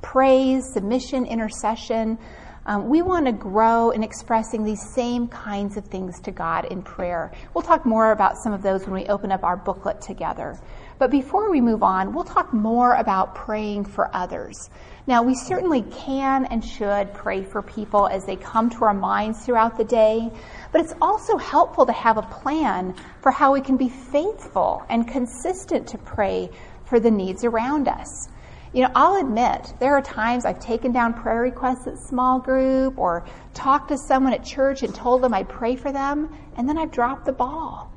praise, 0.00 0.64
submission, 0.72 1.26
intercession. 1.26 2.18
Um, 2.64 2.88
we 2.88 3.02
want 3.02 3.26
to 3.26 3.32
grow 3.32 3.90
in 3.90 4.02
expressing 4.02 4.64
these 4.64 4.80
same 4.94 5.26
kinds 5.28 5.76
of 5.76 5.84
things 5.84 6.20
to 6.20 6.30
God 6.30 6.66
in 6.66 6.80
prayer. 6.80 7.32
We'll 7.52 7.62
talk 7.62 7.84
more 7.84 8.12
about 8.12 8.38
some 8.38 8.52
of 8.52 8.62
those 8.62 8.84
when 8.84 8.94
we 8.94 9.06
open 9.08 9.32
up 9.32 9.42
our 9.42 9.56
booklet 9.56 10.00
together. 10.00 10.58
But 11.02 11.10
before 11.10 11.50
we 11.50 11.60
move 11.60 11.82
on, 11.82 12.14
we'll 12.14 12.22
talk 12.22 12.52
more 12.52 12.94
about 12.94 13.34
praying 13.34 13.86
for 13.86 14.08
others. 14.14 14.70
Now, 15.08 15.24
we 15.24 15.34
certainly 15.34 15.82
can 15.82 16.44
and 16.44 16.64
should 16.64 17.12
pray 17.12 17.42
for 17.42 17.60
people 17.60 18.06
as 18.06 18.24
they 18.24 18.36
come 18.36 18.70
to 18.70 18.84
our 18.84 18.94
minds 18.94 19.44
throughout 19.44 19.76
the 19.76 19.82
day, 19.82 20.30
but 20.70 20.80
it's 20.80 20.94
also 21.02 21.36
helpful 21.38 21.86
to 21.86 21.92
have 21.92 22.18
a 22.18 22.22
plan 22.22 22.94
for 23.20 23.32
how 23.32 23.52
we 23.52 23.60
can 23.60 23.76
be 23.76 23.88
faithful 23.88 24.84
and 24.88 25.08
consistent 25.08 25.88
to 25.88 25.98
pray 25.98 26.48
for 26.84 27.00
the 27.00 27.10
needs 27.10 27.42
around 27.42 27.88
us. 27.88 28.28
You 28.72 28.82
know, 28.82 28.92
I'll 28.94 29.16
admit 29.16 29.74
there 29.80 29.96
are 29.96 30.02
times 30.02 30.44
I've 30.44 30.60
taken 30.60 30.92
down 30.92 31.14
prayer 31.14 31.40
requests 31.40 31.88
at 31.88 31.98
small 31.98 32.38
group 32.38 32.96
or 32.96 33.26
talked 33.54 33.88
to 33.88 33.98
someone 33.98 34.34
at 34.34 34.44
church 34.44 34.84
and 34.84 34.94
told 34.94 35.22
them 35.22 35.34
I'd 35.34 35.48
pray 35.48 35.74
for 35.74 35.90
them, 35.90 36.32
and 36.56 36.68
then 36.68 36.78
I've 36.78 36.92
dropped 36.92 37.24
the 37.24 37.32
ball. 37.32 37.92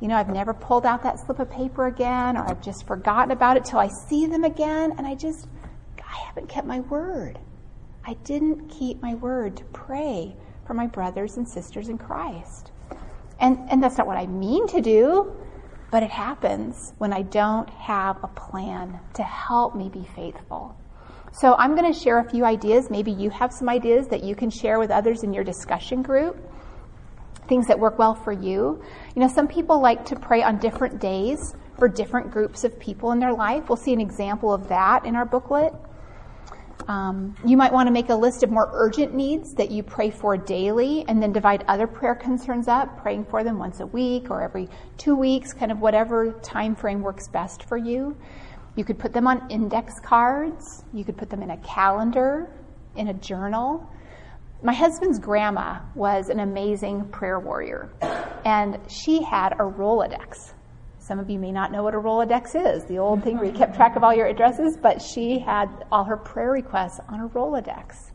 You 0.00 0.08
know, 0.08 0.16
I've 0.16 0.28
never 0.28 0.54
pulled 0.54 0.86
out 0.86 1.02
that 1.02 1.18
slip 1.18 1.40
of 1.40 1.50
paper 1.50 1.86
again, 1.86 2.36
or 2.36 2.48
I've 2.48 2.62
just 2.62 2.86
forgotten 2.86 3.32
about 3.32 3.56
it 3.56 3.64
till 3.64 3.80
I 3.80 3.88
see 3.88 4.26
them 4.26 4.44
again, 4.44 4.94
and 4.96 5.06
I 5.06 5.14
just 5.14 5.48
I 6.08 6.16
haven't 6.26 6.48
kept 6.48 6.66
my 6.66 6.80
word. 6.80 7.38
I 8.04 8.14
didn't 8.24 8.68
keep 8.68 9.02
my 9.02 9.14
word 9.14 9.56
to 9.58 9.64
pray 9.64 10.34
for 10.66 10.74
my 10.74 10.86
brothers 10.86 11.36
and 11.36 11.48
sisters 11.48 11.88
in 11.88 11.98
Christ. 11.98 12.70
And, 13.40 13.58
and 13.70 13.82
that's 13.82 13.98
not 13.98 14.06
what 14.06 14.16
I 14.16 14.26
mean 14.26 14.66
to 14.68 14.80
do, 14.80 15.36
but 15.90 16.02
it 16.02 16.10
happens 16.10 16.94
when 16.98 17.12
I 17.12 17.22
don't 17.22 17.68
have 17.70 18.22
a 18.22 18.28
plan 18.28 18.98
to 19.14 19.22
help 19.22 19.74
me 19.74 19.88
be 19.88 20.08
faithful. 20.16 20.76
So 21.32 21.54
I'm 21.54 21.76
going 21.76 21.92
to 21.92 21.98
share 21.98 22.18
a 22.18 22.28
few 22.28 22.44
ideas. 22.44 22.90
Maybe 22.90 23.10
you 23.12 23.30
have 23.30 23.52
some 23.52 23.68
ideas 23.68 24.08
that 24.08 24.24
you 24.24 24.34
can 24.34 24.50
share 24.50 24.78
with 24.78 24.90
others 24.90 25.22
in 25.22 25.32
your 25.32 25.44
discussion 25.44 26.02
group. 26.02 26.36
Things 27.48 27.66
that 27.66 27.78
work 27.78 27.98
well 27.98 28.14
for 28.14 28.32
you. 28.32 28.82
You 29.14 29.22
know, 29.22 29.28
some 29.28 29.48
people 29.48 29.80
like 29.80 30.04
to 30.06 30.16
pray 30.16 30.42
on 30.42 30.58
different 30.58 31.00
days 31.00 31.54
for 31.78 31.88
different 31.88 32.30
groups 32.30 32.64
of 32.64 32.78
people 32.78 33.12
in 33.12 33.18
their 33.18 33.32
life. 33.32 33.68
We'll 33.68 33.76
see 33.76 33.92
an 33.92 34.00
example 34.00 34.52
of 34.52 34.68
that 34.68 35.06
in 35.06 35.16
our 35.16 35.24
booklet. 35.24 35.72
Um, 36.88 37.34
you 37.44 37.56
might 37.56 37.72
want 37.72 37.86
to 37.86 37.90
make 37.90 38.08
a 38.08 38.14
list 38.14 38.42
of 38.42 38.50
more 38.50 38.70
urgent 38.72 39.14
needs 39.14 39.52
that 39.54 39.70
you 39.70 39.82
pray 39.82 40.10
for 40.10 40.36
daily 40.36 41.04
and 41.06 41.22
then 41.22 41.32
divide 41.32 41.64
other 41.68 41.86
prayer 41.86 42.14
concerns 42.14 42.66
up, 42.66 43.00
praying 43.02 43.26
for 43.26 43.44
them 43.44 43.58
once 43.58 43.80
a 43.80 43.86
week 43.86 44.30
or 44.30 44.40
every 44.42 44.68
two 44.96 45.14
weeks, 45.14 45.52
kind 45.52 45.70
of 45.70 45.80
whatever 45.80 46.32
time 46.42 46.74
frame 46.74 47.02
works 47.02 47.28
best 47.28 47.64
for 47.64 47.76
you. 47.76 48.16
You 48.74 48.84
could 48.84 48.98
put 48.98 49.12
them 49.12 49.26
on 49.26 49.50
index 49.50 50.00
cards. 50.00 50.84
You 50.94 51.04
could 51.04 51.16
put 51.16 51.28
them 51.28 51.42
in 51.42 51.50
a 51.50 51.56
calendar, 51.58 52.50
in 52.96 53.08
a 53.08 53.14
journal. 53.14 53.86
My 54.62 54.74
husband's 54.74 55.18
grandma 55.18 55.80
was 55.94 56.28
an 56.28 56.40
amazing 56.40 57.08
prayer 57.10 57.38
warrior, 57.38 57.90
and 58.44 58.78
she 58.88 59.22
had 59.22 59.52
a 59.52 59.64
Rolodex 59.64 60.54
some 61.08 61.18
of 61.18 61.30
you 61.30 61.38
may 61.38 61.50
not 61.50 61.72
know 61.72 61.82
what 61.82 61.94
a 61.94 61.98
Rolodex 61.98 62.54
is, 62.54 62.84
the 62.84 62.98
old 62.98 63.24
thing 63.24 63.38
where 63.38 63.46
you 63.46 63.52
kept 63.52 63.74
track 63.74 63.96
of 63.96 64.04
all 64.04 64.12
your 64.12 64.26
addresses, 64.26 64.76
but 64.76 65.00
she 65.00 65.38
had 65.38 65.86
all 65.90 66.04
her 66.04 66.18
prayer 66.18 66.50
requests 66.50 67.00
on 67.08 67.20
a 67.20 67.28
Rolodex. 67.28 68.10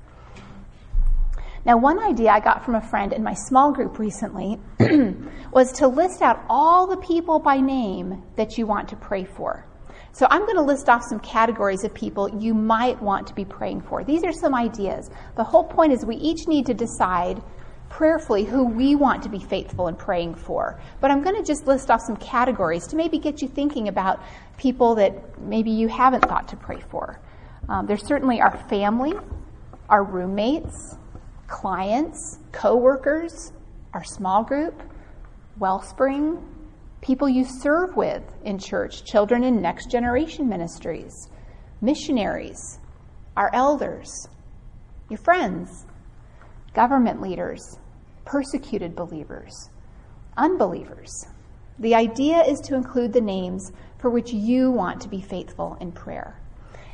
Now, 1.65 1.77
one 1.77 1.97
idea 1.99 2.29
I 2.29 2.39
got 2.39 2.63
from 2.63 2.75
a 2.75 2.81
friend 2.81 3.11
in 3.11 3.23
my 3.23 3.33
small 3.33 3.71
group 3.71 3.97
recently 3.97 4.59
was 5.51 5.71
to 5.79 5.87
list 5.87 6.21
out 6.21 6.43
all 6.47 6.85
the 6.85 6.97
people 6.97 7.39
by 7.39 7.57
name 7.57 8.21
that 8.35 8.59
you 8.59 8.67
want 8.67 8.89
to 8.89 8.95
pray 8.95 9.23
for. 9.23 9.65
So 10.13 10.27
I'm 10.29 10.41
going 10.41 10.57
to 10.57 10.61
list 10.61 10.89
off 10.89 11.03
some 11.03 11.19
categories 11.19 11.83
of 11.83 11.91
people 11.91 12.39
you 12.39 12.53
might 12.53 13.01
want 13.01 13.25
to 13.27 13.33
be 13.33 13.45
praying 13.45 13.81
for. 13.81 14.03
These 14.03 14.23
are 14.23 14.31
some 14.31 14.53
ideas. 14.53 15.09
The 15.35 15.43
whole 15.43 15.63
point 15.63 15.91
is 15.91 16.05
we 16.05 16.17
each 16.17 16.47
need 16.47 16.67
to 16.67 16.73
decide 16.75 17.41
prayerfully 17.89 18.43
who 18.43 18.63
we 18.63 18.95
want 18.95 19.23
to 19.23 19.29
be 19.29 19.39
faithful 19.39 19.87
in 19.87 19.95
praying 19.95 20.35
for. 20.35 20.79
But 21.01 21.09
I'm 21.09 21.23
going 21.23 21.35
to 21.35 21.43
just 21.43 21.65
list 21.65 21.89
off 21.89 22.01
some 22.01 22.17
categories 22.17 22.85
to 22.87 22.95
maybe 22.95 23.17
get 23.17 23.41
you 23.41 23.47
thinking 23.47 23.87
about 23.87 24.21
people 24.57 24.93
that 24.95 25.41
maybe 25.41 25.71
you 25.71 25.87
haven't 25.87 26.21
thought 26.21 26.47
to 26.49 26.57
pray 26.57 26.79
for. 26.91 27.19
Um, 27.67 27.87
there's 27.87 28.05
certainly 28.05 28.39
our 28.39 28.55
family, 28.69 29.13
our 29.89 30.03
roommates, 30.03 30.95
clients, 31.47 32.37
coworkers, 32.51 33.51
our 33.93 34.03
small 34.03 34.43
group, 34.43 34.79
Wellspring, 35.57 36.43
people 37.03 37.27
you 37.27 37.43
serve 37.43 37.95
with 37.97 38.23
in 38.45 38.57
church, 38.57 39.03
children 39.03 39.43
in 39.43 39.61
next 39.61 39.91
generation 39.91 40.47
ministries, 40.47 41.29
missionaries, 41.81 42.79
our 43.35 43.51
elders, 43.53 44.29
your 45.09 45.17
friends, 45.17 45.85
government 46.73 47.21
leaders, 47.21 47.77
persecuted 48.23 48.95
believers, 48.95 49.69
unbelievers. 50.37 51.27
The 51.77 51.93
idea 51.93 52.41
is 52.43 52.61
to 52.61 52.75
include 52.75 53.11
the 53.11 53.21
names 53.21 53.73
for 53.99 54.09
which 54.09 54.31
you 54.31 54.71
want 54.71 55.01
to 55.01 55.09
be 55.09 55.21
faithful 55.21 55.77
in 55.81 55.91
prayer. 55.91 56.39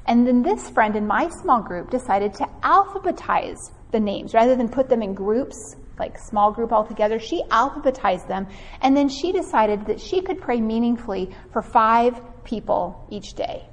And 0.08 0.26
then 0.26 0.42
this 0.42 0.72
friend 0.72 0.96
in 0.96 1.06
my 1.06 1.30
small 1.30 1.62
group 1.62 1.92
decided 1.92 2.34
to 2.36 2.50
alphabetize 2.64 3.60
the 3.92 4.00
names 4.00 4.34
rather 4.34 4.56
than 4.56 4.70
put 4.70 4.90
them 4.90 5.04
in 5.04 5.14
groups, 5.14 5.76
like 6.00 6.18
small 6.18 6.52
group 6.52 6.72
altogether. 6.72 7.20
She 7.20 7.44
alphabetized 7.50 8.28
them, 8.28 8.48
and 8.82 8.96
then 8.96 9.10
she 9.10 9.32
decided 9.32 9.86
that 9.88 10.00
she 10.00 10.22
could 10.22 10.42
pray 10.42 10.62
meaningfully 10.62 11.36
for 11.52 11.62
five 11.62 12.20
people 12.44 13.06
each 13.10 13.34
day. 13.34 13.68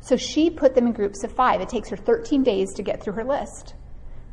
So 0.00 0.16
she 0.16 0.50
put 0.50 0.74
them 0.74 0.86
in 0.86 0.92
groups 0.92 1.24
of 1.24 1.32
five. 1.32 1.60
It 1.60 1.68
takes 1.68 1.88
her 1.88 1.96
13 1.96 2.42
days 2.42 2.74
to 2.74 2.82
get 2.82 3.02
through 3.02 3.14
her 3.14 3.24
list. 3.24 3.74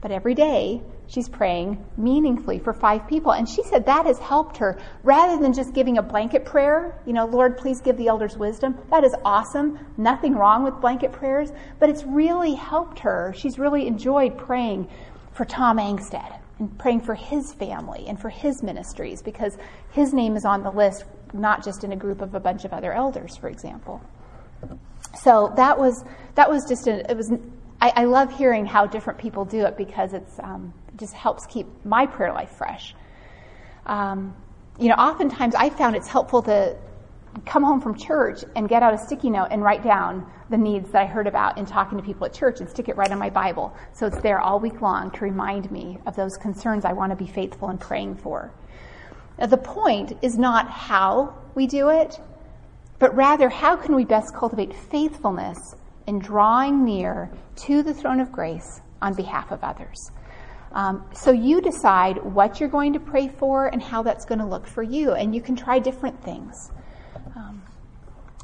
But 0.02 0.12
every 0.12 0.34
day, 0.34 0.82
she's 1.08 1.30
praying 1.30 1.86
meaningfully 1.96 2.60
for 2.60 2.74
five 2.74 3.08
people. 3.08 3.32
And 3.34 3.48
she 3.48 3.64
said 3.64 3.86
that 3.86 4.08
has 4.08 4.18
helped 4.18 4.58
her 4.58 4.80
rather 5.04 5.40
than 5.40 5.54
just 5.54 5.74
giving 5.74 6.00
a 6.00 6.02
blanket 6.02 6.44
prayer, 6.44 7.00
you 7.06 7.14
know, 7.14 7.26
Lord, 7.26 7.58
please 7.58 7.82
give 7.82 7.98
the 7.98 8.08
elders 8.08 8.36
wisdom. 8.36 8.78
That 8.90 9.04
is 9.04 9.16
awesome. 9.24 9.80
Nothing 9.98 10.34
wrong 10.34 10.64
with 10.64 10.82
blanket 10.82 11.12
prayers, 11.12 11.52
but 11.80 11.90
it's 11.90 12.04
really 12.04 12.56
helped 12.56 13.00
her. 13.00 13.34
She's 13.38 13.60
really 13.60 13.86
enjoyed 13.86 14.38
praying 14.38 14.90
for 15.34 15.46
Tom 15.46 15.78
Angstead 15.78 16.41
praying 16.78 17.02
for 17.02 17.16
his 17.16 17.54
family 17.54 18.06
and 18.08 18.20
for 18.20 18.30
his 18.30 18.62
ministries 18.64 19.22
because 19.22 19.58
his 19.92 20.14
name 20.14 20.36
is 20.36 20.46
on 20.46 20.64
the 20.64 20.72
list, 20.72 21.06
not 21.34 21.64
just 21.64 21.84
in 21.84 21.92
a 21.92 21.96
group 21.96 22.22
of 22.22 22.36
a 22.36 22.40
bunch 22.40 22.66
of 22.66 22.74
other 22.74 22.94
elders, 22.94 23.38
for 23.38 23.48
example. 23.48 24.02
So 25.20 25.54
that 25.56 25.78
was 25.78 26.04
that 26.36 26.50
was 26.50 26.66
just 26.68 26.88
a, 26.88 27.10
it 27.10 27.18
was 27.18 27.32
I, 27.82 27.92
I, 27.96 28.04
love 28.06 28.32
hearing 28.38 28.66
how 28.66 28.86
different 28.86 29.20
people 29.20 29.44
do 29.44 29.66
it 29.66 29.76
because 29.76 30.14
it's 30.14 30.40
um, 30.40 30.74
it 30.90 31.00
just 31.00 31.14
helps 31.14 31.46
keep 31.48 31.68
my 31.84 32.06
prayer 32.06 32.32
life 32.32 32.52
fresh. 32.52 32.96
Um, 33.86 34.36
you 34.80 34.90
know, 34.90 34.96
oftentimes 34.96 35.56
I 35.56 35.70
found 35.70 35.96
it's 35.96 36.08
helpful 36.08 36.44
to 36.44 36.78
come 37.46 37.64
home 37.64 37.82
from 37.82 37.98
church 37.98 38.44
and 38.56 38.68
get 38.68 38.84
out 38.84 38.94
a 38.94 38.98
sticky 38.98 39.30
note 39.30 39.48
and 39.52 39.64
write 39.64 39.84
down 39.84 40.30
the 40.50 40.58
needs 40.58 40.92
that 40.92 41.02
I 41.02 41.06
heard 41.06 41.28
about 41.28 41.58
in 41.58 41.66
talking 41.66 41.98
to 41.98 42.04
people 42.04 42.26
at 42.26 42.34
church 42.34 42.60
and 42.60 42.70
stick 42.70 42.90
it 42.90 42.98
right 42.98 43.12
on 43.12 43.18
my 43.18 43.30
Bible. 43.30 43.76
So 43.94 44.06
it's 44.06 44.20
there 44.22 44.40
all 44.40 44.60
week 44.60 44.82
long 44.82 45.12
to 45.12 45.20
remind 45.24 45.72
me 45.72 45.98
of 46.06 46.16
those 46.16 46.38
concerns 46.38 46.86
I 46.86 46.94
want 46.94 47.12
to 47.12 47.16
be 47.16 47.28
faithful 47.28 47.70
in 47.70 47.78
praying 47.78 48.18
for. 48.18 48.52
Now, 49.40 49.48
the 49.48 49.58
point 49.58 50.14
is 50.22 50.38
not 50.38 50.70
how 50.70 51.36
we 51.56 51.68
do 51.68 51.90
it, 51.90 52.20
but 53.00 53.16
rather 53.16 53.50
how 53.50 53.76
can 53.76 53.96
we 53.96 54.06
best 54.06 54.36
cultivate 54.36 54.76
faithfulness 54.76 55.76
in 56.08 56.20
drawing 56.20 56.84
near 56.84 57.32
to 57.56 57.82
the 57.82 57.94
throne 57.94 58.20
of 58.20 58.32
grace 58.32 58.82
on 59.02 59.14
behalf 59.14 59.52
of 59.52 59.64
others. 59.64 60.12
Um, 60.74 61.06
so 61.14 61.32
you 61.32 61.62
decide 61.62 62.24
what 62.24 62.60
you're 62.60 62.70
going 62.70 62.94
to 62.94 63.00
pray 63.00 63.28
for 63.28 63.68
and 63.68 63.82
how 63.82 64.04
that's 64.04 64.26
going 64.26 64.40
to 64.40 64.46
look 64.46 64.68
for 64.68 64.84
you, 64.84 65.14
and 65.14 65.34
you 65.36 65.42
can 65.42 65.56
try 65.56 65.80
different 65.80 66.24
things. 66.24 66.72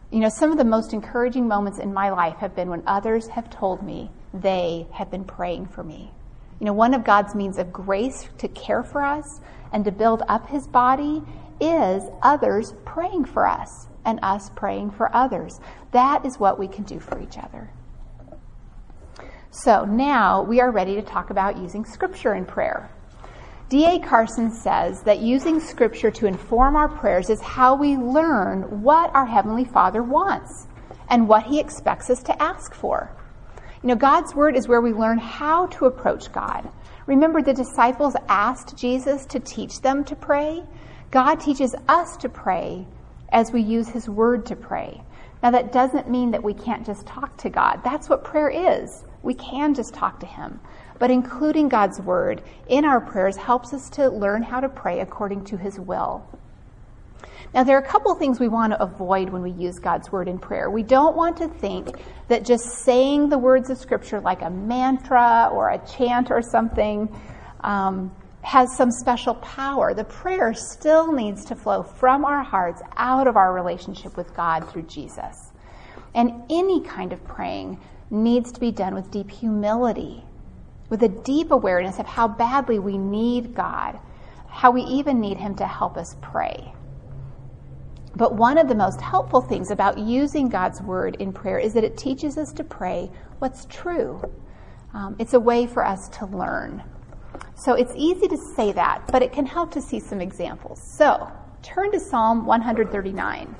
You 0.09 0.19
know, 0.19 0.29
some 0.29 0.51
of 0.51 0.57
the 0.57 0.63
most 0.63 0.93
encouraging 0.93 1.47
moments 1.47 1.79
in 1.79 1.93
my 1.93 2.09
life 2.09 2.37
have 2.37 2.55
been 2.55 2.69
when 2.69 2.81
others 2.87 3.27
have 3.27 3.49
told 3.49 3.83
me 3.83 4.09
they 4.33 4.87
have 4.93 5.11
been 5.11 5.25
praying 5.25 5.67
for 5.67 5.83
me. 5.83 6.11
You 6.59 6.65
know, 6.65 6.73
one 6.73 6.93
of 6.93 7.03
God's 7.03 7.35
means 7.35 7.57
of 7.57 7.73
grace 7.73 8.27
to 8.37 8.47
care 8.47 8.83
for 8.83 9.03
us 9.03 9.41
and 9.73 9.83
to 9.83 9.91
build 9.91 10.23
up 10.29 10.47
his 10.47 10.65
body 10.65 11.21
is 11.59 12.03
others 12.21 12.73
praying 12.85 13.25
for 13.25 13.45
us 13.45 13.87
and 14.05 14.19
us 14.23 14.49
praying 14.55 14.91
for 14.91 15.13
others. 15.13 15.59
That 15.91 16.25
is 16.25 16.39
what 16.39 16.57
we 16.57 16.67
can 16.67 16.85
do 16.85 16.99
for 16.99 17.19
each 17.19 17.37
other. 17.37 17.69
So 19.51 19.83
now 19.85 20.41
we 20.41 20.61
are 20.61 20.71
ready 20.71 20.95
to 20.95 21.01
talk 21.01 21.31
about 21.31 21.57
using 21.57 21.83
Scripture 21.83 22.33
in 22.33 22.45
prayer. 22.45 22.89
D.A. 23.69 23.99
Carson 23.99 24.49
says 24.49 25.01
that 25.01 25.19
using 25.19 25.59
Scripture 25.59 26.09
to 26.11 26.25
inform 26.25 26.77
our 26.77 26.87
prayers 26.87 27.29
is 27.29 27.41
how 27.41 27.75
we 27.75 27.97
learn 27.97 28.81
what 28.81 29.13
our 29.13 29.25
Heavenly 29.25 29.65
Father 29.65 30.01
wants 30.01 30.67
and 31.09 31.27
what 31.27 31.43
He 31.43 31.59
expects 31.59 32.09
us 32.09 32.23
to 32.23 32.41
ask 32.41 32.73
for. 32.73 33.11
You 33.83 33.89
know, 33.89 33.95
God's 33.95 34.33
Word 34.33 34.55
is 34.55 34.69
where 34.69 34.79
we 34.79 34.93
learn 34.93 35.17
how 35.17 35.65
to 35.67 35.85
approach 35.85 36.31
God. 36.31 36.71
Remember, 37.07 37.41
the 37.41 37.53
disciples 37.53 38.15
asked 38.29 38.77
Jesus 38.77 39.25
to 39.25 39.39
teach 39.41 39.81
them 39.81 40.05
to 40.05 40.15
pray. 40.15 40.63
God 41.11 41.35
teaches 41.41 41.75
us 41.89 42.15
to 42.17 42.29
pray 42.29 42.87
as 43.33 43.51
we 43.51 43.61
use 43.61 43.89
His 43.89 44.07
Word 44.07 44.45
to 44.45 44.55
pray. 44.55 45.03
Now, 45.43 45.51
that 45.51 45.73
doesn't 45.73 46.09
mean 46.09 46.31
that 46.31 46.43
we 46.43 46.53
can't 46.53 46.85
just 46.85 47.05
talk 47.05 47.35
to 47.39 47.49
God. 47.49 47.81
That's 47.83 48.07
what 48.07 48.23
prayer 48.23 48.49
is. 48.49 49.03
We 49.23 49.33
can 49.33 49.73
just 49.73 49.93
talk 49.93 50.21
to 50.21 50.25
Him. 50.25 50.61
But 50.99 51.11
including 51.11 51.69
God's 51.69 51.99
word 52.01 52.41
in 52.67 52.85
our 52.85 52.99
prayers 52.99 53.37
helps 53.37 53.73
us 53.73 53.89
to 53.91 54.09
learn 54.09 54.43
how 54.43 54.59
to 54.59 54.69
pray 54.69 54.99
according 54.99 55.45
to 55.45 55.57
his 55.57 55.79
will. 55.79 56.25
Now, 57.53 57.63
there 57.63 57.77
are 57.77 57.81
a 57.81 57.87
couple 57.87 58.11
of 58.11 58.19
things 58.19 58.39
we 58.39 58.49
want 58.49 58.73
to 58.73 58.81
avoid 58.81 59.29
when 59.29 59.41
we 59.41 59.51
use 59.51 59.79
God's 59.79 60.11
word 60.11 60.27
in 60.27 60.37
prayer. 60.37 60.69
We 60.69 60.83
don't 60.83 61.15
want 61.15 61.37
to 61.37 61.47
think 61.47 61.95
that 62.27 62.45
just 62.45 62.63
saying 62.83 63.29
the 63.29 63.37
words 63.37 63.69
of 63.69 63.77
Scripture 63.77 64.19
like 64.19 64.41
a 64.41 64.49
mantra 64.49 65.49
or 65.51 65.69
a 65.69 65.77
chant 65.87 66.29
or 66.29 66.41
something 66.41 67.09
um, 67.61 68.13
has 68.41 68.75
some 68.75 68.91
special 68.91 69.35
power. 69.35 69.93
The 69.93 70.03
prayer 70.03 70.53
still 70.53 71.11
needs 71.11 71.45
to 71.45 71.55
flow 71.55 71.83
from 71.83 72.25
our 72.25 72.43
hearts 72.43 72.81
out 72.97 73.27
of 73.27 73.37
our 73.37 73.53
relationship 73.53 74.17
with 74.17 74.35
God 74.35 74.69
through 74.69 74.83
Jesus. 74.83 75.35
And 76.13 76.43
any 76.49 76.81
kind 76.81 77.13
of 77.13 77.23
praying 77.25 77.79
needs 78.09 78.51
to 78.51 78.59
be 78.59 78.71
done 78.71 78.93
with 78.93 79.09
deep 79.11 79.29
humility, 79.29 80.23
with 80.89 81.03
a 81.03 81.09
deep 81.09 81.51
awareness 81.51 81.99
of 81.99 82.05
how 82.05 82.27
badly 82.27 82.79
we 82.79 82.97
need 82.97 83.53
God, 83.53 83.99
how 84.47 84.71
we 84.71 84.81
even 84.83 85.19
need 85.19 85.37
Him 85.37 85.55
to 85.55 85.67
help 85.67 85.97
us 85.97 86.15
pray. 86.21 86.73
But 88.15 88.35
one 88.35 88.57
of 88.57 88.67
the 88.67 88.75
most 88.75 88.99
helpful 88.99 89.41
things 89.41 89.69
about 89.69 89.99
using 89.99 90.49
God's 90.49 90.81
word 90.81 91.17
in 91.19 91.31
prayer 91.31 91.59
is 91.59 91.73
that 91.73 91.83
it 91.83 91.97
teaches 91.97 92.37
us 92.37 92.51
to 92.53 92.63
pray 92.63 93.11
what's 93.39 93.65
true. 93.65 94.21
Um, 94.93 95.15
it's 95.19 95.35
a 95.35 95.39
way 95.39 95.67
for 95.67 95.85
us 95.85 96.09
to 96.17 96.25
learn. 96.25 96.83
So 97.55 97.73
it's 97.73 97.93
easy 97.95 98.27
to 98.27 98.37
say 98.37 98.71
that, 98.71 99.03
but 99.11 99.21
it 99.21 99.31
can 99.31 99.45
help 99.45 99.71
to 99.73 99.81
see 99.81 99.99
some 99.99 100.21
examples. 100.21 100.81
So 100.81 101.31
turn 101.61 101.91
to 101.91 101.99
Psalm 101.99 102.45
139. 102.45 103.55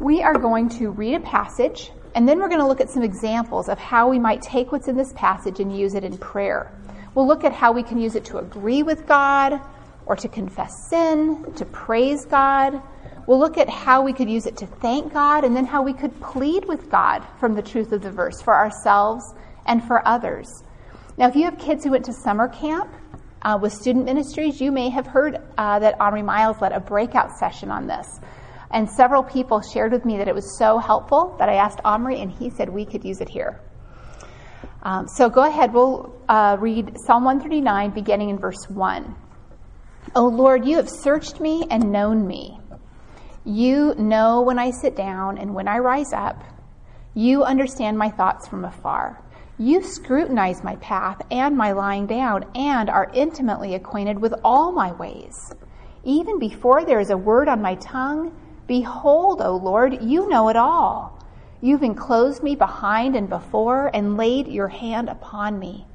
We 0.00 0.22
are 0.22 0.34
going 0.34 0.68
to 0.70 0.90
read 0.90 1.14
a 1.14 1.20
passage, 1.20 1.90
and 2.14 2.28
then 2.28 2.38
we're 2.38 2.48
going 2.48 2.60
to 2.60 2.66
look 2.66 2.80
at 2.80 2.90
some 2.90 3.02
examples 3.02 3.68
of 3.68 3.78
how 3.78 4.08
we 4.08 4.18
might 4.18 4.42
take 4.42 4.72
what's 4.72 4.88
in 4.88 4.96
this 4.96 5.12
passage 5.14 5.60
and 5.60 5.76
use 5.76 5.94
it 5.94 6.04
in 6.04 6.16
prayer. 6.18 6.72
We'll 7.14 7.26
look 7.26 7.44
at 7.44 7.52
how 7.52 7.72
we 7.72 7.82
can 7.82 8.00
use 8.00 8.14
it 8.14 8.24
to 8.26 8.38
agree 8.38 8.82
with 8.82 9.06
God, 9.06 9.60
or 10.08 10.16
to 10.16 10.28
confess 10.28 10.88
sin, 10.88 11.52
to 11.54 11.64
praise 11.66 12.24
God. 12.24 12.80
We'll 13.26 13.38
look 13.38 13.58
at 13.58 13.68
how 13.68 14.02
we 14.02 14.14
could 14.14 14.28
use 14.30 14.46
it 14.46 14.56
to 14.56 14.66
thank 14.66 15.12
God 15.12 15.44
and 15.44 15.54
then 15.54 15.66
how 15.66 15.82
we 15.82 15.92
could 15.92 16.18
plead 16.20 16.64
with 16.64 16.90
God 16.90 17.22
from 17.38 17.54
the 17.54 17.62
truth 17.62 17.92
of 17.92 18.00
the 18.00 18.10
verse 18.10 18.40
for 18.40 18.54
ourselves 18.54 19.34
and 19.66 19.84
for 19.84 20.06
others. 20.08 20.48
Now, 21.18 21.28
if 21.28 21.36
you 21.36 21.44
have 21.44 21.58
kids 21.58 21.84
who 21.84 21.90
went 21.90 22.06
to 22.06 22.12
summer 22.14 22.48
camp 22.48 22.90
uh, 23.42 23.58
with 23.60 23.74
student 23.74 24.06
ministries, 24.06 24.62
you 24.62 24.72
may 24.72 24.88
have 24.88 25.06
heard 25.06 25.36
uh, 25.58 25.78
that 25.78 26.00
Omri 26.00 26.22
Miles 26.22 26.58
led 26.62 26.72
a 26.72 26.80
breakout 26.80 27.36
session 27.38 27.70
on 27.70 27.86
this. 27.86 28.18
And 28.70 28.88
several 28.88 29.22
people 29.22 29.60
shared 29.62 29.92
with 29.92 30.04
me 30.04 30.18
that 30.18 30.28
it 30.28 30.34
was 30.34 30.58
so 30.58 30.78
helpful 30.78 31.36
that 31.38 31.48
I 31.48 31.54
asked 31.54 31.80
Omri, 31.84 32.20
and 32.20 32.30
he 32.30 32.50
said 32.50 32.68
we 32.68 32.84
could 32.84 33.04
use 33.04 33.20
it 33.20 33.28
here. 33.28 33.60
Um, 34.82 35.08
so 35.08 35.28
go 35.28 35.44
ahead, 35.44 35.72
we'll 35.72 36.14
uh, 36.28 36.56
read 36.60 36.96
Psalm 37.06 37.24
139, 37.24 37.90
beginning 37.90 38.30
in 38.30 38.38
verse 38.38 38.68
1. 38.68 39.14
O 40.14 40.26
Lord, 40.26 40.66
you 40.66 40.76
have 40.76 40.88
searched 40.88 41.40
me 41.40 41.66
and 41.70 41.90
known 41.90 42.26
me. 42.26 42.58
You 43.44 43.94
know 43.96 44.42
when 44.42 44.58
I 44.58 44.70
sit 44.70 44.94
down 44.94 45.38
and 45.38 45.54
when 45.54 45.68
I 45.68 45.78
rise 45.78 46.12
up. 46.12 46.42
You 47.14 47.42
understand 47.44 47.98
my 47.98 48.10
thoughts 48.10 48.46
from 48.46 48.64
afar. 48.64 49.22
You 49.58 49.82
scrutinize 49.82 50.62
my 50.62 50.76
path 50.76 51.20
and 51.30 51.56
my 51.56 51.72
lying 51.72 52.06
down 52.06 52.44
and 52.54 52.88
are 52.88 53.10
intimately 53.12 53.74
acquainted 53.74 54.20
with 54.20 54.34
all 54.44 54.70
my 54.72 54.92
ways. 54.92 55.34
Even 56.04 56.38
before 56.38 56.84
there 56.84 57.00
is 57.00 57.10
a 57.10 57.16
word 57.16 57.48
on 57.48 57.60
my 57.60 57.74
tongue, 57.74 58.36
behold, 58.68 59.42
O 59.42 59.56
Lord, 59.56 60.00
you 60.02 60.28
know 60.28 60.48
it 60.48 60.56
all. 60.56 61.18
You've 61.60 61.82
enclosed 61.82 62.44
me 62.44 62.54
behind 62.54 63.16
and 63.16 63.28
before 63.28 63.90
and 63.92 64.16
laid 64.16 64.46
your 64.46 64.68
hand 64.68 65.08
upon 65.08 65.58
me. 65.58 65.86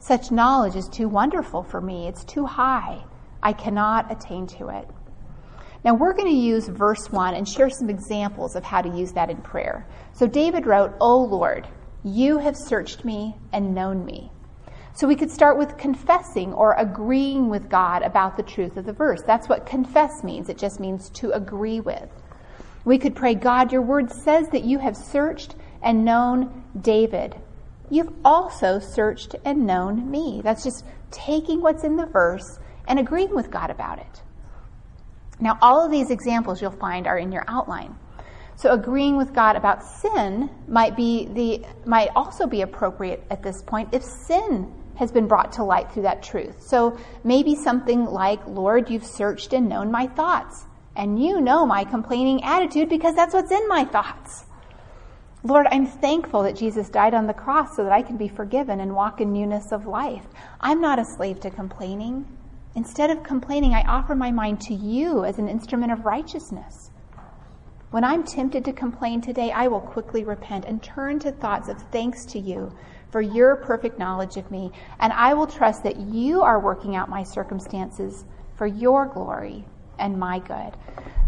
Such 0.00 0.30
knowledge 0.30 0.76
is 0.76 0.88
too 0.88 1.08
wonderful 1.08 1.62
for 1.62 1.80
me. 1.80 2.06
It's 2.06 2.24
too 2.24 2.44
high. 2.44 3.02
I 3.42 3.54
cannot 3.54 4.12
attain 4.12 4.46
to 4.58 4.68
it. 4.68 4.86
Now 5.84 5.94
we're 5.94 6.12
going 6.12 6.28
to 6.28 6.38
use 6.38 6.68
verse 6.68 7.10
1 7.10 7.34
and 7.34 7.48
share 7.48 7.70
some 7.70 7.88
examples 7.88 8.56
of 8.56 8.64
how 8.64 8.82
to 8.82 8.88
use 8.88 9.12
that 9.12 9.30
in 9.30 9.38
prayer. 9.38 9.86
So 10.12 10.26
David 10.26 10.66
wrote, 10.66 10.92
O 11.00 11.16
Lord, 11.18 11.66
you 12.04 12.38
have 12.38 12.56
searched 12.56 13.04
me 13.04 13.36
and 13.52 13.74
known 13.74 14.04
me. 14.04 14.30
So 14.96 15.06
we 15.06 15.14
could 15.14 15.30
start 15.30 15.58
with 15.58 15.76
confessing 15.76 16.54
or 16.54 16.72
agreeing 16.72 17.50
with 17.50 17.68
God 17.68 18.02
about 18.02 18.38
the 18.38 18.42
truth 18.42 18.78
of 18.78 18.86
the 18.86 18.94
verse. 18.94 19.20
That's 19.26 19.46
what 19.46 19.66
confess 19.66 20.24
means. 20.24 20.48
It 20.48 20.56
just 20.56 20.80
means 20.80 21.10
to 21.10 21.32
agree 21.32 21.80
with. 21.80 22.08
We 22.86 22.96
could 22.96 23.14
pray, 23.14 23.34
God, 23.34 23.72
your 23.72 23.82
word 23.82 24.10
says 24.10 24.48
that 24.52 24.64
you 24.64 24.78
have 24.78 24.96
searched 24.96 25.54
and 25.82 26.02
known 26.02 26.64
David. 26.80 27.36
You've 27.90 28.12
also 28.24 28.78
searched 28.78 29.34
and 29.44 29.66
known 29.66 30.10
me. 30.10 30.40
That's 30.42 30.64
just 30.64 30.82
taking 31.10 31.60
what's 31.60 31.84
in 31.84 31.96
the 31.96 32.06
verse 32.06 32.58
and 32.88 32.98
agreeing 32.98 33.34
with 33.34 33.50
God 33.50 33.68
about 33.68 33.98
it. 33.98 34.22
Now, 35.38 35.58
all 35.60 35.84
of 35.84 35.90
these 35.90 36.10
examples 36.10 36.62
you'll 36.62 36.70
find 36.70 37.06
are 37.06 37.18
in 37.18 37.32
your 37.32 37.44
outline. 37.48 37.94
So 38.54 38.72
agreeing 38.72 39.18
with 39.18 39.34
God 39.34 39.56
about 39.56 39.84
sin 39.84 40.48
might 40.66 40.96
be 40.96 41.26
the 41.26 41.66
might 41.84 42.08
also 42.16 42.46
be 42.46 42.62
appropriate 42.62 43.22
at 43.30 43.42
this 43.42 43.62
point 43.62 43.90
if 43.92 44.02
sin 44.02 44.72
has 44.96 45.12
been 45.12 45.26
brought 45.26 45.52
to 45.52 45.64
light 45.64 45.92
through 45.92 46.02
that 46.02 46.22
truth. 46.22 46.62
So 46.62 46.98
maybe 47.22 47.54
something 47.54 48.06
like, 48.06 48.46
Lord, 48.46 48.90
you've 48.90 49.06
searched 49.06 49.52
and 49.52 49.68
known 49.68 49.90
my 49.90 50.06
thoughts, 50.06 50.64
and 50.94 51.22
you 51.22 51.40
know 51.40 51.66
my 51.66 51.84
complaining 51.84 52.42
attitude 52.42 52.88
because 52.88 53.14
that's 53.14 53.34
what's 53.34 53.52
in 53.52 53.68
my 53.68 53.84
thoughts. 53.84 54.44
Lord, 55.44 55.66
I'm 55.70 55.86
thankful 55.86 56.42
that 56.42 56.56
Jesus 56.56 56.88
died 56.88 57.14
on 57.14 57.28
the 57.28 57.34
cross 57.34 57.76
so 57.76 57.84
that 57.84 57.92
I 57.92 58.02
can 58.02 58.16
be 58.16 58.26
forgiven 58.26 58.80
and 58.80 58.96
walk 58.96 59.20
in 59.20 59.32
newness 59.32 59.70
of 59.70 59.86
life. 59.86 60.26
I'm 60.60 60.80
not 60.80 60.98
a 60.98 61.04
slave 61.04 61.38
to 61.40 61.50
complaining. 61.50 62.26
Instead 62.74 63.10
of 63.10 63.22
complaining, 63.22 63.72
I 63.72 63.82
offer 63.82 64.14
my 64.14 64.32
mind 64.32 64.60
to 64.62 64.74
you 64.74 65.24
as 65.24 65.38
an 65.38 65.48
instrument 65.48 65.92
of 65.92 66.04
righteousness. 66.04 66.90
When 67.90 68.02
I'm 68.02 68.24
tempted 68.24 68.64
to 68.64 68.72
complain 68.72 69.20
today, 69.20 69.52
I 69.52 69.68
will 69.68 69.80
quickly 69.80 70.24
repent 70.24 70.64
and 70.64 70.82
turn 70.82 71.20
to 71.20 71.30
thoughts 71.30 71.68
of 71.68 71.80
thanks 71.92 72.24
to 72.26 72.40
you 72.40 72.72
for 73.10 73.20
your 73.20 73.56
perfect 73.56 73.98
knowledge 73.98 74.36
of 74.36 74.50
me, 74.50 74.72
and 75.00 75.12
I 75.12 75.34
will 75.34 75.46
trust 75.46 75.82
that 75.84 75.98
you 75.98 76.42
are 76.42 76.60
working 76.60 76.96
out 76.96 77.08
my 77.08 77.22
circumstances 77.22 78.24
for 78.56 78.66
your 78.66 79.06
glory 79.06 79.64
and 79.98 80.18
my 80.18 80.38
good. 80.38 80.72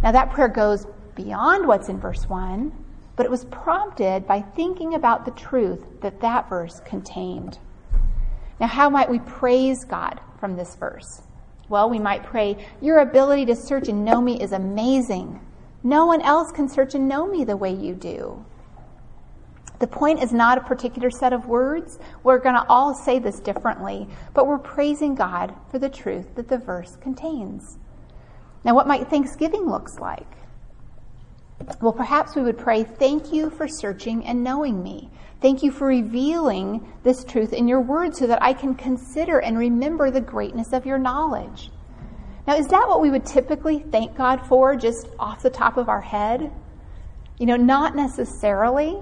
Now, 0.03 0.13
that 0.13 0.31
prayer 0.33 0.49
goes 0.49 0.87
beyond 1.15 1.67
what's 1.67 1.89
in 1.89 1.99
verse 1.99 2.29
1, 2.29 2.73
but 3.17 3.27
it 3.27 3.31
was 3.31 3.45
prompted 3.47 4.27
by 4.27 4.41
thinking 4.41 4.95
about 4.95 5.25
the 5.25 5.33
truth 5.33 5.85
that 6.01 6.21
that 6.21 6.49
verse 6.49 6.81
contained. 6.85 7.59
Now, 8.61 8.67
how 8.67 8.89
might 8.89 9.11
we 9.11 9.19
praise 9.21 9.85
God 9.85 10.21
from 10.39 10.57
this 10.57 10.77
verse? 10.77 11.23
Well, 11.69 11.91
we 11.91 11.99
might 11.99 12.23
pray, 12.23 12.57
Your 12.81 13.01
ability 13.01 13.47
to 13.47 13.57
search 13.57 13.89
and 13.89 14.05
know 14.05 14.21
me 14.21 14.41
is 14.41 14.53
amazing. 14.53 15.41
No 15.83 16.07
one 16.07 16.23
else 16.23 16.51
can 16.51 16.69
search 16.69 16.95
and 16.95 17.09
know 17.09 17.27
me 17.27 17.45
the 17.45 17.57
way 17.57 17.73
you 17.73 17.95
do. 17.95 18.45
The 19.79 19.87
point 19.87 20.23
is 20.23 20.33
not 20.33 20.59
a 20.59 20.63
particular 20.63 21.11
set 21.11 21.33
of 21.33 21.47
words. 21.47 21.99
We're 22.25 22.39
going 22.39 22.57
to 22.57 22.67
all 22.69 22.95
say 22.95 23.19
this 23.19 23.39
differently, 23.39 24.09
but 24.35 24.47
we're 24.47 24.59
praising 24.59 25.15
God 25.15 25.55
for 25.71 25.79
the 25.79 25.89
truth 25.89 26.35
that 26.35 26.49
the 26.49 26.59
verse 26.59 26.97
contains. 27.01 27.79
Now, 28.65 28.75
what 28.75 28.89
might 28.89 29.09
Thanksgiving 29.09 29.69
looks 29.69 29.99
like? 29.99 30.27
Well, 31.81 31.93
perhaps 31.93 32.35
we 32.35 32.43
would 32.43 32.59
pray, 32.59 32.85
Thank 32.85 33.33
you 33.33 33.51
for 33.51 33.69
searching 33.69 34.25
and 34.25 34.43
knowing 34.43 34.83
me. 34.83 35.11
Thank 35.41 35.63
you 35.63 35.71
for 35.71 35.87
revealing 35.87 36.93
this 37.05 37.23
truth 37.23 37.53
in 37.53 37.69
your 37.69 37.81
word 37.81 38.17
so 38.17 38.27
that 38.27 38.43
I 38.43 38.53
can 38.53 38.75
consider 38.75 39.39
and 39.39 39.57
remember 39.57 40.11
the 40.11 40.21
greatness 40.21 40.73
of 40.73 40.87
your 40.87 40.99
knowledge. 40.99 41.71
Now, 42.47 42.57
is 42.57 42.67
that 42.69 42.89
what 42.89 43.01
we 43.01 43.11
would 43.11 43.27
typically 43.27 43.79
thank 43.79 44.17
God 44.17 44.45
for 44.47 44.75
just 44.75 45.09
off 45.19 45.43
the 45.43 45.51
top 45.51 45.77
of 45.77 45.89
our 45.89 46.01
head? 46.01 46.51
You 47.39 47.47
know, 47.47 47.57
not 47.57 47.95
necessarily, 47.95 48.99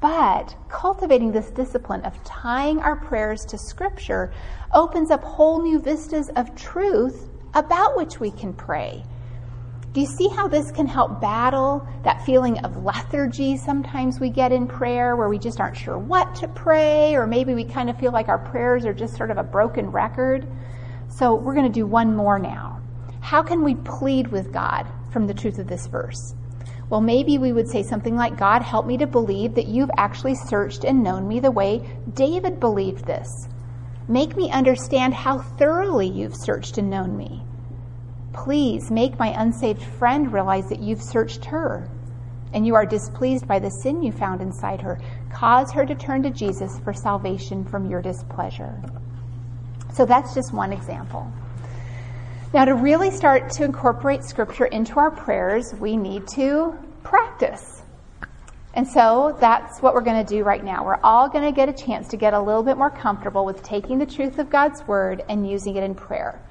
but 0.00 0.54
cultivating 0.68 1.32
this 1.32 1.50
discipline 1.50 2.02
of 2.02 2.22
tying 2.24 2.78
our 2.80 2.96
prayers 2.96 3.44
to 3.44 3.58
Scripture 3.58 4.32
opens 4.72 5.10
up 5.10 5.22
whole 5.22 5.62
new 5.62 5.78
vistas 5.78 6.28
of 6.36 6.54
truth 6.54 7.28
about 7.54 7.96
which 7.96 8.20
we 8.20 8.30
can 8.30 8.52
pray 8.52 9.02
do 9.94 10.02
you 10.02 10.06
see 10.06 10.28
how 10.28 10.46
this 10.46 10.70
can 10.70 10.86
help 10.86 11.20
battle 11.20 11.84
that 12.04 12.24
feeling 12.24 12.58
of 12.58 12.84
lethargy 12.84 13.56
sometimes 13.56 14.20
we 14.20 14.28
get 14.28 14.52
in 14.52 14.66
prayer 14.66 15.16
where 15.16 15.28
we 15.28 15.38
just 15.38 15.60
aren't 15.60 15.76
sure 15.76 15.98
what 15.98 16.34
to 16.36 16.48
pray, 16.48 17.14
or 17.14 17.26
maybe 17.26 17.54
we 17.54 17.64
kind 17.64 17.88
of 17.88 17.98
feel 17.98 18.12
like 18.12 18.28
our 18.28 18.38
prayers 18.38 18.84
are 18.84 18.92
just 18.92 19.16
sort 19.16 19.30
of 19.30 19.38
a 19.38 19.42
broken 19.42 19.90
record? 19.90 20.46
So 21.08 21.34
we're 21.34 21.54
going 21.54 21.66
to 21.66 21.72
do 21.72 21.86
one 21.86 22.14
more 22.14 22.38
now. 22.38 22.80
How 23.20 23.42
can 23.42 23.64
we 23.64 23.74
plead 23.76 24.28
with 24.28 24.52
God 24.52 24.86
from 25.10 25.26
the 25.26 25.34
truth 25.34 25.58
of 25.58 25.66
this 25.66 25.86
verse? 25.86 26.34
Well, 26.90 27.00
maybe 27.00 27.36
we 27.36 27.52
would 27.52 27.68
say 27.68 27.82
something 27.82 28.16
like, 28.16 28.38
God, 28.38 28.62
help 28.62 28.86
me 28.86 28.96
to 28.98 29.06
believe 29.06 29.54
that 29.54 29.68
you've 29.68 29.90
actually 29.96 30.34
searched 30.34 30.84
and 30.84 31.02
known 31.02 31.28
me 31.28 31.40
the 31.40 31.50
way 31.50 31.82
David 32.14 32.60
believed 32.60 33.04
this. 33.04 33.28
Make 34.08 34.36
me 34.36 34.50
understand 34.50 35.12
how 35.12 35.38
thoroughly 35.38 36.08
you've 36.08 36.36
searched 36.36 36.78
and 36.78 36.88
known 36.88 37.14
me. 37.16 37.42
Please 38.32 38.90
make 38.90 39.18
my 39.18 39.28
unsaved 39.38 39.82
friend 39.82 40.32
realize 40.32 40.68
that 40.70 40.80
you've 40.80 41.02
searched 41.02 41.44
her 41.44 41.90
and 42.54 42.66
you 42.66 42.74
are 42.74 42.86
displeased 42.86 43.46
by 43.46 43.58
the 43.58 43.70
sin 43.70 44.02
you 44.02 44.10
found 44.10 44.40
inside 44.40 44.80
her. 44.80 44.98
Cause 45.30 45.70
her 45.72 45.84
to 45.84 45.94
turn 45.94 46.22
to 46.22 46.30
Jesus 46.30 46.78
for 46.80 46.94
salvation 46.94 47.64
from 47.64 47.90
your 47.90 48.00
displeasure. 48.00 48.80
So 49.92 50.06
that's 50.06 50.34
just 50.34 50.54
one 50.54 50.72
example. 50.72 51.30
Now, 52.54 52.64
to 52.64 52.74
really 52.74 53.10
start 53.10 53.50
to 53.52 53.64
incorporate 53.64 54.24
Scripture 54.24 54.64
into 54.64 54.98
our 54.98 55.10
prayers, 55.10 55.74
we 55.74 55.98
need 55.98 56.26
to 56.28 56.78
practice. 57.02 57.82
And 58.72 58.88
so 58.88 59.36
that's 59.38 59.80
what 59.80 59.92
we're 59.92 60.00
going 60.00 60.24
to 60.24 60.34
do 60.34 60.44
right 60.44 60.64
now. 60.64 60.82
We're 60.82 61.00
all 61.04 61.28
going 61.28 61.44
to 61.44 61.52
get 61.52 61.68
a 61.68 61.74
chance 61.74 62.08
to 62.08 62.16
get 62.16 62.32
a 62.32 62.40
little 62.40 62.62
bit 62.62 62.78
more 62.78 62.88
comfortable 62.88 63.44
with 63.44 63.62
taking 63.62 63.98
the 63.98 64.06
truth 64.06 64.38
of 64.38 64.48
God's 64.48 64.82
Word 64.86 65.22
and 65.28 65.46
using 65.46 65.76
it 65.76 65.82
in 65.82 65.94
prayer. 65.94 66.42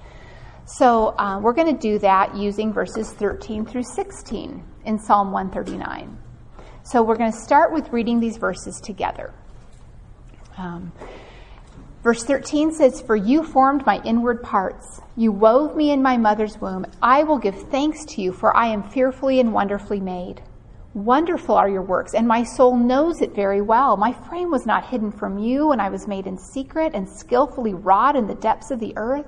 So 0.65 1.17
uh, 1.17 1.39
we're 1.39 1.53
going 1.53 1.75
to 1.75 1.81
do 1.81 1.97
that 1.99 2.35
using 2.35 2.73
verses 2.73 3.11
13 3.13 3.65
through 3.65 3.83
16 3.83 4.63
in 4.85 4.99
Psalm 4.99 5.31
139. 5.31 6.15
So 6.83 7.01
we're 7.01 7.17
going 7.17 7.31
to 7.31 7.39
start 7.39 7.73
with 7.73 7.89
reading 7.91 8.19
these 8.19 8.37
verses 8.37 8.79
together. 8.83 9.33
Um, 10.57 10.91
verse 12.07 12.23
13 12.23 12.71
says, 12.71 13.01
For 13.01 13.17
you 13.17 13.43
formed 13.43 13.85
my 13.85 14.01
inward 14.05 14.41
parts. 14.41 15.01
You 15.17 15.33
wove 15.33 15.75
me 15.75 15.91
in 15.91 16.01
my 16.01 16.15
mother's 16.15 16.57
womb. 16.61 16.85
I 17.01 17.23
will 17.23 17.37
give 17.37 17.63
thanks 17.63 18.05
to 18.05 18.21
you, 18.21 18.31
for 18.31 18.55
I 18.55 18.67
am 18.67 18.89
fearfully 18.91 19.41
and 19.41 19.51
wonderfully 19.51 19.99
made. 19.99 20.41
Wonderful 20.93 21.55
are 21.55 21.67
your 21.67 21.81
works, 21.81 22.13
and 22.13 22.25
my 22.25 22.43
soul 22.43 22.77
knows 22.77 23.21
it 23.21 23.35
very 23.35 23.59
well. 23.59 23.97
My 23.97 24.13
frame 24.13 24.49
was 24.49 24.65
not 24.65 24.87
hidden 24.87 25.11
from 25.11 25.37
you 25.37 25.67
when 25.67 25.81
I 25.81 25.89
was 25.89 26.07
made 26.07 26.27
in 26.27 26.37
secret 26.37 26.93
and 26.95 27.09
skillfully 27.09 27.73
wrought 27.73 28.15
in 28.15 28.25
the 28.25 28.35
depths 28.35 28.71
of 28.71 28.79
the 28.79 28.93
earth. 28.95 29.27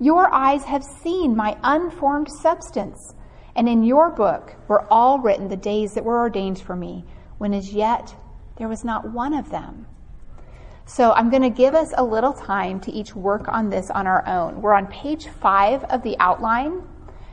Your 0.00 0.28
eyes 0.34 0.64
have 0.64 0.82
seen 0.82 1.36
my 1.36 1.56
unformed 1.62 2.28
substance, 2.28 3.14
and 3.54 3.68
in 3.68 3.84
your 3.84 4.10
book 4.10 4.56
were 4.66 4.92
all 4.92 5.20
written 5.20 5.46
the 5.46 5.56
days 5.56 5.94
that 5.94 6.04
were 6.04 6.18
ordained 6.18 6.58
for 6.58 6.74
me, 6.74 7.04
when 7.38 7.54
as 7.54 7.72
yet 7.72 8.16
there 8.58 8.66
was 8.66 8.82
not 8.82 9.12
one 9.12 9.32
of 9.32 9.50
them. 9.50 9.86
So 10.88 11.10
I'm 11.12 11.30
going 11.30 11.42
to 11.42 11.50
give 11.50 11.74
us 11.74 11.92
a 11.96 12.04
little 12.04 12.32
time 12.32 12.78
to 12.80 12.92
each 12.92 13.16
work 13.16 13.48
on 13.48 13.68
this 13.68 13.90
on 13.90 14.06
our 14.06 14.26
own. 14.28 14.62
We're 14.62 14.72
on 14.72 14.86
page 14.86 15.26
five 15.26 15.82
of 15.84 16.04
the 16.04 16.16
outline. 16.20 16.80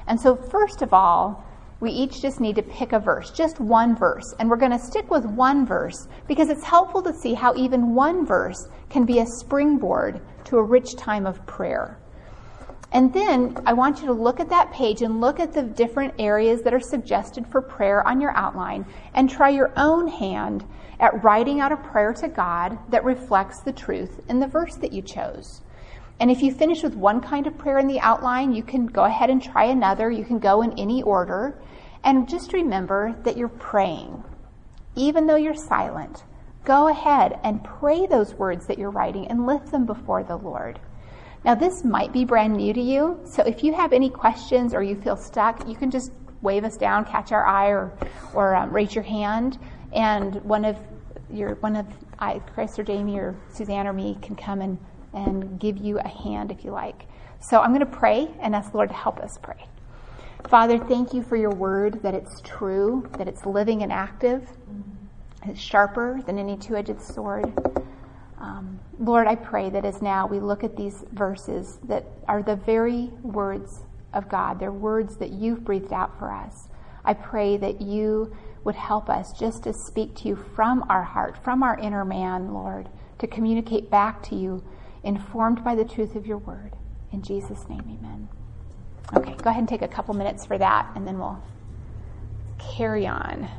And 0.08 0.20
so, 0.20 0.36
first 0.36 0.82
of 0.82 0.92
all, 0.92 1.46
we 1.80 1.92
each 1.92 2.20
just 2.20 2.40
need 2.40 2.56
to 2.56 2.64
pick 2.64 2.94
a 2.94 3.00
verse, 3.00 3.30
just 3.30 3.60
one 3.60 3.96
verse. 3.96 4.34
And 4.40 4.50
we're 4.50 4.58
going 4.58 4.72
to 4.72 4.80
stick 4.80 5.12
with 5.12 5.26
one 5.26 5.68
verse 5.68 6.08
because 6.28 6.50
it's 6.50 6.64
helpful 6.64 7.04
to 7.04 7.14
see 7.14 7.36
how 7.36 7.54
even 7.56 7.94
one 7.94 8.26
verse 8.26 8.68
can 8.90 9.06
be 9.06 9.20
a 9.20 9.26
springboard 9.26 10.20
to 10.46 10.58
a 10.58 10.64
rich 10.64 10.96
time 10.96 11.28
of 11.28 11.46
prayer. 11.46 12.00
And 12.92 13.14
then 13.14 13.56
I 13.68 13.74
want 13.74 14.00
you 14.00 14.08
to 14.08 14.14
look 14.14 14.40
at 14.40 14.50
that 14.50 14.72
page 14.72 15.04
and 15.04 15.22
look 15.22 15.40
at 15.40 15.54
the 15.54 15.62
different 15.62 16.16
areas 16.18 16.64
that 16.64 16.74
are 16.74 16.80
suggested 16.80 17.46
for 17.46 17.62
prayer 17.62 18.06
on 18.08 18.20
your 18.20 18.36
outline 18.36 18.86
and 19.14 19.30
try 19.30 19.50
your 19.50 19.72
own 19.78 20.08
hand 20.08 20.66
at 21.00 21.24
writing 21.24 21.60
out 21.60 21.72
a 21.72 21.78
prayer 21.78 22.14
to 22.14 22.28
God 22.28 22.78
that 22.90 23.04
reflects 23.04 23.60
the 23.60 23.74
truth 23.74 24.22
in 24.30 24.40
the 24.40 24.48
verse 24.48 24.76
that 24.76 24.94
you 24.94 25.02
chose. 25.02 25.62
And 26.20 26.30
if 26.30 26.42
you 26.42 26.54
finish 26.54 26.84
with 26.84 26.96
one 26.96 27.22
kind 27.22 27.48
of 27.48 27.58
prayer 27.58 27.80
in 27.80 27.88
the 27.88 28.00
outline, 28.00 28.54
you 28.54 28.64
can 28.64 28.86
go 28.86 29.04
ahead 29.04 29.30
and 29.30 29.42
try 29.42 29.66
another. 29.66 30.10
You 30.12 30.24
can 30.24 30.40
go 30.40 30.62
in 30.62 30.78
any 30.80 31.02
order. 31.04 31.60
And 32.04 32.30
just 32.30 32.54
remember 32.54 33.16
that 33.24 33.38
you're 33.38 33.50
praying. 33.50 34.24
Even 34.96 35.26
though 35.26 35.36
you're 35.36 35.56
silent, 35.56 36.24
go 36.64 36.88
ahead 36.88 37.40
and 37.44 37.64
pray 37.64 38.06
those 38.06 38.34
words 38.36 38.68
that 38.68 38.78
you're 38.78 38.92
writing 38.92 39.28
and 39.28 39.46
lift 39.46 39.72
them 39.72 39.86
before 39.86 40.24
the 40.24 40.38
Lord. 40.38 40.80
Now, 41.44 41.56
this 41.56 41.84
might 41.84 42.14
be 42.14 42.24
brand 42.24 42.56
new 42.56 42.74
to 42.74 42.82
you, 42.82 43.20
so 43.26 43.44
if 43.44 43.64
you 43.64 43.74
have 43.74 43.92
any 43.92 44.10
questions 44.10 44.74
or 44.74 44.82
you 44.82 44.96
feel 44.96 45.18
stuck, 45.18 45.68
you 45.68 45.76
can 45.76 45.92
just 45.92 46.12
wave 46.42 46.64
us 46.64 46.78
down, 46.78 47.04
catch 47.04 47.32
our 47.34 47.46
eye, 47.46 47.68
or, 47.68 47.92
or 48.34 48.56
um, 48.56 48.72
raise 48.72 48.96
your 48.96 49.04
hand, 49.04 49.60
and 49.94 50.36
one 50.44 50.66
of 50.66 50.78
your 51.32 51.56
one 51.56 51.76
of 51.76 51.86
I, 52.20 52.40
Chris 52.54 52.78
or 52.78 52.84
Jamie 52.84 53.18
or 53.18 53.36
Suzanne 53.50 53.88
or 53.88 53.94
me 53.94 54.18
can 54.22 54.36
come 54.36 54.62
and, 54.62 54.78
and 55.14 55.60
give 55.60 55.78
you 55.78 56.00
a 56.00 56.08
hand 56.08 56.52
if 56.52 56.64
you 56.64 56.72
like. 56.72 57.06
So 57.40 57.60
I'm 57.60 57.70
going 57.74 57.80
to 57.80 57.86
pray 57.86 58.30
and 58.40 58.56
ask 58.56 58.72
the 58.72 58.78
Lord 58.78 58.90
to 58.90 58.96
help 58.96 59.20
us 59.20 59.38
pray. 59.42 59.68
Father, 60.48 60.78
thank 60.78 61.14
you 61.14 61.24
for 61.24 61.36
your 61.36 61.52
word 61.52 62.02
that 62.04 62.14
it's 62.14 62.42
true, 62.42 63.10
that 63.18 63.28
it's 63.28 63.46
living 63.46 63.82
and 63.84 63.92
active, 63.92 64.48
it's 65.46 65.60
sharper 65.60 66.22
than 66.26 66.38
any 66.38 66.58
two 66.58 66.76
edged 66.76 67.02
sword. 67.02 67.52
Um, 68.40 68.80
Lord, 69.00 69.28
I 69.28 69.36
pray 69.36 69.70
that 69.70 69.86
as 69.86 70.02
now 70.02 70.28
we 70.28 70.40
look 70.40 70.64
at 70.64 70.76
these 70.76 71.06
verses 71.12 71.80
that 71.86 72.06
are 72.28 72.44
the 72.44 72.56
very 72.56 73.10
words 73.22 73.84
of 74.14 74.30
God, 74.30 74.60
they're 74.60 74.72
words 74.72 75.18
that 75.18 75.32
you've 75.32 75.64
breathed 75.64 75.94
out 75.94 76.18
for 76.20 76.32
us. 76.32 76.68
I 77.06 77.14
pray 77.14 77.58
that 77.58 77.82
you 77.82 78.36
would 78.64 78.76
help 78.76 79.10
us 79.10 79.34
just 79.34 79.64
to 79.64 79.74
speak 79.74 80.16
to 80.16 80.28
you 80.28 80.36
from 80.56 80.86
our 80.90 81.04
heart, 81.04 81.38
from 81.44 81.64
our 81.64 81.78
inner 81.78 82.06
man, 82.06 82.54
Lord, 82.54 82.90
to 83.20 83.28
communicate 83.28 83.90
back 83.90 84.24
to 84.24 84.36
you, 84.36 84.64
informed 85.04 85.64
by 85.64 85.76
the 85.76 85.86
truth 85.86 86.16
of 86.16 86.26
your 86.26 86.38
word. 86.38 86.76
In 87.12 87.22
Jesus' 87.22 87.68
name, 87.70 87.82
amen. 87.82 88.30
Okay, 89.16 89.36
go 89.36 89.50
ahead 89.50 89.60
and 89.60 89.70
take 89.70 89.82
a 89.82 89.88
couple 89.88 90.14
minutes 90.14 90.46
for 90.46 90.58
that, 90.58 90.92
and 90.96 91.08
then 91.08 91.20
we'll 91.20 91.42
carry 92.58 93.06
on. 93.06 93.50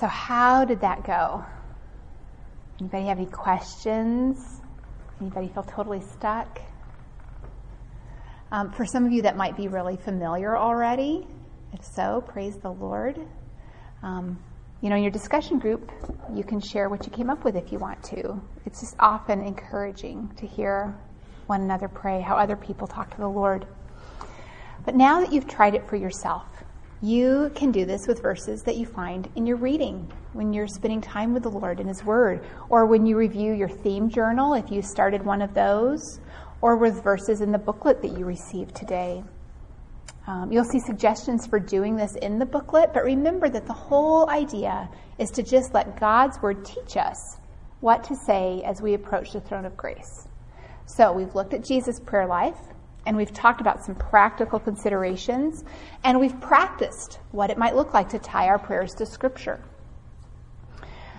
So, 0.00 0.06
how 0.06 0.64
did 0.64 0.80
that 0.80 1.04
go? 1.04 1.44
Anybody 2.80 3.04
have 3.08 3.18
any 3.18 3.26
questions? 3.26 4.62
Anybody 5.20 5.48
feel 5.48 5.62
totally 5.62 6.00
stuck? 6.00 6.58
Um, 8.50 8.72
for 8.72 8.86
some 8.86 9.04
of 9.04 9.12
you, 9.12 9.20
that 9.22 9.36
might 9.36 9.58
be 9.58 9.68
really 9.68 9.98
familiar 9.98 10.56
already. 10.56 11.26
If 11.74 11.84
so, 11.84 12.24
praise 12.26 12.56
the 12.56 12.70
Lord. 12.70 13.20
Um, 14.02 14.42
you 14.80 14.88
know, 14.88 14.96
in 14.96 15.02
your 15.02 15.12
discussion 15.12 15.58
group, 15.58 15.92
you 16.32 16.44
can 16.44 16.62
share 16.62 16.88
what 16.88 17.04
you 17.04 17.12
came 17.12 17.28
up 17.28 17.44
with 17.44 17.54
if 17.54 17.70
you 17.70 17.78
want 17.78 18.02
to. 18.04 18.40
It's 18.64 18.80
just 18.80 18.96
often 18.98 19.42
encouraging 19.42 20.32
to 20.38 20.46
hear 20.46 20.98
one 21.46 21.60
another 21.60 21.88
pray, 21.88 22.22
how 22.22 22.36
other 22.36 22.56
people 22.56 22.86
talk 22.86 23.10
to 23.10 23.18
the 23.18 23.28
Lord. 23.28 23.66
But 24.82 24.94
now 24.94 25.20
that 25.20 25.30
you've 25.30 25.46
tried 25.46 25.74
it 25.74 25.86
for 25.86 25.96
yourself, 25.96 26.46
you 27.02 27.50
can 27.54 27.72
do 27.72 27.86
this 27.86 28.06
with 28.06 28.20
verses 28.20 28.62
that 28.64 28.76
you 28.76 28.84
find 28.84 29.28
in 29.34 29.46
your 29.46 29.56
reading 29.56 30.10
when 30.34 30.52
you're 30.52 30.66
spending 30.66 31.00
time 31.00 31.32
with 31.32 31.42
the 31.42 31.50
Lord 31.50 31.80
in 31.80 31.88
His 31.88 32.04
Word, 32.04 32.44
or 32.68 32.84
when 32.84 33.06
you 33.06 33.16
review 33.16 33.54
your 33.54 33.70
theme 33.70 34.10
journal, 34.10 34.52
if 34.52 34.70
you 34.70 34.82
started 34.82 35.24
one 35.24 35.40
of 35.40 35.54
those, 35.54 36.20
or 36.60 36.76
with 36.76 37.02
verses 37.02 37.40
in 37.40 37.52
the 37.52 37.58
booklet 37.58 38.02
that 38.02 38.18
you 38.18 38.26
received 38.26 38.74
today. 38.76 39.24
Um, 40.26 40.52
you'll 40.52 40.64
see 40.64 40.78
suggestions 40.78 41.46
for 41.46 41.58
doing 41.58 41.96
this 41.96 42.14
in 42.16 42.38
the 42.38 42.44
booklet, 42.44 42.92
but 42.92 43.04
remember 43.04 43.48
that 43.48 43.66
the 43.66 43.72
whole 43.72 44.28
idea 44.28 44.88
is 45.18 45.30
to 45.30 45.42
just 45.42 45.72
let 45.72 45.98
God's 45.98 46.40
Word 46.42 46.66
teach 46.66 46.98
us 46.98 47.38
what 47.80 48.04
to 48.04 48.14
say 48.14 48.62
as 48.66 48.82
we 48.82 48.92
approach 48.92 49.32
the 49.32 49.40
throne 49.40 49.64
of 49.64 49.74
grace. 49.74 50.28
So 50.84 51.12
we've 51.12 51.34
looked 51.34 51.54
at 51.54 51.64
Jesus' 51.64 51.98
prayer 51.98 52.26
life 52.26 52.58
and 53.10 53.16
we've 53.16 53.32
talked 53.32 53.60
about 53.60 53.84
some 53.84 53.96
practical 53.96 54.60
considerations, 54.60 55.64
and 56.04 56.20
we've 56.20 56.40
practiced 56.40 57.18
what 57.32 57.50
it 57.50 57.58
might 57.58 57.74
look 57.74 57.92
like 57.92 58.10
to 58.10 58.20
tie 58.20 58.46
our 58.46 58.56
prayers 58.56 58.94
to 58.94 59.04
Scripture. 59.04 59.60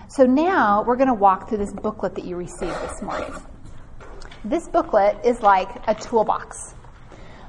So 0.08 0.24
now 0.24 0.84
we're 0.86 0.96
going 0.96 1.08
to 1.08 1.14
walk 1.14 1.50
through 1.50 1.58
this 1.58 1.74
booklet 1.74 2.14
that 2.14 2.24
you 2.24 2.36
received 2.36 2.80
this 2.80 3.02
morning. 3.02 3.30
This 4.42 4.68
booklet 4.68 5.18
is 5.22 5.42
like 5.42 5.68
a 5.86 5.94
toolbox. 5.94 6.74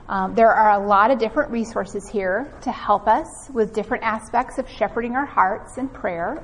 Um, 0.10 0.36
there 0.36 0.52
are 0.52 0.82
a 0.82 0.86
lot 0.86 1.12
of 1.12 1.20
different 1.20 1.52
resources 1.52 2.08
here 2.10 2.54
to 2.62 2.72
help 2.72 3.08
us 3.08 3.50
with 3.54 3.74
different 3.74 4.04
aspects 4.04 4.58
of 4.58 4.68
shepherding 4.68 5.16
our 5.16 5.26
hearts 5.26 5.78
in 5.78 5.88
prayer. 5.88 6.44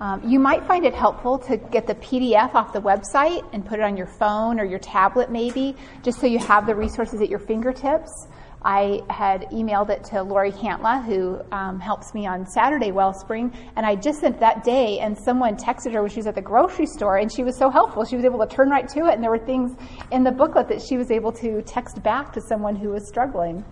Um, 0.00 0.28
you 0.28 0.38
might 0.38 0.64
find 0.66 0.84
it 0.84 0.94
helpful 0.94 1.38
to 1.38 1.56
get 1.56 1.86
the 1.86 1.94
PDF 1.94 2.54
off 2.54 2.72
the 2.72 2.82
website 2.82 3.48
and 3.52 3.64
put 3.64 3.78
it 3.78 3.82
on 3.82 3.96
your 3.96 4.08
phone 4.08 4.60
or 4.60 4.64
your 4.64 4.80
tablet, 4.80 5.30
maybe, 5.30 5.74
just 6.02 6.20
so 6.20 6.26
you 6.26 6.38
have 6.38 6.66
the 6.66 6.74
resources 6.74 7.20
at 7.22 7.30
your 7.30 7.38
fingertips. 7.38 8.26
I 8.64 9.02
had 9.10 9.42
emailed 9.50 9.90
it 9.90 10.04
to 10.04 10.22
Lori 10.22 10.52
Cantla, 10.52 11.04
who 11.04 11.40
um, 11.50 11.80
helps 11.80 12.14
me 12.14 12.26
on 12.26 12.46
Saturday 12.46 12.92
Wellspring, 12.92 13.52
and 13.76 13.84
I 13.84 13.96
just 13.96 14.20
sent 14.20 14.38
that 14.40 14.62
day, 14.62 15.00
and 15.00 15.18
someone 15.18 15.56
texted 15.56 15.92
her 15.92 16.02
when 16.02 16.10
she 16.10 16.18
was 16.18 16.26
at 16.26 16.34
the 16.34 16.42
grocery 16.42 16.86
store, 16.86 17.16
and 17.16 17.32
she 17.32 17.42
was 17.42 17.56
so 17.58 17.70
helpful. 17.70 18.04
She 18.04 18.14
was 18.14 18.24
able 18.24 18.38
to 18.38 18.46
turn 18.46 18.70
right 18.70 18.88
to 18.90 19.06
it, 19.06 19.14
and 19.14 19.22
there 19.22 19.30
were 19.30 19.44
things 19.44 19.72
in 20.12 20.22
the 20.22 20.30
booklet 20.30 20.68
that 20.68 20.80
she 20.80 20.96
was 20.96 21.10
able 21.10 21.32
to 21.32 21.62
text 21.62 22.02
back 22.02 22.32
to 22.34 22.40
someone 22.40 22.76
who 22.76 22.90
was 22.90 23.08
struggling. 23.08 23.64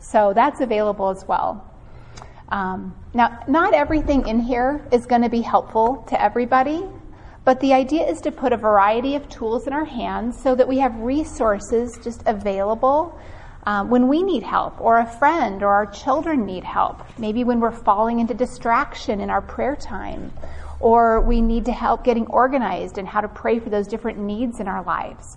So 0.00 0.32
that's 0.34 0.60
available 0.60 1.10
as 1.10 1.24
well. 1.28 1.64
Um, 2.50 2.96
now, 3.12 3.40
not 3.48 3.74
everything 3.74 4.26
in 4.26 4.40
here 4.40 4.86
is 4.92 5.04
going 5.04 5.22
to 5.22 5.28
be 5.28 5.42
helpful 5.42 6.04
to 6.08 6.20
everybody, 6.20 6.86
but 7.44 7.60
the 7.60 7.74
idea 7.74 8.06
is 8.06 8.20
to 8.22 8.32
put 8.32 8.52
a 8.52 8.56
variety 8.56 9.14
of 9.14 9.28
tools 9.28 9.66
in 9.66 9.74
our 9.74 9.84
hands 9.84 10.40
so 10.42 10.54
that 10.54 10.66
we 10.66 10.78
have 10.78 10.94
resources 11.00 11.98
just 12.02 12.22
available 12.26 13.18
um, 13.68 13.90
when 13.90 14.08
we 14.08 14.22
need 14.22 14.42
help, 14.42 14.80
or 14.80 14.98
a 14.98 15.04
friend 15.18 15.62
or 15.62 15.68
our 15.68 15.84
children 15.84 16.46
need 16.46 16.64
help. 16.64 17.02
Maybe 17.18 17.44
when 17.44 17.60
we're 17.60 17.70
falling 17.70 18.18
into 18.18 18.32
distraction 18.32 19.20
in 19.20 19.28
our 19.28 19.42
prayer 19.42 19.76
time, 19.76 20.32
or 20.80 21.20
we 21.20 21.42
need 21.42 21.66
to 21.66 21.72
help 21.72 22.02
getting 22.02 22.26
organized 22.28 22.96
and 22.96 23.06
how 23.06 23.20
to 23.20 23.28
pray 23.28 23.58
for 23.58 23.68
those 23.68 23.86
different 23.86 24.20
needs 24.20 24.60
in 24.60 24.68
our 24.68 24.82
lives. 24.84 25.36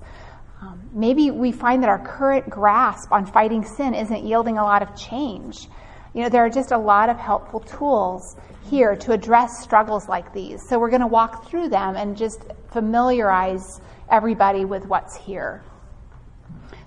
Um, 0.62 0.80
maybe 0.94 1.30
we 1.30 1.52
find 1.52 1.84
that 1.84 1.90
our 1.90 2.00
current 2.00 2.50
grasp 2.50 3.12
on 3.12 3.26
fighting 3.26 3.66
sin 3.66 3.94
isn't 3.94 4.24
yielding 4.24 4.58
a 4.58 4.64
lot 4.64 4.82
of 4.82 4.96
change. 4.96 5.68
You 6.14 6.24
know, 6.24 6.30
there 6.30 6.46
are 6.46 6.50
just 6.50 6.72
a 6.72 6.78
lot 6.78 7.10
of 7.10 7.18
helpful 7.18 7.60
tools 7.60 8.38
here 8.70 8.96
to 8.96 9.12
address 9.12 9.62
struggles 9.62 10.08
like 10.08 10.34
these. 10.34 10.66
So 10.70 10.80
we're 10.80 10.90
going 10.90 11.02
to 11.02 11.08
walk 11.08 11.50
through 11.50 11.68
them 11.68 11.98
and 11.98 12.16
just 12.16 12.46
familiarize 12.72 13.82
everybody 14.10 14.64
with 14.64 14.86
what's 14.86 15.18
here. 15.18 15.66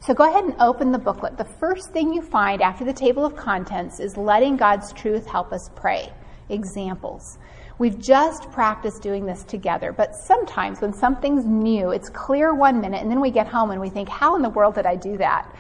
So 0.07 0.13
go 0.13 0.29
ahead 0.29 0.45
and 0.45 0.55
open 0.61 0.93
the 0.93 0.99
booklet. 0.99 1.39
The 1.39 1.47
first 1.47 1.91
thing 1.93 2.13
you 2.13 2.21
find 2.21 2.61
after 2.61 2.85
the 2.85 2.93
table 2.93 3.25
of 3.25 3.37
contents 3.37 4.01
is 4.01 4.19
letting 4.19 4.55
God's 4.55 4.93
truth 4.93 5.25
help 5.27 5.51
us 5.51 5.71
pray. 5.77 6.13
Examples. 6.51 7.39
We've 7.79 7.99
just 7.99 8.53
practiced 8.53 9.01
doing 9.01 9.25
this 9.25 9.45
together, 9.45 9.93
but 9.93 10.15
sometimes 10.15 10.83
when 10.83 10.93
something's 10.93 11.47
new, 11.47 11.91
it's 11.91 12.11
clear 12.11 12.53
one 12.53 12.83
minute, 12.83 13.01
and 13.01 13.11
then 13.11 13.23
we 13.23 13.31
get 13.31 13.47
home 13.47 13.71
and 13.71 13.81
we 13.81 13.89
think, 13.89 14.11
how 14.11 14.37
in 14.37 14.43
the 14.43 14.51
world 14.51 14.75
did 14.75 14.85
I 14.85 14.95
do 14.95 15.17
that? 15.17 15.51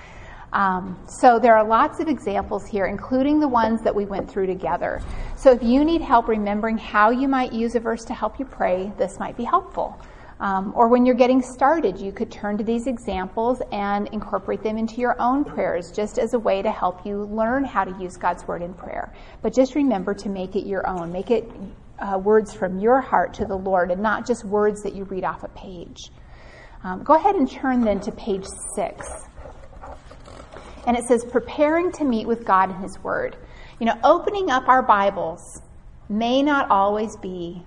Um, 0.52 0.98
so 1.08 1.38
there 1.38 1.56
are 1.56 1.66
lots 1.66 1.98
of 2.00 2.08
examples 2.08 2.66
here, 2.66 2.84
including 2.84 3.40
the 3.40 3.48
ones 3.48 3.80
that 3.80 3.94
we 3.94 4.04
went 4.04 4.30
through 4.30 4.46
together. 4.46 5.00
So 5.36 5.52
if 5.52 5.62
you 5.62 5.86
need 5.86 6.02
help 6.02 6.28
remembering 6.28 6.76
how 6.76 7.08
you 7.08 7.28
might 7.28 7.54
use 7.54 7.76
a 7.76 7.80
verse 7.80 8.04
to 8.04 8.12
help 8.12 8.38
you 8.38 8.44
pray, 8.44 8.92
this 8.98 9.18
might 9.18 9.38
be 9.38 9.44
helpful. 9.44 9.98
Um, 10.44 10.74
or 10.76 10.88
when 10.88 11.06
you're 11.06 11.14
getting 11.14 11.40
started, 11.40 11.98
you 11.98 12.12
could 12.12 12.30
turn 12.30 12.58
to 12.58 12.64
these 12.64 12.86
examples 12.86 13.62
and 13.72 14.08
incorporate 14.08 14.62
them 14.62 14.76
into 14.76 14.96
your 14.96 15.18
own 15.18 15.42
prayers 15.42 15.90
just 15.90 16.18
as 16.18 16.34
a 16.34 16.38
way 16.38 16.60
to 16.60 16.70
help 16.70 17.06
you 17.06 17.22
learn 17.22 17.64
how 17.64 17.82
to 17.82 17.98
use 17.98 18.18
God's 18.18 18.46
Word 18.46 18.60
in 18.60 18.74
prayer. 18.74 19.10
But 19.40 19.54
just 19.54 19.74
remember 19.74 20.12
to 20.12 20.28
make 20.28 20.54
it 20.54 20.66
your 20.66 20.86
own. 20.86 21.10
Make 21.10 21.30
it 21.30 21.50
uh, 21.98 22.18
words 22.18 22.52
from 22.52 22.78
your 22.78 23.00
heart 23.00 23.32
to 23.34 23.46
the 23.46 23.56
Lord 23.56 23.90
and 23.90 24.02
not 24.02 24.26
just 24.26 24.44
words 24.44 24.82
that 24.82 24.94
you 24.94 25.04
read 25.04 25.24
off 25.24 25.44
a 25.44 25.48
page. 25.48 26.10
Um, 26.82 27.02
go 27.02 27.14
ahead 27.14 27.36
and 27.36 27.50
turn 27.50 27.80
then 27.80 28.00
to 28.00 28.12
page 28.12 28.44
six. 28.76 29.08
And 30.86 30.94
it 30.94 31.04
says, 31.04 31.24
preparing 31.24 31.90
to 31.92 32.04
meet 32.04 32.26
with 32.26 32.44
God 32.44 32.68
in 32.68 32.76
His 32.82 33.02
Word. 33.02 33.38
You 33.80 33.86
know, 33.86 33.98
opening 34.04 34.50
up 34.50 34.68
our 34.68 34.82
Bibles 34.82 35.62
may 36.10 36.42
not 36.42 36.70
always 36.70 37.16
be 37.16 37.62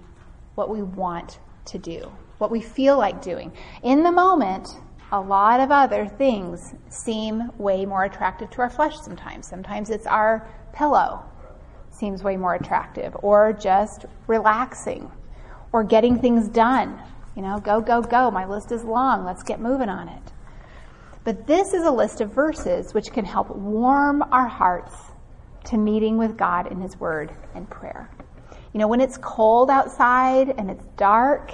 what 0.53 0.69
we 0.69 0.83
want 0.83 1.39
to 1.65 1.79
do 1.79 2.11
what 2.37 2.51
we 2.51 2.61
feel 2.61 2.97
like 2.97 3.21
doing. 3.21 3.51
In 3.83 4.03
the 4.03 4.11
moment, 4.11 4.69
a 5.11 5.19
lot 5.19 5.59
of 5.59 5.71
other 5.71 6.05
things 6.05 6.75
seem 6.89 7.51
way 7.57 7.85
more 7.85 8.03
attractive 8.03 8.49
to 8.51 8.61
our 8.61 8.69
flesh 8.69 8.97
sometimes. 8.99 9.47
Sometimes 9.47 9.89
it's 9.89 10.05
our 10.05 10.47
pillow 10.73 11.23
seems 11.97 12.23
way 12.23 12.37
more 12.37 12.53
attractive, 12.53 13.15
or 13.23 13.53
just 13.53 14.05
relaxing, 14.27 15.11
or 15.71 15.83
getting 15.83 16.19
things 16.19 16.47
done. 16.47 17.01
You 17.35 17.41
know, 17.41 17.59
go, 17.59 17.81
go, 17.81 18.01
go. 18.01 18.31
My 18.31 18.45
list 18.45 18.71
is 18.71 18.83
long. 18.83 19.25
Let's 19.25 19.43
get 19.43 19.59
moving 19.59 19.89
on 19.89 20.07
it. 20.07 20.21
But 21.23 21.45
this 21.45 21.73
is 21.73 21.83
a 21.83 21.91
list 21.91 22.21
of 22.21 22.31
verses 22.31 22.93
which 22.93 23.11
can 23.11 23.25
help 23.25 23.49
warm 23.49 24.21
our 24.31 24.47
hearts 24.47 24.93
to 25.65 25.77
meeting 25.77 26.17
with 26.17 26.37
God 26.37 26.71
in 26.71 26.79
His 26.79 26.99
Word 26.99 27.31
and 27.53 27.69
prayer. 27.69 28.09
You 28.73 28.79
know, 28.79 28.87
when 28.87 29.01
it's 29.01 29.17
cold 29.17 29.69
outside 29.69 30.49
and 30.57 30.69
it's 30.69 30.85
dark 30.97 31.51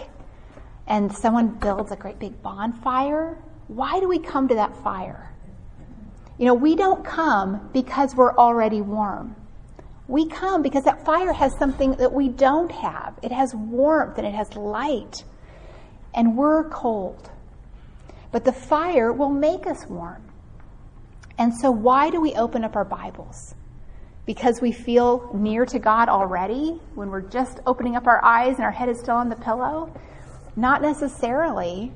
and 0.87 1.15
someone 1.15 1.47
builds 1.47 1.91
a 1.91 1.95
great 1.95 2.19
big 2.19 2.41
bonfire, 2.41 3.37
why 3.67 3.99
do 3.99 4.07
we 4.07 4.19
come 4.19 4.47
to 4.47 4.55
that 4.55 4.75
fire? 4.83 5.33
You 6.37 6.45
know, 6.45 6.53
we 6.53 6.75
don't 6.75 7.05
come 7.05 7.69
because 7.73 8.15
we're 8.15 8.35
already 8.35 8.81
warm. 8.81 9.35
We 10.07 10.27
come 10.27 10.61
because 10.61 10.83
that 10.83 11.05
fire 11.05 11.31
has 11.31 11.57
something 11.57 11.91
that 11.93 12.11
we 12.11 12.27
don't 12.27 12.71
have. 12.71 13.17
It 13.21 13.31
has 13.31 13.55
warmth 13.55 14.17
and 14.17 14.27
it 14.27 14.33
has 14.33 14.55
light. 14.55 15.23
And 16.13 16.35
we're 16.35 16.69
cold. 16.69 17.29
But 18.31 18.43
the 18.43 18.51
fire 18.51 19.13
will 19.13 19.29
make 19.29 19.65
us 19.65 19.85
warm. 19.87 20.23
And 21.37 21.53
so, 21.55 21.71
why 21.71 22.09
do 22.09 22.19
we 22.19 22.33
open 22.33 22.63
up 22.63 22.75
our 22.75 22.85
Bibles? 22.85 23.55
Because 24.25 24.61
we 24.61 24.71
feel 24.71 25.31
near 25.33 25.65
to 25.65 25.79
God 25.79 26.09
already 26.09 26.81
when 26.95 27.09
we're 27.09 27.21
just 27.21 27.59
opening 27.65 27.95
up 27.95 28.05
our 28.05 28.23
eyes 28.23 28.55
and 28.55 28.63
our 28.63 28.71
head 28.71 28.89
is 28.89 28.99
still 28.99 29.15
on 29.15 29.29
the 29.29 29.35
pillow? 29.35 29.91
Not 30.55 30.81
necessarily, 30.81 31.91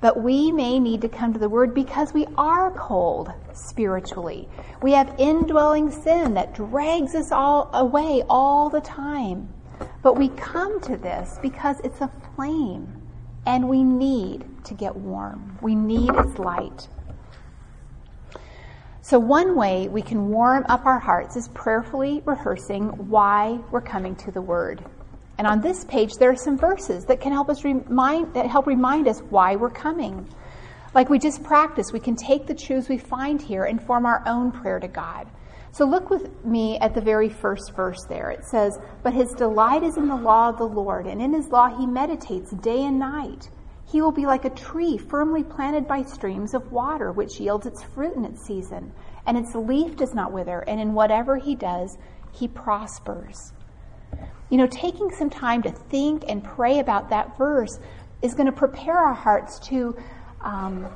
but 0.00 0.22
we 0.22 0.52
may 0.52 0.78
need 0.78 1.00
to 1.00 1.08
come 1.08 1.32
to 1.32 1.38
the 1.38 1.48
Word 1.48 1.74
because 1.74 2.12
we 2.12 2.26
are 2.36 2.70
cold 2.72 3.32
spiritually. 3.52 4.48
We 4.82 4.92
have 4.92 5.14
indwelling 5.18 5.90
sin 5.90 6.34
that 6.34 6.54
drags 6.54 7.14
us 7.14 7.32
all 7.32 7.70
away 7.72 8.22
all 8.28 8.70
the 8.70 8.80
time. 8.80 9.48
But 10.02 10.16
we 10.16 10.28
come 10.28 10.80
to 10.82 10.96
this 10.96 11.38
because 11.42 11.80
it's 11.80 12.00
a 12.00 12.10
flame 12.34 13.02
and 13.46 13.68
we 13.68 13.82
need 13.82 14.46
to 14.64 14.74
get 14.74 14.94
warm. 14.94 15.58
We 15.60 15.74
need 15.74 16.10
its 16.10 16.38
light. 16.38 16.88
So, 19.02 19.18
one 19.18 19.54
way 19.54 19.88
we 19.88 20.02
can 20.02 20.30
warm 20.30 20.66
up 20.68 20.84
our 20.84 20.98
hearts 20.98 21.36
is 21.36 21.48
prayerfully 21.48 22.22
rehearsing 22.24 22.88
why 23.08 23.60
we're 23.70 23.80
coming 23.80 24.16
to 24.16 24.32
the 24.32 24.42
Word. 24.42 24.84
And 25.38 25.46
on 25.46 25.60
this 25.60 25.84
page, 25.84 26.14
there 26.14 26.30
are 26.30 26.36
some 26.36 26.56
verses 26.56 27.04
that 27.06 27.20
can 27.20 27.32
help 27.32 27.50
us 27.50 27.64
remind, 27.64 28.34
that 28.34 28.46
help 28.46 28.66
remind 28.66 29.06
us 29.06 29.20
why 29.20 29.56
we're 29.56 29.70
coming. 29.70 30.28
Like 30.94 31.10
we 31.10 31.18
just 31.18 31.42
practiced, 31.42 31.92
we 31.92 32.00
can 32.00 32.16
take 32.16 32.46
the 32.46 32.54
truths 32.54 32.88
we 32.88 32.96
find 32.96 33.40
here 33.40 33.64
and 33.64 33.82
form 33.82 34.06
our 34.06 34.22
own 34.26 34.50
prayer 34.50 34.80
to 34.80 34.88
God. 34.88 35.28
So 35.72 35.84
look 35.84 36.08
with 36.08 36.42
me 36.42 36.78
at 36.78 36.94
the 36.94 37.02
very 37.02 37.28
first 37.28 37.74
verse 37.74 38.02
there. 38.08 38.30
It 38.30 38.46
says, 38.46 38.78
But 39.02 39.12
his 39.12 39.32
delight 39.32 39.82
is 39.82 39.98
in 39.98 40.08
the 40.08 40.16
law 40.16 40.48
of 40.48 40.56
the 40.56 40.64
Lord, 40.64 41.06
and 41.06 41.20
in 41.20 41.34
his 41.34 41.48
law 41.48 41.68
he 41.68 41.86
meditates 41.86 42.50
day 42.52 42.84
and 42.84 42.98
night. 42.98 43.50
He 43.84 44.00
will 44.00 44.10
be 44.10 44.24
like 44.24 44.46
a 44.46 44.50
tree 44.50 44.96
firmly 44.96 45.44
planted 45.44 45.86
by 45.86 46.02
streams 46.02 46.54
of 46.54 46.72
water, 46.72 47.12
which 47.12 47.38
yields 47.38 47.66
its 47.66 47.82
fruit 47.82 48.16
in 48.16 48.24
its 48.24 48.42
season, 48.42 48.90
and 49.26 49.36
its 49.36 49.54
leaf 49.54 49.96
does 49.96 50.14
not 50.14 50.32
wither, 50.32 50.60
and 50.60 50.80
in 50.80 50.94
whatever 50.94 51.36
he 51.36 51.54
does, 51.54 51.98
he 52.32 52.48
prospers. 52.48 53.52
You 54.50 54.58
know, 54.58 54.66
taking 54.66 55.10
some 55.10 55.30
time 55.30 55.62
to 55.62 55.70
think 55.70 56.24
and 56.28 56.42
pray 56.42 56.78
about 56.78 57.10
that 57.10 57.36
verse 57.36 57.78
is 58.22 58.34
going 58.34 58.46
to 58.46 58.52
prepare 58.52 58.96
our 58.96 59.14
hearts 59.14 59.58
to, 59.68 59.96
um, 60.40 60.86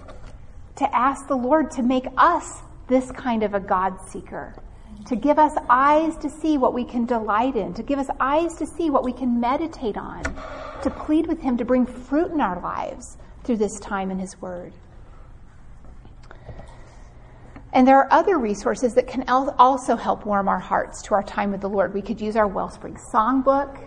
to 0.76 0.96
ask 0.96 1.26
the 1.26 1.36
Lord 1.36 1.70
to 1.72 1.82
make 1.82 2.06
us 2.16 2.60
this 2.88 3.10
kind 3.12 3.42
of 3.42 3.54
a 3.54 3.60
God 3.60 4.00
seeker, 4.08 4.54
to 5.06 5.16
give 5.16 5.38
us 5.38 5.52
eyes 5.68 6.16
to 6.18 6.30
see 6.30 6.58
what 6.58 6.74
we 6.74 6.84
can 6.84 7.06
delight 7.06 7.56
in, 7.56 7.74
to 7.74 7.82
give 7.82 7.98
us 7.98 8.08
eyes 8.20 8.54
to 8.56 8.66
see 8.66 8.90
what 8.90 9.04
we 9.04 9.12
can 9.12 9.40
meditate 9.40 9.96
on, 9.96 10.22
to 10.82 10.90
plead 10.90 11.26
with 11.26 11.40
Him 11.40 11.56
to 11.56 11.64
bring 11.64 11.86
fruit 11.86 12.30
in 12.30 12.40
our 12.40 12.60
lives 12.60 13.16
through 13.44 13.56
this 13.56 13.78
time 13.80 14.10
in 14.10 14.18
His 14.18 14.40
Word. 14.40 14.72
And 17.72 17.86
there 17.86 17.98
are 17.98 18.12
other 18.12 18.36
resources 18.38 18.94
that 18.94 19.06
can 19.06 19.24
also 19.28 19.94
help 19.94 20.26
warm 20.26 20.48
our 20.48 20.58
hearts 20.58 21.02
to 21.02 21.14
our 21.14 21.22
time 21.22 21.52
with 21.52 21.60
the 21.60 21.68
Lord. 21.68 21.94
We 21.94 22.02
could 22.02 22.20
use 22.20 22.34
our 22.34 22.48
Wellspring 22.48 22.96
Songbook. 23.12 23.86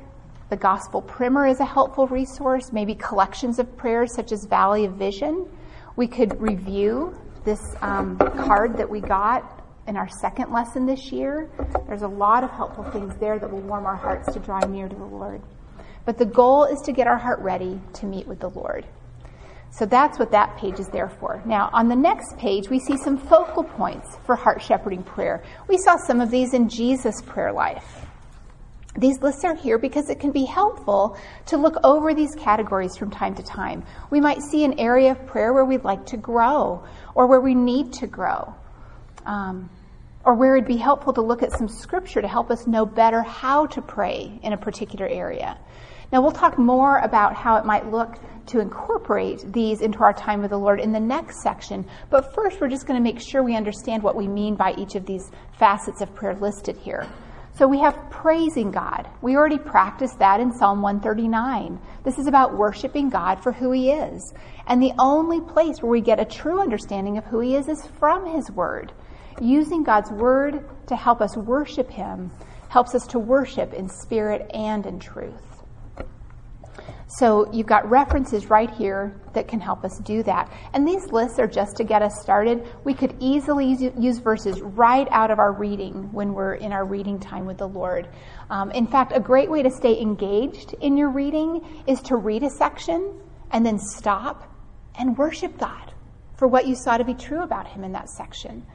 The 0.50 0.56
Gospel 0.56 1.02
Primer 1.02 1.48
is 1.48 1.60
a 1.60 1.66
helpful 1.66 2.08
resource, 2.08 2.72
maybe 2.72 2.96
collections 2.96 3.60
of 3.60 3.76
prayers 3.76 4.14
such 4.14 4.32
as 4.32 4.46
Valley 4.46 4.86
of 4.86 4.94
Vision. 4.94 5.50
We 5.98 6.08
could 6.08 6.40
review 6.40 7.18
this 7.44 7.76
um, 7.82 8.18
card 8.18 8.78
that 8.78 8.90
we 8.90 9.02
got 9.02 9.66
in 9.88 9.98
our 9.98 10.08
second 10.08 10.54
lesson 10.54 10.86
this 10.86 11.12
year. 11.12 11.50
There's 11.88 12.04
a 12.04 12.08
lot 12.08 12.46
of 12.46 12.52
helpful 12.52 12.86
things 12.86 13.16
there 13.20 13.38
that 13.38 13.52
will 13.52 13.62
warm 13.62 13.86
our 13.86 13.98
hearts 13.98 14.32
to 14.34 14.40
draw 14.40 14.60
near 14.60 14.88
to 14.88 14.96
the 14.96 15.04
Lord. 15.04 15.42
But 16.06 16.18
the 16.18 16.26
goal 16.26 16.66
is 16.66 16.80
to 16.82 16.94
get 16.94 17.08
our 17.08 17.18
heart 17.18 17.40
ready 17.40 17.82
to 17.96 18.06
meet 18.06 18.28
with 18.28 18.40
the 18.40 18.50
Lord. 18.50 18.86
So 19.74 19.88
that's 19.88 20.20
what 20.20 20.30
that 20.32 20.56
page 20.58 20.80
is 20.80 20.88
there 20.90 21.10
for. 21.10 21.42
Now, 21.46 21.72
on 21.74 21.88
the 21.88 21.96
next 21.96 22.38
page, 22.38 22.70
we 22.70 22.80
see 22.80 22.96
some 22.96 23.18
focal 23.18 23.64
points 23.64 24.18
for 24.24 24.36
heart 24.36 24.62
shepherding 24.62 25.02
prayer. 25.02 25.44
We 25.68 25.80
saw 25.80 25.98
some 25.98 26.22
of 26.22 26.30
these 26.30 26.54
in 26.54 26.70
Jesus' 26.70 27.24
prayer 27.24 27.52
life. 27.52 28.06
These 28.96 29.24
lists 29.24 29.44
are 29.44 29.56
here 29.56 29.80
because 29.80 30.12
it 30.12 30.20
can 30.20 30.32
be 30.32 30.46
helpful 30.46 31.18
to 31.48 31.58
look 31.58 31.76
over 31.84 32.14
these 32.14 32.36
categories 32.36 32.96
from 32.96 33.10
time 33.10 33.34
to 33.34 33.42
time. 33.42 33.84
We 34.12 34.22
might 34.22 34.44
see 34.44 34.64
an 34.64 34.80
area 34.80 35.14
of 35.14 35.26
prayer 35.26 35.52
where 35.52 35.66
we'd 35.66 35.84
like 35.84 36.06
to 36.08 36.18
grow 36.18 36.84
or 37.16 37.26
where 37.26 37.42
we 37.42 37.56
need 37.56 37.94
to 37.94 38.06
grow. 38.06 38.54
Um, 39.26 39.72
or 40.24 40.36
where 40.36 40.56
it'd 40.56 40.68
be 40.68 40.78
helpful 40.78 41.14
to 41.14 41.22
look 41.22 41.42
at 41.42 41.52
some 41.52 41.68
scripture 41.68 42.22
to 42.22 42.28
help 42.28 42.52
us 42.52 42.68
know 42.68 42.86
better 42.86 43.24
how 43.24 43.66
to 43.66 43.82
pray 43.82 44.40
in 44.44 44.54
a 44.54 44.58
particular 44.58 45.08
area. 45.08 45.58
Now, 46.12 46.22
we'll 46.22 46.32
talk 46.32 46.60
more 46.60 47.00
about 47.00 47.36
how 47.36 47.58
it 47.58 47.66
might 47.66 47.92
look 47.92 48.16
to 48.48 48.60
incorporate 48.60 49.52
these 49.52 49.82
into 49.82 50.00
our 50.00 50.14
time 50.14 50.42
with 50.42 50.52
the 50.52 50.58
Lord 50.58 50.80
in 50.80 50.92
the 50.92 51.00
next 51.00 51.42
section. 51.42 51.86
But 52.10 52.34
first, 52.34 52.60
we're 52.60 52.70
just 52.70 52.86
going 52.88 53.02
to 53.02 53.04
make 53.04 53.22
sure 53.22 53.44
we 53.44 53.56
understand 53.56 54.04
what 54.04 54.16
we 54.16 54.28
mean 54.28 54.56
by 54.56 54.74
each 54.78 54.96
of 54.96 55.06
these 55.06 55.32
facets 55.58 56.02
of 56.02 56.14
prayer 56.14 56.36
listed 56.36 56.78
here. 56.78 57.08
So 57.56 57.68
we 57.68 57.80
have 57.82 58.10
praising 58.10 58.72
God. 58.72 59.08
We 59.22 59.36
already 59.36 59.60
practiced 59.60 60.18
that 60.18 60.40
in 60.40 60.52
Psalm 60.52 60.82
139. 60.82 61.80
This 62.04 62.18
is 62.18 62.26
about 62.26 62.58
worshiping 62.58 63.10
God 63.10 63.44
for 63.44 63.52
who 63.52 63.72
He 63.72 63.92
is. 63.92 64.34
And 64.66 64.82
the 64.82 64.94
only 64.98 65.40
place 65.40 65.78
where 65.80 65.92
we 65.92 66.02
get 66.02 66.20
a 66.20 66.26
true 66.26 66.60
understanding 66.60 67.20
of 67.20 67.26
who 67.26 67.42
He 67.42 67.56
is 67.56 67.68
is 67.70 67.86
from 68.00 68.26
His 68.26 68.50
Word. 68.50 68.92
using 69.40 69.84
God's 69.84 70.12
word 70.12 70.64
to 70.88 70.96
help 70.96 71.22
us 71.22 71.36
worship 71.38 71.90
Him 71.90 72.32
helps 72.70 72.96
us 72.96 73.06
to 73.08 73.20
worship 73.20 73.74
in 73.74 73.88
spirit 73.88 74.50
and 74.54 74.86
in 74.86 75.00
truth. 75.00 75.53
So 77.18 77.48
you've 77.54 77.68
got 77.68 77.88
references 77.88 78.50
right 78.50 78.72
here 78.72 79.16
that 79.34 79.48
can 79.48 79.60
help 79.60 79.86
us 79.86 80.00
do 80.00 80.24
that. 80.24 80.52
And 80.74 80.88
these 80.88 81.12
lists 81.12 81.38
are 81.38 81.46
just 81.46 81.76
to 81.78 81.84
get 81.84 82.02
us 82.02 82.20
started. 82.20 82.68
We 82.86 82.96
could 82.96 83.16
easily 83.20 83.68
use 84.00 84.18
verses 84.18 84.62
right 84.62 85.08
out 85.12 85.30
of 85.30 85.38
our 85.38 85.52
reading 85.52 86.12
when 86.12 86.34
we're 86.34 86.56
in 86.56 86.72
our 86.72 86.86
reading 86.86 87.20
time 87.20 87.46
with 87.46 87.60
the 87.60 87.68
Lord. 87.68 88.10
Um, 88.50 88.72
in 88.72 88.88
fact, 88.88 89.12
a 89.16 89.20
great 89.20 89.52
way 89.52 89.62
to 89.62 89.70
stay 89.70 90.02
engaged 90.02 90.74
in 90.82 90.98
your 90.98 91.10
reading 91.10 91.84
is 91.86 92.02
to 92.04 92.16
read 92.16 92.42
a 92.42 92.50
section 92.50 93.14
and 93.52 93.64
then 93.64 93.78
stop 93.78 94.52
and 94.98 95.16
worship 95.16 95.60
God 95.60 95.94
for 96.36 96.48
what 96.48 96.66
you 96.66 96.74
saw 96.74 96.98
to 96.98 97.04
be 97.04 97.14
true 97.14 97.44
about 97.44 97.68
Him 97.68 97.84
in 97.84 97.92
that 97.92 98.10
section. 98.10 98.66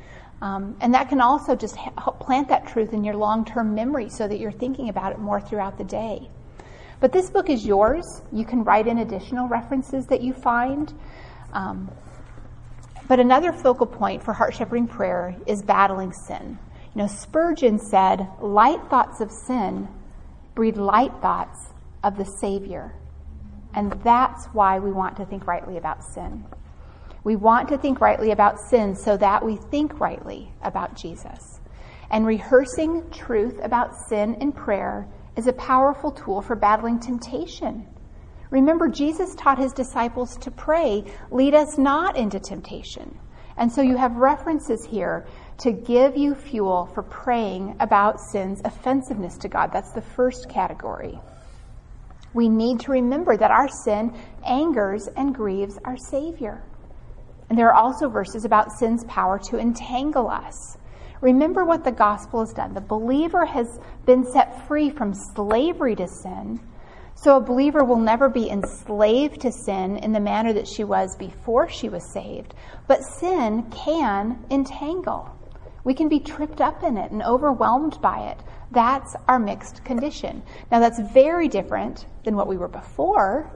Um, 0.40 0.76
and 0.80 0.94
that 0.94 1.08
can 1.08 1.20
also 1.20 1.56
just 1.56 1.74
help 1.74 2.20
plant 2.20 2.46
that 2.50 2.68
truth 2.68 2.92
in 2.92 3.02
your 3.02 3.16
long 3.16 3.44
term 3.44 3.74
memory 3.74 4.08
so 4.08 4.28
that 4.28 4.38
you're 4.38 4.52
thinking 4.52 4.90
about 4.90 5.10
it 5.10 5.18
more 5.18 5.40
throughout 5.40 5.76
the 5.76 5.82
day. 5.82 6.30
But 7.00 7.12
this 7.12 7.30
book 7.30 7.48
is 7.48 7.64
yours. 7.64 8.22
You 8.32 8.44
can 8.44 8.64
write 8.64 8.86
in 8.86 8.98
additional 8.98 9.48
references 9.48 10.06
that 10.06 10.20
you 10.20 10.32
find. 10.32 10.92
Um, 11.52 11.90
but 13.06 13.20
another 13.20 13.52
focal 13.52 13.86
point 13.86 14.22
for 14.22 14.32
heart 14.32 14.54
shepherding 14.54 14.88
prayer 14.88 15.36
is 15.46 15.62
battling 15.62 16.12
sin. 16.12 16.58
You 16.94 17.02
know, 17.02 17.06
Spurgeon 17.06 17.78
said, 17.78 18.28
light 18.40 18.80
thoughts 18.90 19.20
of 19.20 19.30
sin 19.30 19.88
breed 20.58 20.76
light 20.76 21.12
thoughts 21.22 21.68
of 22.02 22.16
the 22.16 22.24
Savior. 22.24 22.92
And 23.74 23.92
that's 24.02 24.46
why 24.46 24.80
we 24.80 24.90
want 24.90 25.16
to 25.18 25.24
think 25.24 25.46
rightly 25.46 25.76
about 25.76 26.02
sin. 26.02 26.44
We 27.22 27.36
want 27.36 27.68
to 27.68 27.78
think 27.78 28.00
rightly 28.00 28.32
about 28.32 28.58
sin 28.58 28.96
so 28.96 29.16
that 29.18 29.44
we 29.44 29.54
think 29.54 30.00
rightly 30.00 30.52
about 30.60 30.96
Jesus. 30.96 31.60
And 32.10 32.26
rehearsing 32.26 33.08
truth 33.12 33.60
about 33.62 33.92
sin 34.08 34.34
in 34.40 34.50
prayer 34.50 35.06
is 35.38 35.46
a 35.46 35.52
powerful 35.52 36.10
tool 36.10 36.42
for 36.42 36.56
battling 36.56 36.98
temptation. 36.98 37.86
Remember, 38.50 38.88
Jesus 38.88 39.36
taught 39.36 39.58
his 39.58 39.72
disciples 39.72 40.36
to 40.38 40.50
pray, 40.50 41.04
lead 41.30 41.54
us 41.54 41.78
not 41.78 42.16
into 42.16 42.40
temptation. 42.40 43.16
And 43.56 43.70
so 43.70 43.80
you 43.80 43.96
have 43.96 44.16
references 44.16 44.84
here 44.84 45.26
to 45.58 45.70
give 45.70 46.16
you 46.16 46.34
fuel 46.34 46.86
for 46.92 47.04
praying 47.04 47.76
about 47.78 48.20
sin's 48.20 48.60
offensiveness 48.64 49.38
to 49.38 49.48
God. 49.48 49.70
That's 49.72 49.92
the 49.92 50.02
first 50.02 50.48
category. 50.48 51.20
We 52.34 52.48
need 52.48 52.80
to 52.80 52.92
remember 52.92 53.36
that 53.36 53.52
our 53.52 53.68
sin 53.68 54.14
angers 54.44 55.06
and 55.06 55.32
grieves 55.32 55.78
our 55.84 55.96
Savior. 55.96 56.64
And 57.48 57.56
there 57.56 57.68
are 57.68 57.74
also 57.74 58.08
verses 58.08 58.44
about 58.44 58.72
sin's 58.72 59.04
power 59.04 59.38
to 59.50 59.58
entangle 59.58 60.28
us. 60.28 60.77
Remember 61.20 61.64
what 61.64 61.84
the 61.84 61.92
gospel 61.92 62.40
has 62.40 62.52
done. 62.52 62.74
The 62.74 62.80
believer 62.80 63.44
has 63.44 63.80
been 64.06 64.24
set 64.24 64.66
free 64.66 64.90
from 64.90 65.14
slavery 65.14 65.96
to 65.96 66.06
sin. 66.06 66.60
So 67.14 67.36
a 67.36 67.40
believer 67.40 67.82
will 67.82 67.98
never 67.98 68.28
be 68.28 68.48
enslaved 68.48 69.40
to 69.40 69.50
sin 69.50 69.96
in 69.96 70.12
the 70.12 70.20
manner 70.20 70.52
that 70.52 70.68
she 70.68 70.84
was 70.84 71.16
before 71.16 71.68
she 71.68 71.88
was 71.88 72.04
saved. 72.12 72.54
But 72.86 73.02
sin 73.02 73.64
can 73.70 74.44
entangle. 74.50 75.28
We 75.82 75.94
can 75.94 76.08
be 76.08 76.20
tripped 76.20 76.60
up 76.60 76.84
in 76.84 76.96
it 76.96 77.10
and 77.10 77.22
overwhelmed 77.22 78.00
by 78.00 78.28
it. 78.28 78.38
That's 78.70 79.16
our 79.26 79.40
mixed 79.40 79.84
condition. 79.84 80.42
Now, 80.70 80.78
that's 80.78 81.00
very 81.12 81.48
different 81.48 82.06
than 82.24 82.36
what 82.36 82.46
we 82.46 82.56
were 82.56 82.68
before, 82.68 83.50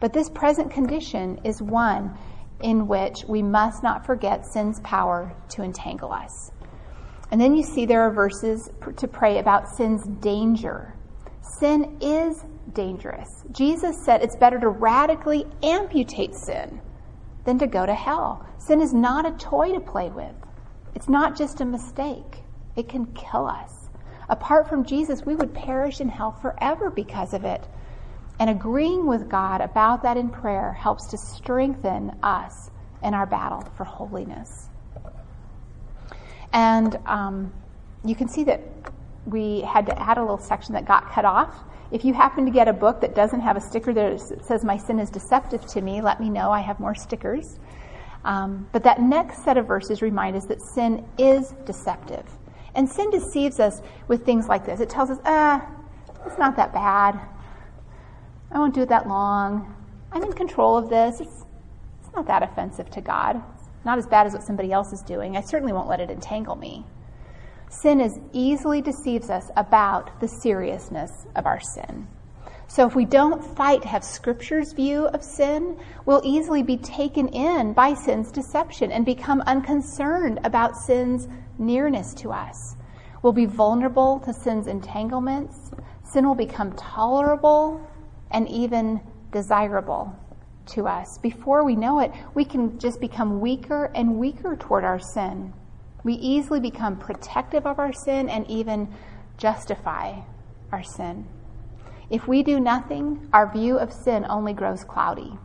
but 0.00 0.12
this 0.12 0.28
present 0.28 0.70
condition 0.70 1.40
is 1.44 1.62
one 1.62 2.18
in 2.60 2.88
which 2.88 3.24
we 3.28 3.42
must 3.42 3.82
not 3.82 4.04
forget 4.04 4.44
sin's 4.44 4.80
power 4.80 5.32
to 5.50 5.62
entangle 5.62 6.12
us. 6.12 6.50
And 7.30 7.40
then 7.40 7.54
you 7.54 7.62
see 7.62 7.84
there 7.84 8.02
are 8.02 8.12
verses 8.12 8.70
to 8.96 9.08
pray 9.08 9.38
about 9.38 9.68
sin's 9.68 10.04
danger. 10.20 10.94
Sin 11.42 11.98
is 12.00 12.44
dangerous. 12.72 13.44
Jesus 13.52 14.02
said 14.04 14.22
it's 14.22 14.36
better 14.36 14.58
to 14.60 14.68
radically 14.68 15.46
amputate 15.62 16.34
sin 16.34 16.80
than 17.44 17.58
to 17.58 17.66
go 17.66 17.84
to 17.84 17.94
hell. 17.94 18.46
Sin 18.58 18.80
is 18.80 18.92
not 18.92 19.26
a 19.26 19.32
toy 19.32 19.72
to 19.72 19.80
play 19.80 20.10
with, 20.10 20.34
it's 20.94 21.08
not 21.08 21.36
just 21.36 21.60
a 21.60 21.64
mistake. 21.64 22.42
It 22.76 22.88
can 22.88 23.06
kill 23.06 23.46
us. 23.46 23.88
Apart 24.28 24.68
from 24.68 24.84
Jesus, 24.84 25.26
we 25.26 25.34
would 25.34 25.52
perish 25.52 26.00
in 26.00 26.08
hell 26.08 26.30
forever 26.30 26.90
because 26.90 27.34
of 27.34 27.44
it. 27.44 27.66
And 28.38 28.48
agreeing 28.48 29.06
with 29.06 29.28
God 29.28 29.60
about 29.60 30.02
that 30.02 30.16
in 30.16 30.28
prayer 30.28 30.72
helps 30.72 31.08
to 31.08 31.18
strengthen 31.18 32.16
us 32.22 32.70
in 33.02 33.14
our 33.14 33.26
battle 33.26 33.62
for 33.76 33.84
holiness. 33.84 34.67
And 36.52 36.98
um, 37.06 37.52
you 38.04 38.14
can 38.14 38.28
see 38.28 38.44
that 38.44 38.60
we 39.26 39.60
had 39.60 39.86
to 39.86 40.02
add 40.02 40.18
a 40.18 40.20
little 40.20 40.38
section 40.38 40.74
that 40.74 40.86
got 40.86 41.10
cut 41.10 41.24
off. 41.24 41.54
If 41.90 42.04
you 42.04 42.14
happen 42.14 42.44
to 42.44 42.50
get 42.50 42.68
a 42.68 42.72
book 42.72 43.00
that 43.00 43.14
doesn't 43.14 43.40
have 43.40 43.56
a 43.56 43.60
sticker 43.60 43.92
that 43.94 44.20
says, 44.44 44.64
My 44.64 44.76
sin 44.76 44.98
is 44.98 45.10
deceptive 45.10 45.66
to 45.68 45.80
me, 45.80 46.00
let 46.00 46.20
me 46.20 46.30
know. 46.30 46.50
I 46.50 46.60
have 46.60 46.80
more 46.80 46.94
stickers. 46.94 47.58
Um, 48.24 48.68
but 48.72 48.82
that 48.84 49.00
next 49.00 49.44
set 49.44 49.56
of 49.56 49.66
verses 49.66 50.02
remind 50.02 50.36
us 50.36 50.44
that 50.46 50.60
sin 50.60 51.06
is 51.18 51.54
deceptive. 51.64 52.26
And 52.74 52.88
sin 52.88 53.10
deceives 53.10 53.60
us 53.60 53.80
with 54.06 54.24
things 54.24 54.48
like 54.48 54.66
this 54.66 54.80
it 54.80 54.90
tells 54.90 55.10
us, 55.10 55.18
ah, 55.24 55.66
it's 56.26 56.38
not 56.38 56.56
that 56.56 56.72
bad. 56.72 57.20
I 58.50 58.58
won't 58.58 58.74
do 58.74 58.82
it 58.82 58.88
that 58.88 59.06
long. 59.06 59.74
I'm 60.12 60.22
in 60.22 60.32
control 60.32 60.76
of 60.76 60.88
this. 60.88 61.20
It's, 61.20 61.44
it's 62.02 62.14
not 62.14 62.26
that 62.26 62.42
offensive 62.42 62.90
to 62.90 63.00
God 63.00 63.42
not 63.84 63.98
as 63.98 64.06
bad 64.06 64.26
as 64.26 64.32
what 64.32 64.42
somebody 64.42 64.72
else 64.72 64.92
is 64.92 65.02
doing. 65.02 65.36
I 65.36 65.40
certainly 65.40 65.72
won't 65.72 65.88
let 65.88 66.00
it 66.00 66.10
entangle 66.10 66.56
me. 66.56 66.84
Sin 67.70 68.00
as 68.00 68.18
easily 68.32 68.80
deceives 68.80 69.30
us 69.30 69.50
about 69.56 70.20
the 70.20 70.28
seriousness 70.28 71.26
of 71.36 71.46
our 71.46 71.60
sin. 71.60 72.08
So 72.66 72.86
if 72.86 72.94
we 72.94 73.04
don't 73.04 73.42
fight 73.56 73.82
to 73.82 73.88
have 73.88 74.04
Scripture's 74.04 74.72
view 74.72 75.06
of 75.06 75.22
sin, 75.22 75.78
we'll 76.04 76.20
easily 76.24 76.62
be 76.62 76.76
taken 76.76 77.28
in 77.28 77.72
by 77.72 77.94
sin's 77.94 78.30
deception 78.30 78.92
and 78.92 79.06
become 79.06 79.42
unconcerned 79.42 80.40
about 80.44 80.76
sin's 80.76 81.28
nearness 81.58 82.12
to 82.14 82.30
us. 82.30 82.76
We'll 83.22 83.32
be 83.32 83.46
vulnerable 83.46 84.20
to 84.20 84.32
sin's 84.32 84.66
entanglements. 84.66 85.70
Sin 86.04 86.26
will 86.26 86.34
become 86.34 86.72
tolerable 86.72 87.86
and 88.30 88.48
even 88.48 89.00
desirable 89.32 90.14
to 90.68 90.86
us. 90.86 91.18
Before 91.18 91.64
we 91.64 91.76
know 91.76 92.00
it, 92.00 92.12
we 92.34 92.44
can 92.44 92.78
just 92.78 93.00
become 93.00 93.40
weaker 93.40 93.90
and 93.94 94.18
weaker 94.18 94.56
toward 94.56 94.84
our 94.84 94.98
sin. 94.98 95.52
We 96.04 96.14
easily 96.14 96.60
become 96.60 96.96
protective 96.96 97.66
of 97.66 97.78
our 97.78 97.92
sin 97.92 98.28
and 98.28 98.48
even 98.50 98.88
justify 99.36 100.20
our 100.72 100.82
sin. 100.82 101.26
If 102.10 102.26
we 102.26 102.42
do 102.42 102.60
nothing, 102.60 103.28
our 103.32 103.52
view 103.52 103.78
of 103.78 103.92
sin 103.92 104.24
only 104.28 104.52
grows 104.52 104.84
cloudy. 104.84 105.38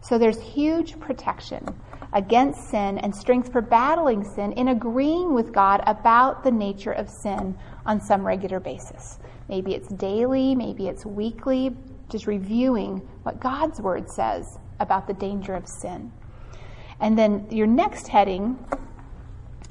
So 0.00 0.18
there's 0.18 0.40
huge 0.40 0.98
protection 1.00 1.78
against 2.12 2.70
sin 2.70 2.98
and 2.98 3.14
strength 3.14 3.52
for 3.52 3.60
battling 3.60 4.24
sin 4.24 4.52
in 4.52 4.68
agreeing 4.68 5.34
with 5.34 5.52
God 5.52 5.82
about 5.86 6.44
the 6.44 6.50
nature 6.50 6.92
of 6.92 7.10
sin 7.10 7.58
on 7.84 8.00
some 8.00 8.26
regular 8.26 8.60
basis. 8.60 9.18
Maybe 9.48 9.74
it's 9.74 9.88
daily, 9.88 10.54
maybe 10.54 10.88
it's 10.88 11.04
weekly, 11.04 11.76
just 12.08 12.26
reviewing 12.26 12.98
what 13.24 13.40
God's 13.40 13.80
word 13.80 14.08
says 14.10 14.58
about 14.80 15.06
the 15.06 15.14
danger 15.14 15.54
of 15.54 15.66
sin. 15.68 16.12
And 17.00 17.18
then 17.18 17.46
your 17.50 17.66
next 17.66 18.08
heading 18.08 18.58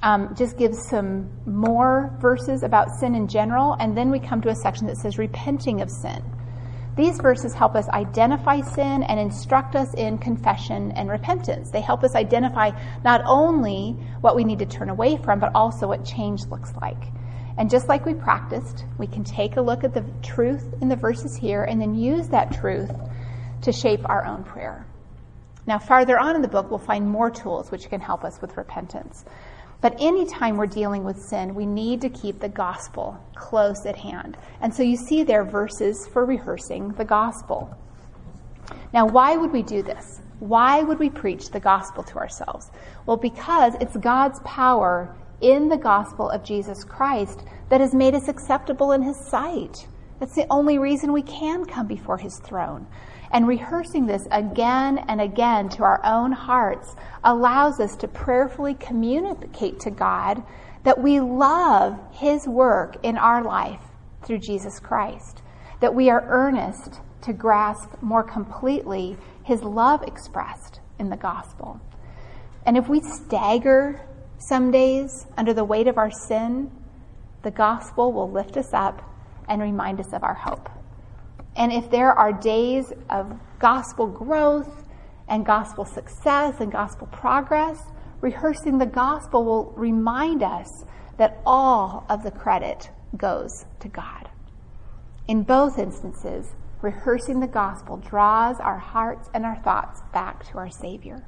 um, 0.03 0.35
just 0.35 0.57
gives 0.57 0.87
some 0.87 1.29
more 1.45 2.15
verses 2.21 2.63
about 2.63 2.91
sin 2.99 3.15
in 3.15 3.27
general, 3.27 3.75
and 3.79 3.97
then 3.97 4.11
we 4.11 4.19
come 4.19 4.41
to 4.41 4.49
a 4.49 4.55
section 4.55 4.85
that 4.87 4.97
says 4.97 5.17
repenting 5.17 5.81
of 5.81 5.89
sin. 5.89 6.23
These 6.95 7.17
verses 7.19 7.53
help 7.53 7.75
us 7.75 7.89
identify 7.89 8.61
sin 8.61 9.03
and 9.03 9.19
instruct 9.19 9.75
us 9.75 9.93
in 9.95 10.17
confession 10.17 10.91
and 10.93 11.09
repentance. 11.09 11.69
They 11.71 11.81
help 11.81 12.03
us 12.03 12.15
identify 12.15 12.71
not 13.03 13.21
only 13.25 13.97
what 14.21 14.35
we 14.35 14.45
need 14.45 14.59
to 14.59 14.65
turn 14.65 14.89
away 14.89 15.17
from, 15.17 15.39
but 15.39 15.51
also 15.53 15.87
what 15.87 16.05
change 16.05 16.45
looks 16.45 16.73
like. 16.81 17.03
And 17.57 17.69
just 17.69 17.89
like 17.89 18.05
we 18.05 18.13
practiced, 18.13 18.85
we 18.97 19.07
can 19.07 19.23
take 19.23 19.57
a 19.57 19.61
look 19.61 19.83
at 19.83 19.93
the 19.93 20.05
truth 20.21 20.73
in 20.81 20.87
the 20.87 20.95
verses 20.95 21.35
here 21.35 21.63
and 21.63 21.81
then 21.81 21.95
use 21.95 22.29
that 22.29 22.53
truth 22.53 22.91
to 23.61 23.71
shape 23.73 24.07
our 24.07 24.25
own 24.25 24.43
prayer. 24.43 24.85
Now, 25.67 25.79
farther 25.79 26.19
on 26.19 26.35
in 26.35 26.41
the 26.41 26.47
book, 26.47 26.69
we'll 26.69 26.79
find 26.79 27.09
more 27.09 27.31
tools 27.31 27.71
which 27.71 27.89
can 27.89 28.01
help 28.01 28.23
us 28.23 28.41
with 28.41 28.57
repentance. 28.57 29.25
But 29.81 29.95
anytime 29.99 30.57
we're 30.57 30.67
dealing 30.67 31.03
with 31.03 31.21
sin, 31.21 31.53
we 31.53 31.65
need 31.65 32.01
to 32.01 32.09
keep 32.09 32.39
the 32.39 32.49
gospel 32.49 33.19
close 33.35 33.85
at 33.85 33.95
hand. 33.95 34.37
And 34.61 34.73
so 34.73 34.83
you 34.83 34.95
see 34.95 35.23
there 35.23 35.43
verses 35.43 36.07
for 36.07 36.25
rehearsing 36.25 36.89
the 36.93 37.05
gospel. 37.05 37.75
Now, 38.93 39.05
why 39.05 39.37
would 39.37 39.51
we 39.51 39.61
do 39.61 39.83
this? 39.83 40.21
Why 40.39 40.81
would 40.81 40.99
we 40.99 41.09
preach 41.09 41.49
the 41.49 41.59
gospel 41.59 42.03
to 42.03 42.17
ourselves? 42.17 42.71
Well, 43.05 43.17
because 43.17 43.73
it's 43.79 43.97
God's 43.97 44.39
power 44.43 45.15
in 45.41 45.69
the 45.69 45.77
gospel 45.77 46.29
of 46.29 46.43
Jesus 46.43 46.83
Christ 46.83 47.43
that 47.69 47.81
has 47.81 47.93
made 47.93 48.15
us 48.15 48.27
acceptable 48.27 48.91
in 48.91 49.01
his 49.01 49.17
sight. 49.17 49.87
That's 50.19 50.35
the 50.35 50.47
only 50.49 50.77
reason 50.77 51.11
we 51.11 51.21
can 51.21 51.65
come 51.65 51.87
before 51.87 52.17
His 52.17 52.39
throne. 52.39 52.87
And 53.31 53.47
rehearsing 53.47 54.05
this 54.05 54.27
again 54.31 54.99
and 55.07 55.19
again 55.19 55.67
to 55.69 55.83
our 55.83 55.99
own 56.05 56.31
hearts 56.31 56.95
allows 57.23 57.79
us 57.79 57.95
to 57.97 58.07
prayerfully 58.07 58.75
communicate 58.75 59.79
to 59.81 59.91
God 59.91 60.43
that 60.83 61.01
we 61.01 61.19
love 61.19 61.99
His 62.11 62.47
work 62.47 62.97
in 63.03 63.17
our 63.17 63.43
life 63.43 63.81
through 64.23 64.39
Jesus 64.39 64.79
Christ, 64.79 65.41
that 65.81 65.93
we 65.93 66.09
are 66.09 66.25
earnest 66.27 67.01
to 67.23 67.33
grasp 67.33 67.89
more 68.01 68.23
completely 68.23 69.17
His 69.43 69.63
love 69.63 70.03
expressed 70.03 70.79
in 70.97 71.09
the 71.09 71.17
gospel. 71.17 71.81
And 72.65 72.77
if 72.77 72.87
we 72.87 73.01
stagger 73.01 74.01
some 74.37 74.71
days 74.71 75.27
under 75.37 75.53
the 75.53 75.63
weight 75.63 75.87
of 75.87 75.97
our 75.97 76.11
sin, 76.11 76.71
the 77.41 77.51
gospel 77.51 78.13
will 78.13 78.31
lift 78.31 78.57
us 78.57 78.73
up 78.73 79.01
and 79.47 79.61
remind 79.61 79.99
us 79.99 80.13
of 80.13 80.23
our 80.23 80.33
hope. 80.33 80.69
And 81.55 81.71
if 81.71 81.89
there 81.89 82.11
are 82.11 82.33
days 82.33 82.91
of 83.09 83.37
gospel 83.59 84.07
growth 84.07 84.83
and 85.27 85.45
gospel 85.45 85.85
success 85.85 86.55
and 86.59 86.71
gospel 86.71 87.07
progress, 87.07 87.79
rehearsing 88.21 88.77
the 88.77 88.85
gospel 88.85 89.43
will 89.43 89.73
remind 89.75 90.43
us 90.43 90.85
that 91.17 91.41
all 91.45 92.05
of 92.09 92.23
the 92.23 92.31
credit 92.31 92.89
goes 93.15 93.65
to 93.79 93.87
God. 93.87 94.29
In 95.27 95.43
both 95.43 95.79
instances, 95.79 96.53
rehearsing 96.81 97.39
the 97.39 97.47
gospel 97.47 97.97
draws 97.97 98.59
our 98.59 98.77
hearts 98.77 99.29
and 99.33 99.45
our 99.45 99.55
thoughts 99.57 100.01
back 100.13 100.45
to 100.51 100.57
our 100.57 100.69
Savior. 100.69 101.25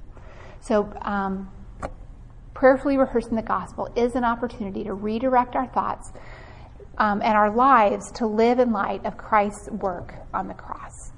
So, 0.59 0.93
um, 1.01 1.51
prayerfully 2.53 2.97
rehearsing 2.97 3.35
the 3.35 3.41
gospel 3.41 3.87
is 3.95 4.15
an 4.15 4.23
opportunity 4.23 4.83
to 4.83 4.93
redirect 4.93 5.55
our 5.55 5.67
thoughts 5.67 6.11
um, 6.97 7.21
and 7.21 7.37
our 7.37 7.51
lives 7.51 8.11
to 8.13 8.25
live 8.25 8.59
in 8.59 8.71
light 8.71 9.05
of 9.05 9.17
Christ's 9.17 9.69
work 9.69 10.13
on 10.33 10.47
the 10.47 10.53
cross. 10.53 11.11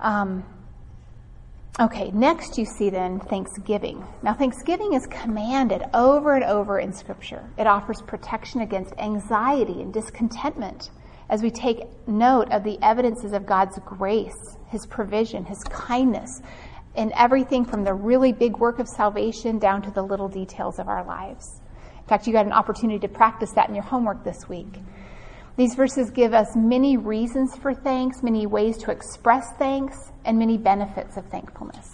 Um, 0.00 0.44
okay, 1.80 2.10
next 2.12 2.58
you 2.58 2.64
see 2.64 2.90
then 2.90 3.20
thanksgiving. 3.20 4.04
Now, 4.22 4.34
thanksgiving 4.34 4.92
is 4.92 5.06
commanded 5.06 5.82
over 5.94 6.34
and 6.34 6.44
over 6.44 6.78
in 6.78 6.92
Scripture. 6.92 7.48
It 7.58 7.66
offers 7.66 8.02
protection 8.02 8.60
against 8.60 8.94
anxiety 8.98 9.80
and 9.80 9.92
discontentment 9.92 10.90
as 11.30 11.42
we 11.42 11.50
take 11.50 11.86
note 12.06 12.50
of 12.52 12.64
the 12.64 12.78
evidences 12.82 13.32
of 13.32 13.46
God's 13.46 13.78
grace, 13.84 14.56
His 14.68 14.86
provision, 14.86 15.44
His 15.44 15.62
kindness, 15.64 16.42
in 16.94 17.12
everything 17.14 17.64
from 17.64 17.82
the 17.82 17.94
really 17.94 18.32
big 18.32 18.58
work 18.58 18.78
of 18.78 18.86
salvation 18.86 19.58
down 19.58 19.82
to 19.82 19.90
the 19.90 20.02
little 20.02 20.28
details 20.28 20.78
of 20.78 20.86
our 20.86 21.04
lives. 21.04 21.60
In 22.04 22.08
fact, 22.08 22.26
you 22.26 22.34
got 22.34 22.44
an 22.44 22.52
opportunity 22.52 22.98
to 22.98 23.08
practice 23.08 23.52
that 23.52 23.70
in 23.70 23.74
your 23.74 23.84
homework 23.84 24.24
this 24.24 24.46
week. 24.46 24.78
These 25.56 25.74
verses 25.74 26.10
give 26.10 26.34
us 26.34 26.54
many 26.54 26.98
reasons 26.98 27.56
for 27.56 27.72
thanks, 27.72 28.22
many 28.22 28.44
ways 28.44 28.76
to 28.78 28.90
express 28.90 29.52
thanks, 29.58 30.12
and 30.26 30.38
many 30.38 30.58
benefits 30.58 31.16
of 31.16 31.24
thankfulness. 31.28 31.88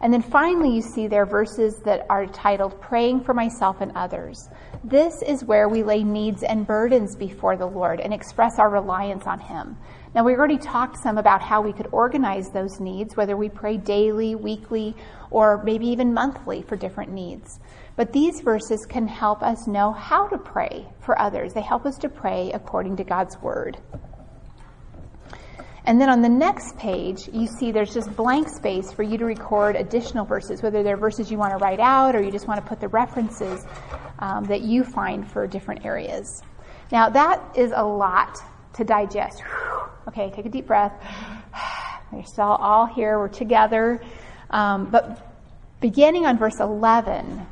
And 0.00 0.12
then 0.12 0.22
finally, 0.22 0.74
you 0.74 0.82
see 0.82 1.06
there 1.06 1.24
verses 1.24 1.76
that 1.84 2.06
are 2.10 2.26
titled 2.26 2.80
Praying 2.80 3.22
for 3.22 3.32
Myself 3.32 3.80
and 3.80 3.92
Others. 3.94 4.48
This 4.82 5.22
is 5.22 5.44
where 5.44 5.68
we 5.68 5.84
lay 5.84 6.02
needs 6.02 6.42
and 6.42 6.66
burdens 6.66 7.14
before 7.14 7.56
the 7.56 7.66
Lord 7.66 8.00
and 8.00 8.12
express 8.12 8.58
our 8.58 8.70
reliance 8.70 9.26
on 9.26 9.38
Him. 9.38 9.76
Now, 10.14 10.24
we 10.24 10.34
already 10.34 10.58
talked 10.58 10.98
some 10.98 11.18
about 11.18 11.42
how 11.42 11.60
we 11.60 11.72
could 11.72 11.88
organize 11.92 12.50
those 12.50 12.80
needs, 12.80 13.16
whether 13.16 13.36
we 13.36 13.48
pray 13.48 13.76
daily, 13.76 14.34
weekly, 14.34 14.96
or 15.30 15.62
maybe 15.64 15.86
even 15.88 16.14
monthly 16.14 16.62
for 16.62 16.76
different 16.76 17.12
needs. 17.12 17.60
But 17.98 18.12
these 18.12 18.42
verses 18.42 18.86
can 18.86 19.08
help 19.08 19.42
us 19.42 19.66
know 19.66 19.90
how 19.90 20.28
to 20.28 20.38
pray 20.38 20.86
for 21.00 21.20
others. 21.20 21.52
They 21.52 21.62
help 21.62 21.84
us 21.84 21.98
to 21.98 22.08
pray 22.08 22.52
according 22.52 22.94
to 22.98 23.02
God's 23.04 23.36
word. 23.42 23.76
And 25.84 26.00
then 26.00 26.08
on 26.08 26.22
the 26.22 26.28
next 26.28 26.78
page, 26.78 27.28
you 27.32 27.48
see 27.48 27.72
there's 27.72 27.92
just 27.92 28.14
blank 28.14 28.50
space 28.50 28.92
for 28.92 29.02
you 29.02 29.18
to 29.18 29.24
record 29.24 29.74
additional 29.74 30.24
verses, 30.24 30.62
whether 30.62 30.84
they're 30.84 30.96
verses 30.96 31.28
you 31.28 31.38
want 31.38 31.50
to 31.50 31.56
write 31.56 31.80
out 31.80 32.14
or 32.14 32.22
you 32.22 32.30
just 32.30 32.46
want 32.46 32.62
to 32.62 32.68
put 32.68 32.78
the 32.78 32.86
references 32.86 33.66
um, 34.20 34.44
that 34.44 34.60
you 34.60 34.84
find 34.84 35.28
for 35.28 35.48
different 35.48 35.84
areas. 35.84 36.44
Now, 36.92 37.08
that 37.08 37.56
is 37.56 37.72
a 37.74 37.84
lot 37.84 38.38
to 38.74 38.84
digest. 38.84 39.42
Okay, 40.06 40.30
take 40.30 40.46
a 40.46 40.48
deep 40.48 40.66
breath. 40.66 40.94
We're 42.12 42.24
still 42.24 42.44
all 42.44 42.86
here, 42.86 43.18
we're 43.18 43.28
together. 43.28 44.00
Um, 44.48 44.88
but 44.90 45.34
beginning 45.82 46.24
on 46.24 46.38
verse 46.38 46.60
11, 46.60 47.46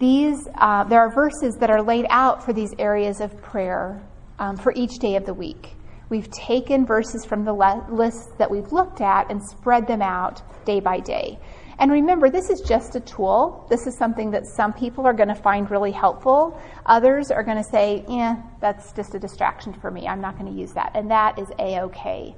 these, 0.00 0.48
uh, 0.54 0.84
there 0.84 1.00
are 1.00 1.10
verses 1.10 1.56
that 1.56 1.70
are 1.70 1.82
laid 1.82 2.06
out 2.08 2.42
for 2.42 2.52
these 2.52 2.74
areas 2.78 3.20
of 3.20 3.40
prayer 3.42 4.02
um, 4.38 4.56
for 4.56 4.72
each 4.74 4.98
day 4.98 5.14
of 5.16 5.26
the 5.26 5.34
week. 5.34 5.76
We've 6.08 6.30
taken 6.30 6.86
verses 6.86 7.24
from 7.24 7.44
the 7.44 7.52
le- 7.52 7.86
lists 7.90 8.32
that 8.38 8.50
we've 8.50 8.72
looked 8.72 9.00
at 9.02 9.30
and 9.30 9.40
spread 9.42 9.86
them 9.86 10.02
out 10.02 10.42
day 10.64 10.80
by 10.80 11.00
day. 11.00 11.38
And 11.78 11.90
remember, 11.92 12.30
this 12.30 12.50
is 12.50 12.60
just 12.60 12.96
a 12.96 13.00
tool. 13.00 13.66
This 13.70 13.86
is 13.86 13.96
something 13.96 14.30
that 14.32 14.46
some 14.46 14.72
people 14.72 15.06
are 15.06 15.12
going 15.12 15.28
to 15.28 15.34
find 15.34 15.70
really 15.70 15.92
helpful. 15.92 16.60
Others 16.86 17.30
are 17.30 17.42
going 17.42 17.56
to 17.56 17.64
say, 17.64 18.04
yeah, 18.08 18.42
that's 18.60 18.92
just 18.92 19.14
a 19.14 19.18
distraction 19.18 19.72
for 19.72 19.90
me. 19.90 20.08
I'm 20.08 20.20
not 20.20 20.38
going 20.38 20.52
to 20.52 20.58
use 20.58 20.72
that. 20.72 20.92
And 20.94 21.10
that 21.10 21.38
is 21.38 21.48
A 21.58 21.80
OK. 21.80 22.34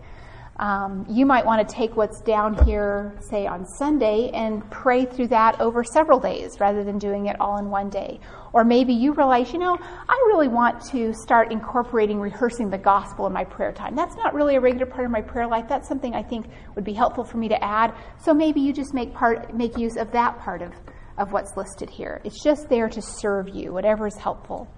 Um, 0.63 1.05
you 1.11 1.27
might 1.27 1.45
want 1.45 1.69
to 1.69 1.75
take 1.75 1.97
what's 1.97 2.21
down 2.21 2.65
here, 2.65 3.17
say 3.19 3.49
on 3.49 3.67
Sunday, 3.67 4.31
and 4.33 4.63
pray 4.71 5.05
through 5.05 5.27
that 5.29 5.61
over 5.61 5.83
several 5.83 6.21
days 6.21 6.61
rather 6.61 6.85
than 6.85 6.99
doing 6.99 7.27
it 7.27 7.35
all 7.41 7.59
in 7.59 7.69
one 7.69 7.91
day. 7.91 8.21
Or 8.53 8.63
maybe 8.63 8.95
you 8.95 9.13
realize, 9.13 9.53
you 9.53 9.59
know, 9.59 9.77
I 9.77 10.15
really 10.29 10.47
want 10.47 10.81
to 10.93 11.13
start 11.15 11.51
incorporating 11.51 12.21
rehearsing 12.21 12.71
the 12.71 12.79
gospel 12.79 13.27
in 13.27 13.33
my 13.33 13.43
prayer 13.43 13.73
time. 13.73 13.97
That's 13.97 14.15
not 14.15 14.35
really 14.35 14.55
a 14.55 14.61
regular 14.61 14.87
part 14.87 15.05
of 15.05 15.11
my 15.11 15.21
prayer 15.21 15.49
life. 15.49 15.65
That's 15.69 15.89
something 15.89 16.15
I 16.15 16.23
think 16.23 16.47
would 16.77 16.85
be 16.85 16.93
helpful 16.93 17.25
for 17.25 17.39
me 17.39 17.49
to 17.49 17.65
add. 17.65 17.93
So 18.23 18.33
maybe 18.33 18.61
you 18.61 18.73
just 18.73 18.95
make 18.95 19.13
part, 19.13 19.53
make 19.53 19.77
use 19.77 19.97
of 19.97 20.13
that 20.13 20.39
part 20.39 20.63
of, 20.63 20.71
of 21.19 21.33
what's 21.33 21.57
listed 21.57 21.91
here. 21.91 22.21
It's 22.23 22.41
just 22.41 22.69
there 22.69 22.89
to 22.89 23.03
serve 23.03 23.49
you, 23.49 23.73
whatever 23.73 24.07
is 24.07 24.17
helpful. 24.17 24.69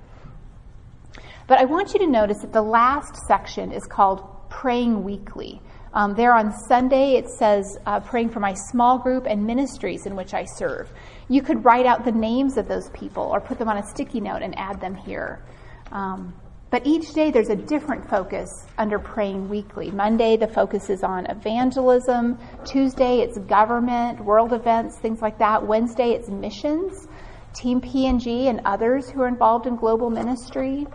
But 1.46 1.58
I 1.58 1.66
want 1.66 1.92
you 1.92 1.98
to 1.98 2.06
notice 2.06 2.38
that 2.38 2.54
the 2.54 2.62
last 2.62 3.16
section 3.28 3.70
is 3.70 3.84
called 3.84 4.30
praying 4.48 5.04
weekly. 5.04 5.60
Um, 5.94 6.14
there 6.14 6.34
on 6.34 6.52
Sunday, 6.52 7.12
it 7.12 7.28
says 7.28 7.78
uh, 7.86 8.00
praying 8.00 8.30
for 8.30 8.40
my 8.40 8.52
small 8.52 8.98
group 8.98 9.26
and 9.28 9.46
ministries 9.46 10.06
in 10.06 10.16
which 10.16 10.34
I 10.34 10.44
serve. 10.44 10.90
You 11.28 11.40
could 11.40 11.64
write 11.64 11.86
out 11.86 12.04
the 12.04 12.12
names 12.12 12.56
of 12.56 12.66
those 12.66 12.90
people 12.90 13.22
or 13.22 13.40
put 13.40 13.58
them 13.58 13.68
on 13.68 13.78
a 13.78 13.86
sticky 13.86 14.20
note 14.20 14.42
and 14.42 14.58
add 14.58 14.80
them 14.80 14.96
here. 14.96 15.44
Um, 15.92 16.34
but 16.70 16.84
each 16.84 17.12
day 17.12 17.30
there's 17.30 17.50
a 17.50 17.54
different 17.54 18.10
focus 18.10 18.50
under 18.76 18.98
praying 18.98 19.48
weekly. 19.48 19.92
Monday, 19.92 20.36
the 20.36 20.48
focus 20.48 20.90
is 20.90 21.04
on 21.04 21.26
evangelism. 21.26 22.36
Tuesday, 22.64 23.20
it's 23.20 23.38
government, 23.38 24.18
world 24.24 24.52
events, 24.52 24.98
things 24.98 25.22
like 25.22 25.38
that. 25.38 25.64
Wednesday, 25.64 26.10
it's 26.10 26.28
missions, 26.28 27.06
Team 27.54 27.80
PNG, 27.80 28.46
and 28.46 28.60
others 28.64 29.08
who 29.08 29.22
are 29.22 29.28
involved 29.28 29.68
in 29.68 29.76
global 29.76 30.10
ministry. 30.10 30.88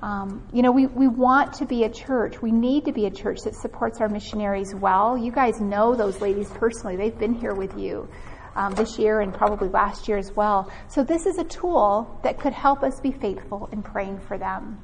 Um, 0.00 0.46
you 0.52 0.62
know, 0.62 0.70
we, 0.70 0.86
we 0.86 1.08
want 1.08 1.54
to 1.54 1.66
be 1.66 1.84
a 1.84 1.90
church. 1.90 2.40
We 2.40 2.52
need 2.52 2.84
to 2.84 2.92
be 2.92 3.06
a 3.06 3.10
church 3.10 3.38
that 3.44 3.56
supports 3.56 4.00
our 4.00 4.08
missionaries 4.08 4.74
well. 4.74 5.18
You 5.18 5.32
guys 5.32 5.60
know 5.60 5.96
those 5.96 6.20
ladies 6.20 6.48
personally. 6.50 6.96
They've 6.96 7.18
been 7.18 7.34
here 7.34 7.54
with 7.54 7.76
you 7.76 8.08
um, 8.54 8.74
this 8.74 8.98
year 8.98 9.20
and 9.20 9.34
probably 9.34 9.68
last 9.68 10.06
year 10.06 10.16
as 10.16 10.32
well. 10.32 10.70
So, 10.88 11.02
this 11.02 11.26
is 11.26 11.38
a 11.38 11.44
tool 11.44 12.20
that 12.22 12.38
could 12.38 12.52
help 12.52 12.82
us 12.82 13.00
be 13.00 13.10
faithful 13.10 13.68
in 13.72 13.82
praying 13.82 14.20
for 14.20 14.38
them. 14.38 14.80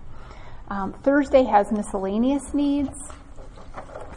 Um, 0.68 0.92
Thursday 1.02 1.44
has 1.44 1.70
miscellaneous 1.70 2.54
needs. 2.54 2.96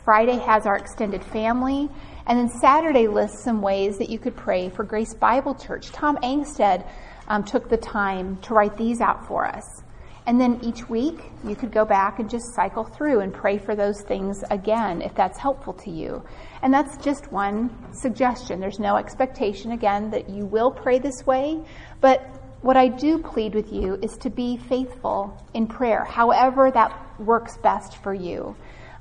Friday 0.03 0.37
has 0.37 0.65
our 0.65 0.77
extended 0.77 1.23
family. 1.23 1.89
And 2.25 2.39
then 2.39 2.49
Saturday 2.49 3.07
lists 3.07 3.43
some 3.43 3.61
ways 3.61 3.97
that 3.97 4.09
you 4.09 4.19
could 4.19 4.35
pray 4.35 4.69
for 4.69 4.83
Grace 4.83 5.13
Bible 5.13 5.53
Church. 5.53 5.91
Tom 5.91 6.17
Angstead 6.17 6.89
um, 7.27 7.43
took 7.43 7.69
the 7.69 7.77
time 7.77 8.37
to 8.43 8.53
write 8.53 8.77
these 8.77 9.01
out 9.01 9.27
for 9.27 9.45
us. 9.45 9.63
And 10.28 10.41
then 10.41 10.59
each 10.61 10.89
week, 10.89 11.32
you 11.45 11.55
could 11.55 11.71
go 11.71 11.86
back 11.86 12.19
and 12.19 12.30
just 12.30 12.53
cycle 12.53 12.84
through 12.84 13.21
and 13.21 13.34
pray 13.34 13.57
for 13.57 13.75
those 13.75 14.01
things 14.01 14.43
again 14.51 15.01
if 15.01 15.15
that's 15.15 15.38
helpful 15.38 15.71
to 15.73 15.89
you. 15.89 16.21
And 16.61 16.73
that's 16.73 16.97
just 16.97 17.32
one 17.32 17.69
suggestion. 17.93 18.59
There's 18.59 18.78
no 18.78 18.97
expectation, 18.97 19.71
again, 19.71 20.11
that 20.11 20.30
you 20.30 20.45
will 20.45 20.69
pray 20.69 20.99
this 20.99 21.25
way. 21.25 21.63
But 22.01 22.19
what 22.61 22.75
I 22.75 22.89
do 22.89 23.19
plead 23.19 23.55
with 23.55 23.71
you 23.71 23.97
is 24.01 24.17
to 24.17 24.30
be 24.30 24.57
faithful 24.57 25.41
in 25.53 25.65
prayer, 25.65 26.03
however 26.03 26.71
that 26.71 27.19
works 27.19 27.57
best 27.57 27.95
for 28.03 28.13
you. 28.13 28.53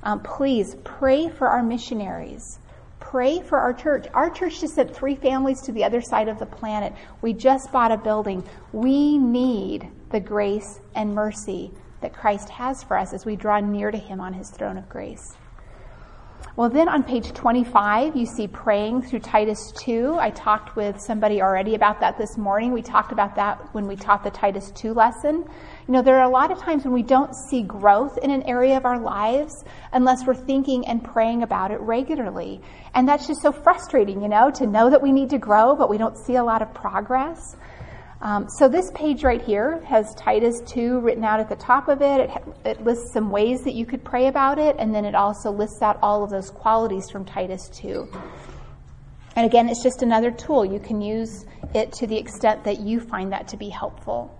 Um, 0.03 0.21
please 0.21 0.77
pray 0.85 1.27
for 1.27 1.49
our 1.49 1.61
missionaries. 1.61 2.59
Pray 3.01 3.41
for 3.41 3.59
our 3.59 3.73
church. 3.73 4.07
Our 4.13 4.29
church 4.29 4.61
just 4.61 4.75
sent 4.75 4.95
three 4.95 5.15
families 5.15 5.61
to 5.63 5.73
the 5.73 5.83
other 5.83 5.99
side 5.99 6.29
of 6.29 6.39
the 6.39 6.45
planet. 6.45 6.93
We 7.21 7.33
just 7.33 7.73
bought 7.73 7.91
a 7.91 7.97
building. 7.97 8.45
We 8.71 9.17
need 9.17 9.91
the 10.11 10.19
grace 10.19 10.79
and 10.95 11.13
mercy 11.13 11.71
that 12.01 12.13
Christ 12.13 12.49
has 12.49 12.83
for 12.83 12.97
us 12.97 13.13
as 13.13 13.25
we 13.25 13.35
draw 13.35 13.59
near 13.59 13.91
to 13.91 13.97
Him 13.97 14.19
on 14.19 14.33
His 14.33 14.49
throne 14.49 14.77
of 14.77 14.87
grace. 14.87 15.35
Well, 16.55 16.69
then 16.69 16.89
on 16.89 17.03
page 17.03 17.33
25, 17.33 18.15
you 18.15 18.25
see 18.25 18.47
praying 18.47 19.03
through 19.03 19.19
Titus 19.19 19.71
2. 19.77 20.17
I 20.19 20.31
talked 20.31 20.75
with 20.75 20.99
somebody 20.99 21.39
already 21.39 21.75
about 21.75 21.99
that 21.99 22.17
this 22.17 22.35
morning. 22.35 22.73
We 22.73 22.81
talked 22.81 23.11
about 23.11 23.35
that 23.35 23.73
when 23.75 23.87
we 23.87 23.95
taught 23.95 24.23
the 24.23 24.31
Titus 24.31 24.71
2 24.71 24.93
lesson. 24.93 25.45
You 25.87 25.93
know, 25.93 26.01
there 26.01 26.17
are 26.17 26.27
a 26.27 26.29
lot 26.29 26.51
of 26.51 26.57
times 26.57 26.83
when 26.83 26.93
we 26.93 27.03
don't 27.03 27.31
see 27.49 27.61
growth 27.61 28.17
in 28.23 28.31
an 28.31 28.41
area 28.43 28.75
of 28.75 28.85
our 28.85 28.99
lives 28.99 29.53
unless 29.93 30.25
we're 30.25 30.33
thinking 30.33 30.87
and 30.87 31.03
praying 31.03 31.43
about 31.43 31.69
it 31.69 31.79
regularly. 31.79 32.59
And 32.95 33.07
that's 33.07 33.27
just 33.27 33.43
so 33.43 33.51
frustrating, 33.51 34.23
you 34.23 34.27
know, 34.27 34.49
to 34.55 34.65
know 34.65 34.89
that 34.89 35.03
we 35.03 35.11
need 35.11 35.29
to 35.31 35.37
grow, 35.37 35.75
but 35.75 35.91
we 35.91 35.99
don't 35.99 36.17
see 36.17 36.37
a 36.37 36.43
lot 36.43 36.63
of 36.63 36.73
progress. 36.73 37.55
Um, 38.19 38.49
so 38.49 38.67
this 38.67 38.89
page 38.95 39.23
right 39.23 39.41
here 39.41 39.79
has 39.85 40.15
Titus 40.15 40.61
2 40.65 40.99
written 41.01 41.23
out 41.23 41.39
at 41.39 41.49
the 41.49 41.55
top 41.55 41.87
of 41.87 42.01
it. 42.01 42.21
it. 42.21 42.31
It 42.65 42.83
lists 42.83 43.13
some 43.13 43.29
ways 43.29 43.63
that 43.63 43.75
you 43.75 43.85
could 43.85 44.03
pray 44.03 44.27
about 44.27 44.57
it, 44.57 44.75
and 44.79 44.93
then 44.93 45.05
it 45.05 45.13
also 45.13 45.51
lists 45.51 45.81
out 45.83 45.99
all 46.01 46.23
of 46.23 46.31
those 46.31 46.49
qualities 46.49 47.11
from 47.11 47.25
Titus 47.25 47.69
2. 47.69 48.07
And 49.35 49.45
again, 49.45 49.69
it's 49.69 49.83
just 49.83 50.01
another 50.01 50.31
tool. 50.31 50.65
You 50.65 50.79
can 50.79 50.99
use 50.99 51.45
it 51.75 51.91
to 51.93 52.07
the 52.07 52.17
extent 52.17 52.63
that 52.63 52.79
you 52.79 52.99
find 52.99 53.31
that 53.33 53.49
to 53.49 53.57
be 53.57 53.69
helpful. 53.69 54.33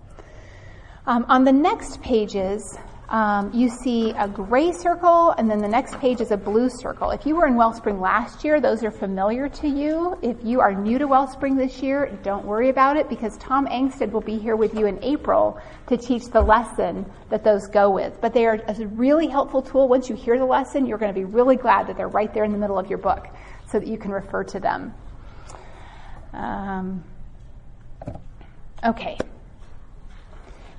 Um, 1.05 1.25
on 1.29 1.43
the 1.43 1.51
next 1.51 2.01
pages, 2.01 2.77
um, 3.09 3.53
you 3.53 3.69
see 3.69 4.11
a 4.11 4.27
gray 4.27 4.73
circle, 4.73 5.31
and 5.37 5.49
then 5.49 5.59
the 5.59 5.67
next 5.67 5.97
page 5.99 6.19
is 6.19 6.31
a 6.31 6.37
blue 6.37 6.69
circle. 6.69 7.11
If 7.11 7.25
you 7.25 7.37
were 7.37 7.47
in 7.47 7.55
Wellspring 7.55 8.01
last 8.01 8.43
year, 8.43 8.59
those 8.59 8.83
are 8.83 8.91
familiar 8.91 9.47
to 9.47 9.67
you. 9.67 10.17
If 10.21 10.43
you 10.43 10.59
are 10.59 10.73
new 10.73 10.97
to 10.97 11.07
Wellspring 11.07 11.55
this 11.55 11.81
year, 11.81 12.19
don't 12.21 12.45
worry 12.45 12.67
about 12.67 12.97
it 12.97 13.07
because 13.07 13.37
Tom 13.37 13.65
Angsted 13.67 14.11
will 14.11 14.21
be 14.21 14.37
here 14.37 14.57
with 14.57 14.73
you 14.73 14.87
in 14.87 15.01
April 15.03 15.57
to 15.87 15.95
teach 15.95 16.25
the 16.25 16.41
lesson 16.41 17.09
that 17.29 17.45
those 17.45 17.67
go 17.67 17.89
with. 17.89 18.19
But 18.19 18.33
they 18.33 18.45
are 18.45 18.59
a 18.67 18.87
really 18.87 19.27
helpful 19.27 19.61
tool. 19.61 19.87
Once 19.87 20.09
you 20.09 20.15
hear 20.15 20.37
the 20.37 20.45
lesson, 20.45 20.85
you're 20.85 20.97
going 20.97 21.13
to 21.13 21.19
be 21.19 21.25
really 21.25 21.55
glad 21.55 21.87
that 21.87 21.95
they're 21.95 22.09
right 22.09 22.33
there 22.33 22.43
in 22.43 22.51
the 22.51 22.57
middle 22.57 22.77
of 22.77 22.89
your 22.89 22.99
book 22.99 23.27
so 23.71 23.79
that 23.79 23.87
you 23.87 23.97
can 23.97 24.11
refer 24.11 24.43
to 24.43 24.59
them. 24.59 24.93
Um, 26.33 27.03
okay. 28.85 29.17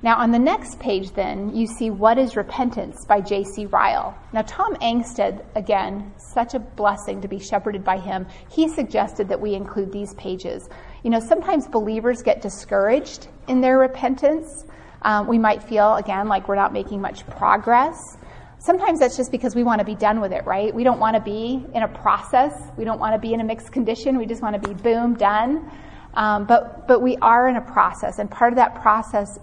Now, 0.01 0.15
on 0.17 0.31
the 0.31 0.39
next 0.39 0.79
page, 0.79 1.11
then, 1.11 1.53
you 1.53 1.67
see 1.67 1.89
What 1.89 2.17
is 2.17 2.37
Repentance 2.37 3.03
by 3.05 3.19
J.C. 3.19 3.65
Ryle. 3.65 4.17
Now, 4.31 4.43
Tom 4.43 4.75
Angsted, 4.75 5.43
again, 5.55 6.13
such 6.15 6.53
a 6.53 6.59
blessing 6.59 7.19
to 7.19 7.27
be 7.27 7.37
shepherded 7.37 7.83
by 7.83 7.97
him, 7.97 8.25
he 8.49 8.69
suggested 8.69 9.27
that 9.27 9.41
we 9.41 9.55
include 9.55 9.91
these 9.91 10.13
pages. 10.13 10.69
You 11.03 11.09
know, 11.09 11.19
sometimes 11.19 11.67
believers 11.67 12.21
get 12.21 12.41
discouraged 12.41 13.27
in 13.49 13.59
their 13.59 13.77
repentance. 13.77 14.65
Um, 15.01 15.27
we 15.27 15.37
might 15.37 15.61
feel, 15.61 15.95
again, 15.95 16.29
like 16.29 16.47
we're 16.47 16.55
not 16.55 16.71
making 16.71 17.01
much 17.01 17.27
progress. 17.27 18.17
Sometimes 18.59 19.01
that's 19.01 19.17
just 19.17 19.31
because 19.31 19.53
we 19.53 19.63
want 19.63 19.79
to 19.79 19.85
be 19.85 19.95
done 19.95 20.21
with 20.21 20.31
it, 20.31 20.45
right? 20.45 20.73
We 20.73 20.85
don't 20.85 20.99
want 20.99 21.17
to 21.17 21.21
be 21.21 21.65
in 21.73 21.83
a 21.83 21.87
process. 21.89 22.53
We 22.77 22.85
don't 22.85 22.99
want 22.99 23.15
to 23.15 23.19
be 23.19 23.33
in 23.33 23.41
a 23.41 23.45
mixed 23.45 23.73
condition. 23.73 24.17
We 24.17 24.25
just 24.25 24.41
want 24.41 24.61
to 24.61 24.65
be 24.65 24.73
boom, 24.81 25.15
done. 25.15 25.69
Um, 26.13 26.45
but 26.45 26.87
but 26.87 27.01
we 27.01 27.17
are 27.17 27.47
in 27.47 27.55
a 27.55 27.61
process, 27.61 28.17
and 28.17 28.29
part 28.31 28.51
of 28.51 28.57
that 28.57 28.81
process 28.81 29.37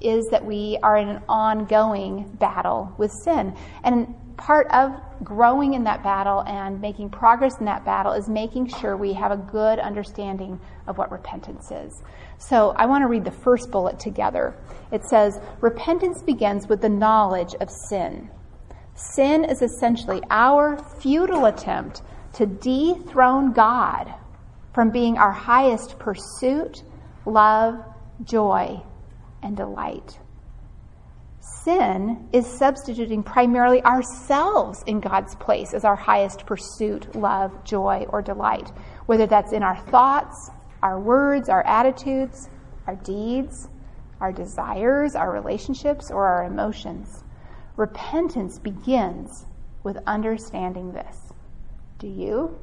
is 0.00 0.26
that 0.30 0.44
we 0.44 0.78
are 0.82 0.98
in 0.98 1.08
an 1.08 1.22
ongoing 1.28 2.28
battle 2.38 2.92
with 2.98 3.10
sin. 3.24 3.56
And 3.82 4.14
part 4.36 4.68
of 4.70 4.92
growing 5.24 5.74
in 5.74 5.84
that 5.84 6.02
battle 6.02 6.42
and 6.46 6.80
making 6.80 7.10
progress 7.10 7.58
in 7.58 7.64
that 7.64 7.84
battle 7.84 8.12
is 8.12 8.28
making 8.28 8.68
sure 8.68 8.96
we 8.96 9.12
have 9.14 9.32
a 9.32 9.36
good 9.36 9.78
understanding 9.78 10.60
of 10.86 10.98
what 10.98 11.10
repentance 11.10 11.70
is. 11.70 12.02
So 12.38 12.74
I 12.76 12.86
want 12.86 13.02
to 13.02 13.08
read 13.08 13.24
the 13.24 13.30
first 13.30 13.70
bullet 13.70 13.98
together. 13.98 14.54
It 14.92 15.04
says, 15.04 15.40
Repentance 15.60 16.22
begins 16.22 16.68
with 16.68 16.82
the 16.82 16.88
knowledge 16.88 17.54
of 17.60 17.70
sin. 17.70 18.30
Sin 18.94 19.44
is 19.44 19.62
essentially 19.62 20.22
our 20.30 20.78
futile 21.00 21.46
attempt 21.46 22.02
to 22.34 22.46
dethrone 22.46 23.52
God 23.52 24.12
from 24.74 24.90
being 24.90 25.16
our 25.16 25.32
highest 25.32 25.98
pursuit, 25.98 26.82
love, 27.24 27.82
joy, 28.24 28.82
and 29.46 29.56
delight. 29.56 30.18
Sin 31.40 32.28
is 32.32 32.46
substituting 32.46 33.22
primarily 33.22 33.80
ourselves 33.84 34.82
in 34.86 34.98
God's 35.00 35.36
place 35.36 35.72
as 35.72 35.84
our 35.84 35.94
highest 35.94 36.44
pursuit, 36.46 37.14
love, 37.14 37.64
joy, 37.64 38.06
or 38.08 38.20
delight, 38.22 38.72
whether 39.06 39.26
that's 39.26 39.52
in 39.52 39.62
our 39.62 39.76
thoughts, 39.76 40.50
our 40.82 40.98
words, 40.98 41.48
our 41.48 41.64
attitudes, 41.64 42.48
our 42.88 42.96
deeds, 42.96 43.68
our 44.20 44.32
desires, 44.32 45.14
our 45.14 45.30
relationships, 45.30 46.10
or 46.10 46.26
our 46.26 46.44
emotions. 46.44 47.22
Repentance 47.76 48.58
begins 48.58 49.46
with 49.84 49.98
understanding 50.06 50.92
this. 50.92 51.32
Do 52.00 52.08
you? 52.08 52.58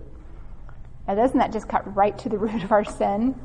Now, 1.08 1.16
doesn't 1.16 1.38
that 1.38 1.54
just 1.54 1.70
cut 1.70 1.96
right 1.96 2.18
to 2.20 2.30
the 2.30 2.38
root 2.38 2.64
of 2.64 2.72
our 2.74 2.84
sin? 2.84 3.40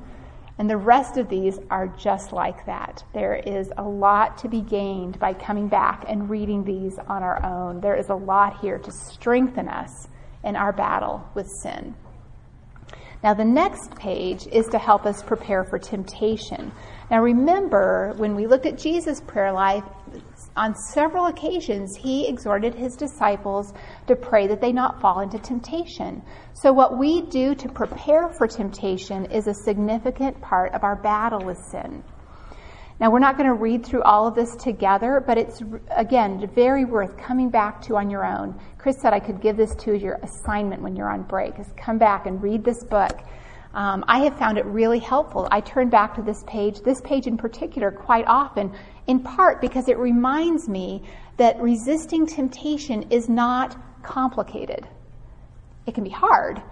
And 0.58 0.68
the 0.68 0.76
rest 0.76 1.16
of 1.16 1.28
these 1.28 1.58
are 1.70 1.86
just 1.86 2.32
like 2.32 2.66
that. 2.66 3.04
There 3.14 3.36
is 3.36 3.70
a 3.78 3.82
lot 3.82 4.38
to 4.38 4.48
be 4.48 4.60
gained 4.60 5.18
by 5.20 5.32
coming 5.32 5.68
back 5.68 6.04
and 6.08 6.28
reading 6.28 6.64
these 6.64 6.98
on 7.06 7.22
our 7.22 7.44
own. 7.44 7.80
There 7.80 7.96
is 7.96 8.08
a 8.08 8.14
lot 8.14 8.60
here 8.60 8.78
to 8.78 8.90
strengthen 8.90 9.68
us 9.68 10.08
in 10.42 10.56
our 10.56 10.72
battle 10.72 11.28
with 11.34 11.46
sin. 11.62 11.94
Now, 13.22 13.34
the 13.34 13.44
next 13.44 13.96
page 13.96 14.46
is 14.48 14.66
to 14.68 14.78
help 14.78 15.04
us 15.04 15.22
prepare 15.22 15.64
for 15.64 15.78
temptation. 15.78 16.72
Now, 17.10 17.20
remember, 17.20 18.14
when 18.16 18.36
we 18.36 18.46
looked 18.46 18.66
at 18.66 18.78
Jesus' 18.78 19.20
prayer 19.20 19.52
life, 19.52 19.82
on 20.58 20.74
several 20.74 21.26
occasions, 21.26 21.96
he 21.96 22.28
exhorted 22.28 22.74
his 22.74 22.96
disciples 22.96 23.72
to 24.08 24.16
pray 24.16 24.46
that 24.48 24.60
they 24.60 24.72
not 24.72 25.00
fall 25.00 25.20
into 25.20 25.38
temptation. 25.38 26.22
So, 26.52 26.72
what 26.72 26.98
we 26.98 27.22
do 27.22 27.54
to 27.54 27.68
prepare 27.68 28.28
for 28.28 28.46
temptation 28.46 29.26
is 29.26 29.46
a 29.46 29.54
significant 29.54 30.40
part 30.40 30.74
of 30.74 30.84
our 30.84 30.96
battle 30.96 31.40
with 31.40 31.58
sin. 31.58 32.02
Now, 33.00 33.12
we're 33.12 33.20
not 33.20 33.36
going 33.36 33.48
to 33.48 33.54
read 33.54 33.86
through 33.86 34.02
all 34.02 34.26
of 34.26 34.34
this 34.34 34.56
together, 34.56 35.22
but 35.24 35.38
it's, 35.38 35.62
again, 35.96 36.50
very 36.52 36.84
worth 36.84 37.16
coming 37.16 37.48
back 37.48 37.80
to 37.82 37.96
on 37.96 38.10
your 38.10 38.26
own. 38.26 38.58
Chris 38.76 39.00
said 39.00 39.12
I 39.12 39.20
could 39.20 39.40
give 39.40 39.56
this 39.56 39.72
to 39.76 39.96
your 39.96 40.18
assignment 40.24 40.82
when 40.82 40.96
you're 40.96 41.10
on 41.10 41.22
break, 41.22 41.60
is 41.60 41.68
come 41.76 41.98
back 41.98 42.26
and 42.26 42.42
read 42.42 42.64
this 42.64 42.82
book. 42.82 43.16
Um, 43.72 44.04
I 44.08 44.18
have 44.20 44.36
found 44.36 44.58
it 44.58 44.64
really 44.64 44.98
helpful. 44.98 45.46
I 45.52 45.60
turn 45.60 45.90
back 45.90 46.16
to 46.16 46.22
this 46.22 46.42
page, 46.48 46.80
this 46.80 47.00
page 47.02 47.28
in 47.28 47.36
particular, 47.36 47.92
quite 47.92 48.24
often, 48.26 48.72
in 49.08 49.20
part 49.20 49.60
because 49.60 49.88
it 49.88 49.98
reminds 49.98 50.68
me 50.68 51.02
that 51.38 51.60
resisting 51.60 52.26
temptation 52.26 53.10
is 53.10 53.28
not 53.28 53.76
complicated. 54.02 54.86
It 55.86 55.94
can 55.94 56.04
be 56.04 56.10
hard, 56.10 56.62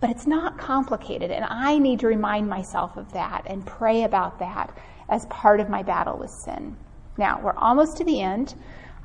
but 0.00 0.10
it's 0.10 0.26
not 0.26 0.58
complicated. 0.58 1.30
And 1.30 1.44
I 1.44 1.78
need 1.78 2.00
to 2.00 2.06
remind 2.06 2.48
myself 2.48 2.96
of 2.96 3.12
that 3.12 3.42
and 3.46 3.64
pray 3.64 4.04
about 4.04 4.38
that 4.38 4.76
as 5.08 5.26
part 5.26 5.60
of 5.60 5.68
my 5.68 5.82
battle 5.82 6.18
with 6.18 6.30
sin. 6.30 6.76
Now, 7.18 7.40
we're 7.42 7.56
almost 7.56 7.98
to 7.98 8.04
the 8.04 8.20
end. 8.20 8.54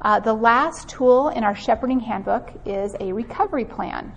Uh, 0.02 0.20
the 0.22 0.34
last 0.34 0.88
tool 0.88 1.30
in 1.30 1.44
our 1.44 1.56
shepherding 1.56 2.00
handbook 2.00 2.54
is 2.66 2.96
a 3.00 3.12
recovery 3.12 3.66
plan. 3.66 4.14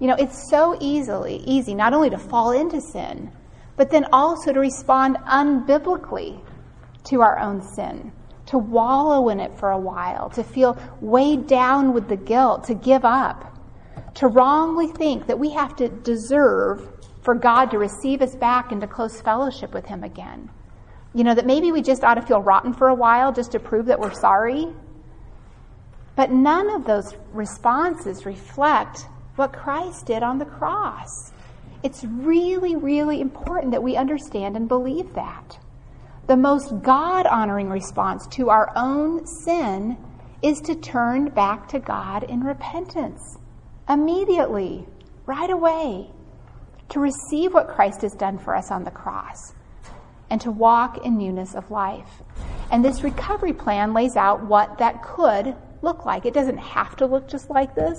You 0.00 0.06
know, 0.06 0.14
it's 0.14 0.48
so 0.50 0.78
easily 0.80 1.36
easy 1.46 1.74
not 1.74 1.92
only 1.92 2.10
to 2.10 2.18
fall 2.18 2.52
into 2.52 2.80
sin, 2.80 3.30
but 3.76 3.90
then 3.90 4.06
also 4.12 4.52
to 4.52 4.60
respond 4.60 5.16
unbiblically 5.26 6.40
to 7.04 7.20
our 7.20 7.38
own 7.38 7.62
sin, 7.62 8.12
to 8.46 8.58
wallow 8.58 9.28
in 9.28 9.40
it 9.40 9.56
for 9.58 9.70
a 9.70 9.78
while, 9.78 10.30
to 10.30 10.44
feel 10.44 10.78
weighed 11.00 11.46
down 11.46 11.92
with 11.92 12.08
the 12.08 12.16
guilt, 12.16 12.64
to 12.64 12.74
give 12.74 13.04
up, 13.04 13.56
to 14.14 14.26
wrongly 14.28 14.88
think 14.88 15.26
that 15.26 15.38
we 15.38 15.50
have 15.50 15.76
to 15.76 15.88
deserve 15.88 16.88
for 17.22 17.34
God 17.34 17.70
to 17.70 17.78
receive 17.78 18.20
us 18.22 18.34
back 18.34 18.70
into 18.70 18.86
close 18.86 19.20
fellowship 19.20 19.72
with 19.72 19.86
Him 19.86 20.04
again. 20.04 20.50
You 21.14 21.24
know, 21.24 21.34
that 21.34 21.46
maybe 21.46 21.72
we 21.72 21.80
just 21.80 22.04
ought 22.04 22.14
to 22.14 22.22
feel 22.22 22.42
rotten 22.42 22.74
for 22.74 22.88
a 22.88 22.94
while 22.94 23.32
just 23.32 23.52
to 23.52 23.60
prove 23.60 23.86
that 23.86 23.98
we're 23.98 24.12
sorry. 24.12 24.66
But 26.16 26.30
none 26.30 26.70
of 26.70 26.84
those 26.84 27.14
responses 27.32 28.26
reflect 28.26 29.06
what 29.36 29.52
Christ 29.52 30.06
did 30.06 30.22
on 30.22 30.38
the 30.38 30.44
cross. 30.44 31.32
It's 31.82 32.04
really, 32.04 32.76
really 32.76 33.20
important 33.20 33.72
that 33.72 33.82
we 33.82 33.96
understand 33.96 34.56
and 34.56 34.68
believe 34.68 35.14
that. 35.14 35.58
The 36.26 36.36
most 36.38 36.80
God 36.82 37.26
honoring 37.26 37.68
response 37.68 38.26
to 38.28 38.48
our 38.48 38.72
own 38.74 39.26
sin 39.26 39.98
is 40.42 40.58
to 40.62 40.74
turn 40.74 41.28
back 41.28 41.68
to 41.68 41.78
God 41.78 42.22
in 42.24 42.42
repentance 42.42 43.36
immediately, 43.90 44.86
right 45.26 45.50
away, 45.50 46.10
to 46.88 47.00
receive 47.00 47.52
what 47.52 47.68
Christ 47.68 48.00
has 48.00 48.14
done 48.14 48.38
for 48.38 48.56
us 48.56 48.70
on 48.70 48.84
the 48.84 48.90
cross, 48.90 49.52
and 50.30 50.40
to 50.40 50.50
walk 50.50 51.04
in 51.04 51.18
newness 51.18 51.54
of 51.54 51.70
life. 51.70 52.22
And 52.70 52.82
this 52.82 53.04
recovery 53.04 53.52
plan 53.52 53.92
lays 53.92 54.16
out 54.16 54.42
what 54.42 54.78
that 54.78 55.02
could 55.02 55.54
look 55.82 56.06
like. 56.06 56.24
It 56.24 56.32
doesn't 56.32 56.56
have 56.56 56.96
to 56.96 57.06
look 57.06 57.28
just 57.28 57.50
like 57.50 57.74
this, 57.74 57.98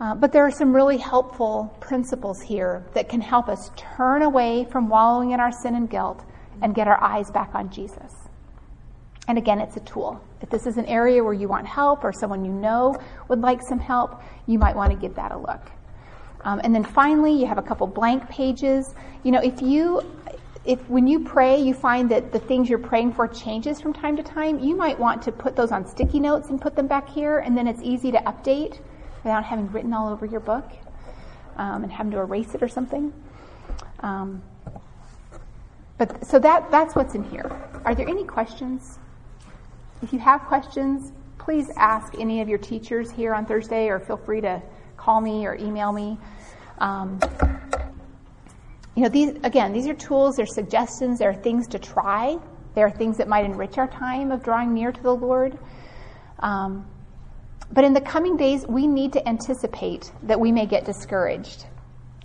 uh, 0.00 0.14
but 0.14 0.32
there 0.32 0.46
are 0.46 0.50
some 0.50 0.74
really 0.74 0.96
helpful 0.96 1.76
principles 1.80 2.40
here 2.40 2.86
that 2.94 3.10
can 3.10 3.20
help 3.20 3.48
us 3.50 3.70
turn 3.76 4.22
away 4.22 4.66
from 4.70 4.88
wallowing 4.88 5.32
in 5.32 5.40
our 5.40 5.52
sin 5.52 5.74
and 5.74 5.90
guilt 5.90 6.24
and 6.62 6.74
get 6.74 6.88
our 6.88 7.02
eyes 7.02 7.30
back 7.30 7.54
on 7.54 7.70
Jesus. 7.70 8.12
And 9.28 9.36
again, 9.36 9.60
it's 9.60 9.76
a 9.76 9.80
tool. 9.80 10.20
If 10.40 10.48
this 10.48 10.66
is 10.66 10.78
an 10.78 10.86
area 10.86 11.22
where 11.22 11.34
you 11.34 11.48
want 11.48 11.66
help 11.66 12.02
or 12.02 12.12
someone 12.12 12.44
you 12.44 12.52
know 12.52 12.96
would 13.28 13.40
like 13.40 13.60
some 13.62 13.78
help, 13.78 14.22
you 14.46 14.58
might 14.58 14.74
want 14.74 14.90
to 14.90 14.96
give 14.96 15.14
that 15.16 15.32
a 15.32 15.38
look. 15.38 15.70
Um, 16.42 16.60
and 16.64 16.74
then 16.74 16.84
finally, 16.84 17.32
you 17.32 17.46
have 17.46 17.58
a 17.58 17.62
couple 17.62 17.86
blank 17.86 18.28
pages. 18.30 18.94
You 19.24 19.32
know, 19.32 19.40
if 19.40 19.60
you 19.60 20.02
if 20.64 20.86
when 20.88 21.06
you 21.06 21.24
pray 21.24 21.60
you 21.60 21.72
find 21.72 22.10
that 22.10 22.30
the 22.30 22.38
things 22.38 22.68
you're 22.68 22.78
praying 22.78 23.12
for 23.12 23.26
changes 23.26 23.80
from 23.80 23.92
time 23.92 24.16
to 24.16 24.22
time, 24.22 24.58
you 24.58 24.76
might 24.76 24.98
want 24.98 25.22
to 25.22 25.32
put 25.32 25.56
those 25.56 25.72
on 25.72 25.86
sticky 25.86 26.20
notes 26.20 26.48
and 26.50 26.60
put 26.60 26.76
them 26.76 26.86
back 26.86 27.08
here, 27.08 27.38
and 27.38 27.56
then 27.56 27.66
it's 27.66 27.82
easy 27.82 28.10
to 28.12 28.18
update 28.18 28.80
without 29.24 29.44
having 29.44 29.70
written 29.72 29.92
all 29.92 30.08
over 30.08 30.26
your 30.26 30.40
book 30.40 30.70
um, 31.56 31.82
and 31.82 31.92
having 31.92 32.12
to 32.12 32.18
erase 32.18 32.54
it 32.54 32.62
or 32.62 32.68
something. 32.68 33.12
Um, 34.00 34.42
but 35.98 36.24
so 36.24 36.38
that 36.38 36.70
that's 36.70 36.94
what's 36.94 37.14
in 37.14 37.24
here. 37.24 37.50
Are 37.84 37.94
there 37.94 38.08
any 38.08 38.24
questions? 38.24 38.98
If 40.00 40.12
you 40.12 40.20
have 40.20 40.42
questions, 40.42 41.12
please 41.38 41.70
ask 41.76 42.14
any 42.18 42.40
of 42.40 42.48
your 42.48 42.58
teachers 42.58 43.10
here 43.10 43.34
on 43.34 43.44
Thursday, 43.44 43.88
or 43.88 43.98
feel 43.98 44.16
free 44.16 44.40
to 44.40 44.62
call 44.96 45.20
me 45.20 45.44
or 45.44 45.56
email 45.56 45.92
me. 45.92 46.16
Um, 46.78 47.18
you 48.94 49.02
know, 49.02 49.08
these 49.08 49.30
again, 49.42 49.72
these 49.72 49.88
are 49.88 49.94
tools. 49.94 50.36
They're 50.36 50.46
suggestions. 50.46 51.18
They're 51.18 51.34
things 51.34 51.66
to 51.68 51.78
try. 51.78 52.38
There 52.74 52.86
are 52.86 52.90
things 52.90 53.16
that 53.16 53.26
might 53.26 53.44
enrich 53.44 53.76
our 53.76 53.88
time 53.88 54.30
of 54.30 54.44
drawing 54.44 54.72
near 54.72 54.92
to 54.92 55.02
the 55.02 55.14
Lord. 55.14 55.58
Um, 56.38 56.86
but 57.72 57.84
in 57.84 57.92
the 57.92 58.00
coming 58.00 58.36
days, 58.36 58.64
we 58.66 58.86
need 58.86 59.12
to 59.14 59.28
anticipate 59.28 60.12
that 60.22 60.38
we 60.38 60.52
may 60.52 60.66
get 60.66 60.84
discouraged 60.84 61.66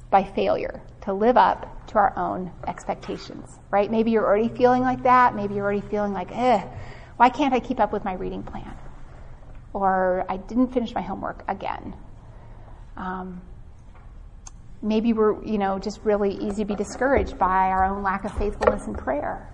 by 0.09 0.23
failure 0.23 0.81
to 1.01 1.13
live 1.13 1.37
up 1.37 1.72
to 1.93 1.99
our 1.99 2.17
own 2.17 2.51
expectations, 2.67 3.59
right? 3.71 3.89
Maybe 3.89 4.11
you're 4.11 4.25
already 4.25 4.49
feeling 4.49 4.81
like 4.81 5.03
that. 5.03 5.35
Maybe 5.35 5.55
you're 5.55 5.63
already 5.63 5.81
feeling 5.81 6.13
like, 6.13 6.31
eh, 6.31 6.63
why 7.17 7.29
can't 7.29 7.53
I 7.53 7.59
keep 7.59 7.79
up 7.79 7.93
with 7.93 8.03
my 8.03 8.13
reading 8.13 8.43
plan? 8.43 8.75
Or 9.73 10.25
I 10.27 10.37
didn't 10.37 10.73
finish 10.73 10.93
my 10.93 11.01
homework 11.01 11.43
again. 11.47 11.95
Um, 12.97 13.41
maybe 14.81 15.13
we're, 15.13 15.43
you 15.43 15.57
know, 15.57 15.79
just 15.79 15.99
really 16.03 16.35
easy 16.35 16.63
to 16.63 16.65
be 16.65 16.75
discouraged 16.75 17.37
by 17.37 17.69
our 17.69 17.85
own 17.85 18.03
lack 18.03 18.25
of 18.25 18.35
faithfulness 18.37 18.85
in 18.85 18.93
prayer. 18.93 19.49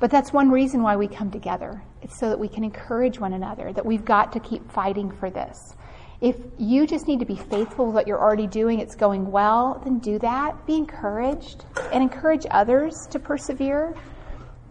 But 0.00 0.10
that's 0.10 0.32
one 0.32 0.50
reason 0.50 0.82
why 0.82 0.96
we 0.96 1.08
come 1.08 1.30
together. 1.30 1.82
It's 2.02 2.18
so 2.18 2.28
that 2.28 2.38
we 2.38 2.48
can 2.48 2.64
encourage 2.64 3.18
one 3.18 3.32
another, 3.32 3.72
that 3.72 3.86
we've 3.86 4.04
got 4.04 4.32
to 4.32 4.40
keep 4.40 4.70
fighting 4.70 5.10
for 5.10 5.30
this. 5.30 5.74
If 6.20 6.36
you 6.58 6.86
just 6.86 7.08
need 7.08 7.20
to 7.20 7.26
be 7.26 7.36
faithful 7.36 7.86
with 7.86 7.94
what 7.94 8.06
you're 8.06 8.20
already 8.20 8.46
doing, 8.46 8.80
it's 8.80 8.94
going 8.94 9.30
well, 9.30 9.80
then 9.84 9.98
do 9.98 10.18
that. 10.20 10.66
Be 10.66 10.76
encouraged 10.76 11.64
and 11.92 12.02
encourage 12.02 12.46
others 12.50 13.06
to 13.10 13.18
persevere. 13.18 13.94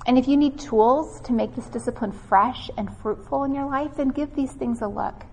And 0.05 0.17
if 0.17 0.27
you 0.27 0.35
need 0.35 0.59
tools 0.59 1.21
to 1.21 1.33
make 1.33 1.55
this 1.55 1.67
discipline 1.67 2.11
fresh 2.11 2.69
and 2.77 2.95
fruitful 2.97 3.43
in 3.43 3.53
your 3.53 3.65
life, 3.65 3.91
then 3.95 4.09
give 4.09 4.35
these 4.35 4.51
things 4.51 4.81
a 4.81 4.87
look. 4.87 5.25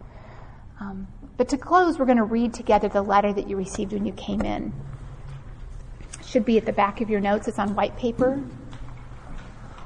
Um, 0.80 1.08
but 1.36 1.48
to 1.48 1.58
close, 1.58 1.98
we're 1.98 2.06
going 2.06 2.18
to 2.18 2.24
read 2.24 2.54
together 2.54 2.88
the 2.88 3.02
letter 3.02 3.32
that 3.32 3.48
you 3.48 3.56
received 3.56 3.92
when 3.92 4.06
you 4.06 4.12
came 4.12 4.42
in. 4.42 4.72
It 6.18 6.26
should 6.26 6.44
be 6.44 6.58
at 6.58 6.66
the 6.66 6.72
back 6.72 7.00
of 7.00 7.10
your 7.10 7.20
notes. 7.20 7.48
It's 7.48 7.58
on 7.58 7.74
white 7.74 7.96
paper. 7.96 8.42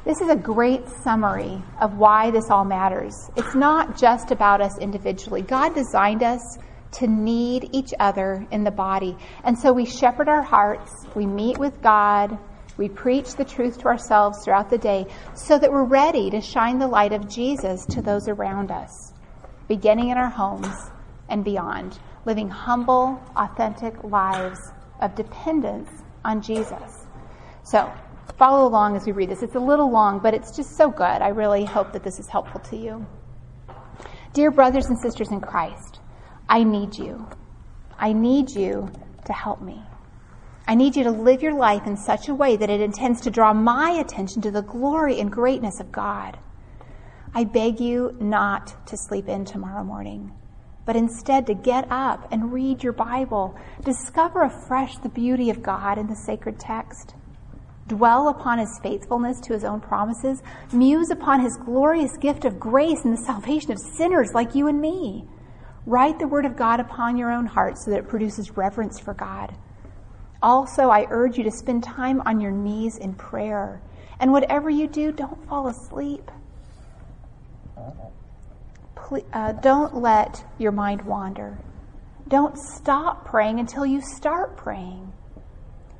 This 0.05 0.20
is 0.20 0.28
a 0.28 0.36
great 0.36 0.86
summary 1.02 1.62
of 1.81 1.97
why 1.97 2.31
this 2.31 2.51
all 2.51 2.66
matters. 2.66 3.31
It's 3.36 3.55
not 3.55 3.97
just 3.97 4.32
about 4.32 4.60
us 4.60 4.76
individually. 4.78 5.40
God 5.40 5.74
designed 5.74 6.22
us 6.22 6.59
to 6.98 7.06
need 7.06 7.70
each 7.72 7.94
other 7.98 8.47
in 8.51 8.64
the 8.64 8.70
body. 8.70 9.16
And 9.44 9.59
so 9.59 9.72
we 9.72 9.86
shepherd 9.86 10.28
our 10.28 10.43
hearts, 10.43 11.06
we 11.14 11.24
meet 11.24 11.56
with 11.56 11.81
God, 11.81 12.39
we 12.76 12.90
preach 12.90 13.35
the 13.35 13.47
truth 13.47 13.78
to 13.78 13.86
ourselves 13.86 14.44
throughout 14.44 14.68
the 14.68 14.76
day 14.76 15.06
so 15.35 15.59
that 15.59 15.72
we're 15.72 15.86
ready 15.86 16.28
to 16.31 16.40
shine 16.43 16.78
the 16.78 16.86
light 16.86 17.14
of 17.14 17.26
Jesus 17.26 17.86
to 17.86 18.02
those 18.02 18.28
around 18.28 18.70
us, 18.70 19.14
beginning 19.68 20.10
in 20.10 20.18
our 20.18 20.28
homes 20.28 20.90
and 21.31 21.43
beyond, 21.43 21.98
living 22.26 22.51
humble, 22.51 23.22
authentic 23.36 24.05
lives 24.05 24.60
of 25.01 25.14
dependence 25.14 25.89
on 26.26 26.43
Jesus. 26.43 27.06
So, 27.62 27.90
follow 28.38 28.66
along 28.66 28.96
as 28.96 29.06
we 29.06 29.12
read 29.12 29.30
this. 29.30 29.42
It's 29.42 29.55
a 29.55 29.60
little 29.60 29.90
long, 29.90 30.18
but 30.18 30.34
it's 30.34 30.56
just 30.56 30.76
so 30.76 30.90
good. 30.90 31.05
I 31.05 31.28
really 31.28 31.64
hope 31.64 31.92
that 31.92 32.02
this 32.02 32.18
is 32.18 32.28
helpful 32.28 32.60
to 32.60 32.76
you. 32.76 33.06
Dear 34.32 34.51
brothers 34.51 34.86
and 34.86 34.98
sisters 34.98 35.30
in 35.30 35.40
Christ, 35.40 36.01
I 36.48 36.64
need 36.64 36.96
you. 36.96 37.28
I 37.98 38.12
need 38.12 38.51
you 38.51 38.90
to 39.26 39.32
help 39.32 39.62
me. 39.62 39.82
I 40.66 40.74
need 40.74 40.96
you 40.96 41.05
to 41.05 41.10
live 41.10 41.42
your 41.42 41.55
life 41.55 41.86
in 41.86 41.96
such 41.96 42.28
a 42.28 42.34
way 42.34 42.56
that 42.56 42.70
it 42.70 42.80
intends 42.80 43.20
to 43.22 43.30
draw 43.30 43.52
my 43.52 43.90
attention 43.90 44.42
to 44.42 44.51
the 44.51 44.62
glory 44.62 45.20
and 45.20 45.30
greatness 45.30 45.78
of 45.78 45.92
God. 45.92 46.38
I 47.34 47.44
beg 47.44 47.80
you 47.80 48.16
not 48.20 48.86
to 48.86 48.96
sleep 48.96 49.28
in 49.28 49.44
tomorrow 49.44 49.84
morning, 49.84 50.32
but 50.86 50.96
instead 50.96 51.46
to 51.46 51.55
get 51.55 51.86
up 51.90 52.26
and 52.32 52.52
read 52.52 52.82
your 52.82 52.92
Bible, 52.92 53.56
discover 53.82 54.42
afresh 54.42 54.96
the 54.98 55.09
beauty 55.09 55.51
of 55.51 55.62
God 55.62 55.98
in 55.98 56.06
the 56.06 56.16
sacred 56.16 56.59
text 56.59 57.14
dwell 57.86 58.28
upon 58.28 58.59
his 58.59 58.78
faithfulness 58.82 59.40
to 59.40 59.52
his 59.52 59.65
own 59.65 59.81
promises, 59.81 60.43
muse 60.73 61.11
upon 61.11 61.40
his 61.40 61.56
glorious 61.56 62.16
gift 62.16 62.44
of 62.44 62.59
grace 62.59 63.05
and 63.05 63.12
the 63.12 63.23
salvation 63.23 63.73
of 63.73 63.78
sinners 63.78 64.32
like 64.35 64.55
you 64.55 64.69
and 64.69 64.81
me. 64.81 65.27
Write 65.86 66.19
the 66.19 66.28
word 66.28 66.47
of 66.47 66.56
God 66.56 66.81
upon 66.81 67.16
your 67.16 67.31
own 67.31 67.47
heart 67.47 67.78
so 67.78 67.90
that 67.90 67.98
it 67.98 68.09
produces 68.09 68.56
reverence 68.56 68.98
for 68.98 69.15
God. 69.15 69.55
Also, 70.43 70.90
I 70.90 71.06
urge 71.09 71.39
you 71.39 71.44
to 71.44 71.51
spend 71.51 71.82
time 71.82 72.20
on 72.27 72.39
your 72.39 72.51
knees 72.51 72.98
in 72.98 73.15
prayer. 73.15 73.81
And 74.20 74.31
whatever 74.31 74.69
you 74.69 74.86
do, 74.86 75.11
don't 75.11 75.43
fall 75.48 75.69
asleep. 75.69 76.31
Please, 78.94 79.24
uh, 79.32 79.52
don't 79.52 79.97
let 79.97 80.44
your 80.59 80.73
mind 80.73 81.02
wander. 81.02 81.59
Don't 82.28 82.59
stop 82.59 83.24
praying 83.24 83.59
until 83.59 83.86
you 83.86 84.02
start 84.02 84.55
praying. 84.56 85.14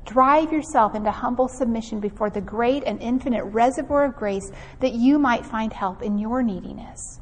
Drive 0.05 0.53
yourself 0.53 0.93
into 0.93 1.11
humble 1.11 1.47
submission 1.47 1.99
before 1.99 2.29
the 2.29 2.41
great 2.41 2.83
and 2.85 3.01
infinite 3.01 3.43
reservoir 3.45 4.05
of 4.05 4.15
grace 4.15 4.51
that 4.79 4.93
you 4.93 5.17
might 5.17 5.45
find 5.45 5.73
help 5.73 6.03
in 6.03 6.19
your 6.19 6.43
neediness. 6.43 7.19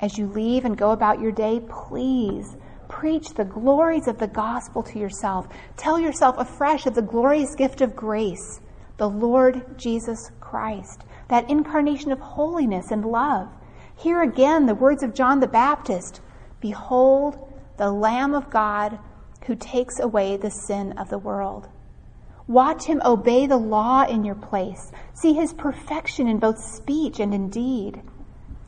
As 0.00 0.18
you 0.18 0.26
leave 0.26 0.64
and 0.64 0.76
go 0.76 0.90
about 0.90 1.20
your 1.20 1.32
day, 1.32 1.60
please 1.68 2.56
preach 2.88 3.30
the 3.30 3.44
glories 3.44 4.08
of 4.08 4.18
the 4.18 4.26
gospel 4.26 4.82
to 4.82 4.98
yourself. 4.98 5.48
Tell 5.76 5.98
yourself 5.98 6.36
afresh 6.38 6.86
of 6.86 6.94
the 6.94 7.02
glorious 7.02 7.54
gift 7.54 7.80
of 7.80 7.96
grace, 7.96 8.60
the 8.98 9.08
Lord 9.08 9.78
Jesus 9.78 10.30
Christ, 10.40 11.04
that 11.28 11.48
incarnation 11.48 12.12
of 12.12 12.18
holiness 12.18 12.90
and 12.90 13.04
love. 13.04 13.48
Hear 13.96 14.22
again 14.22 14.66
the 14.66 14.74
words 14.74 15.02
of 15.02 15.14
John 15.14 15.40
the 15.40 15.46
Baptist 15.46 16.20
Behold, 16.60 17.38
the 17.78 17.90
Lamb 17.90 18.34
of 18.34 18.50
God 18.50 18.98
who 19.50 19.56
takes 19.56 19.98
away 19.98 20.36
the 20.36 20.48
sin 20.48 20.92
of 20.92 21.10
the 21.10 21.18
world. 21.18 21.68
Watch 22.46 22.84
him 22.84 23.02
obey 23.04 23.48
the 23.48 23.56
law 23.56 24.04
in 24.04 24.22
your 24.22 24.36
place. 24.36 24.92
See 25.12 25.32
his 25.32 25.52
perfection 25.52 26.28
in 26.28 26.38
both 26.38 26.62
speech 26.62 27.18
and 27.18 27.34
in 27.34 27.50
deed. 27.50 28.00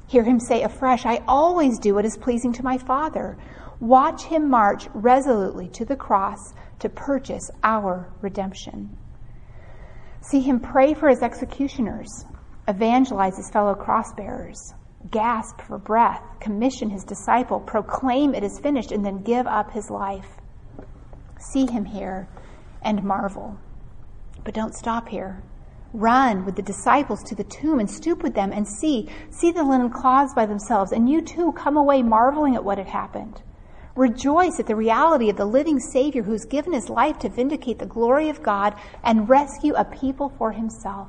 Hear 0.09 0.24
him 0.24 0.40
say 0.40 0.64
afresh, 0.64 1.06
I 1.06 1.22
always 1.28 1.78
do 1.78 1.94
what 1.94 2.04
is 2.04 2.16
pleasing 2.16 2.52
to 2.54 2.64
my 2.64 2.78
Father. 2.78 3.38
Watch 3.78 4.24
him 4.24 4.50
march 4.50 4.88
resolutely 4.92 5.68
to 5.68 5.84
the 5.84 5.94
cross 5.94 6.52
to 6.80 6.88
purchase 6.88 7.48
our 7.62 8.12
redemption. 8.20 8.98
See 10.20 10.40
him 10.40 10.59
pray 10.59 10.94
for 10.94 11.09
his 11.09 11.22
executioners, 11.22 12.24
evangelize 12.66 13.36
his 13.36 13.50
fellow 13.50 13.76
cross 13.76 14.12
bearers, 14.14 14.74
gasp 15.12 15.60
for 15.60 15.78
breath, 15.78 16.24
commission 16.40 16.90
his 16.90 17.04
disciple, 17.04 17.60
proclaim 17.60 18.34
it 18.34 18.42
is 18.42 18.59
finished, 18.59 18.90
and 18.90 19.06
then 19.06 19.22
give 19.22 19.46
up 19.46 19.70
his 19.70 19.88
life 19.88 20.41
see 21.43 21.66
him 21.66 21.85
here, 21.85 22.28
and 22.82 23.02
marvel. 23.02 23.59
But 24.44 24.55
don't 24.55 24.74
stop 24.74 25.09
here. 25.09 25.43
Run 25.93 26.44
with 26.44 26.56
the 26.56 26.62
disciples 26.62 27.23
to 27.24 27.35
the 27.35 27.44
tomb 27.44 27.78
and 27.78 27.90
stoop 27.90 28.23
with 28.23 28.35
them 28.35 28.52
and 28.52 28.66
see. 28.66 29.09
See 29.31 29.52
the 29.52 29.62
linen 29.62 29.90
cloths 29.90 30.35
by 30.35 30.47
themselves, 30.47 30.93
and 30.93 31.09
you 31.09 31.20
too 31.20 31.52
come 31.52 31.77
away 31.77 32.02
marveling 32.02 32.55
at 32.55 32.64
what 32.64 32.78
had 32.78 32.89
happened. 32.89 33.43
Rejoice 33.94 34.59
at 34.59 34.66
the 34.66 34.77
reality 34.77 35.28
of 35.28 35.36
the 35.36 35.44
living 35.44 35.78
Savior 35.78 36.23
who's 36.23 36.47
given 36.47 36.73
his 36.73 36.89
life 36.89 37.19
to 37.19 37.28
vindicate 37.28 37.78
the 37.78 37.86
glory 37.86 38.31
of 38.31 38.43
God 38.43 38.74
and 39.05 39.28
rescue 39.28 39.74
a 39.74 39.85
people 39.85 40.32
for 40.39 40.52
himself. 40.52 41.09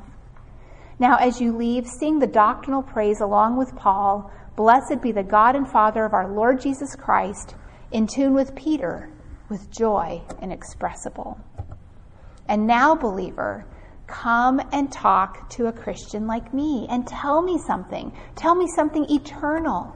Now, 1.00 1.16
as 1.16 1.40
you 1.40 1.56
leave, 1.56 1.88
sing 1.88 2.20
the 2.20 2.28
doctrinal 2.28 2.84
praise 2.84 3.22
along 3.22 3.58
with 3.58 3.76
Paul 3.76 4.30
Blessed 4.56 5.02
be 5.02 5.12
the 5.12 5.24
God 5.24 5.56
and 5.56 5.68
Father 5.68 6.06
of 6.06 6.14
our 6.14 6.32
Lord 6.32 6.62
Jesus 6.62 6.96
Christ, 6.96 7.56
in 7.92 8.06
tune 8.06 8.36
with 8.36 8.54
Peter 8.54 9.10
with 9.54 9.70
joy 9.70 10.20
inexpressible. 10.42 11.40
And 12.50 12.66
now, 12.66 12.96
believer, 12.96 13.68
come 14.08 14.60
and 14.72 14.92
talk 14.92 15.48
to 15.52 15.68
a 15.68 15.72
Christian 15.72 16.26
like 16.26 16.56
me 16.56 16.88
and 16.90 17.06
tell 17.06 17.44
me 17.44 17.60
something. 17.60 18.12
Tell 18.36 18.56
me 18.56 18.68
something 18.76 19.06
eternal. 19.12 19.96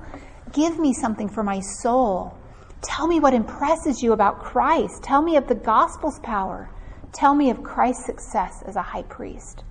Give 0.53 0.77
me 0.77 0.93
something 0.93 1.27
for 1.27 1.41
my 1.41 1.59
soul. 1.59 2.37
Tell 2.83 3.07
me 3.07 3.19
what 3.19 3.33
impresses 3.33 4.03
you 4.03 4.13
about 4.13 4.43
Christ. 4.43 5.01
Tell 5.01 5.23
me 5.23 5.37
of 5.37 5.47
the 5.47 5.55
gospel's 5.55 6.19
power. 6.19 6.69
Tell 7.11 7.33
me 7.33 7.49
of 7.49 7.63
Christ's 7.63 8.05
success 8.05 8.61
as 8.67 8.75
a 8.75 8.83
high 8.83 9.07
priest. 9.09 9.63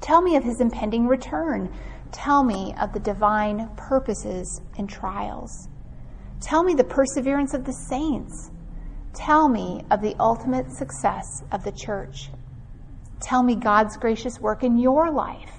Tell 0.00 0.22
me 0.22 0.36
of 0.36 0.44
his 0.44 0.62
impending 0.62 1.06
return. 1.06 1.70
Tell 2.10 2.42
me 2.42 2.74
of 2.80 2.94
the 2.94 3.00
divine 3.00 3.68
purposes 3.76 4.62
and 4.78 4.88
trials. 4.88 5.68
Tell 6.40 6.62
me 6.62 6.72
the 6.72 6.84
perseverance 6.84 7.52
of 7.52 7.66
the 7.66 7.74
saints. 7.74 8.50
Tell 9.14 9.48
me 9.48 9.84
of 9.90 10.02
the 10.02 10.14
ultimate 10.20 10.70
success 10.70 11.42
of 11.50 11.64
the 11.64 11.72
church. 11.72 12.30
Tell 13.20 13.42
me 13.42 13.56
God's 13.56 13.96
gracious 13.96 14.40
work 14.40 14.62
in 14.62 14.78
your 14.78 15.10
life. 15.10 15.52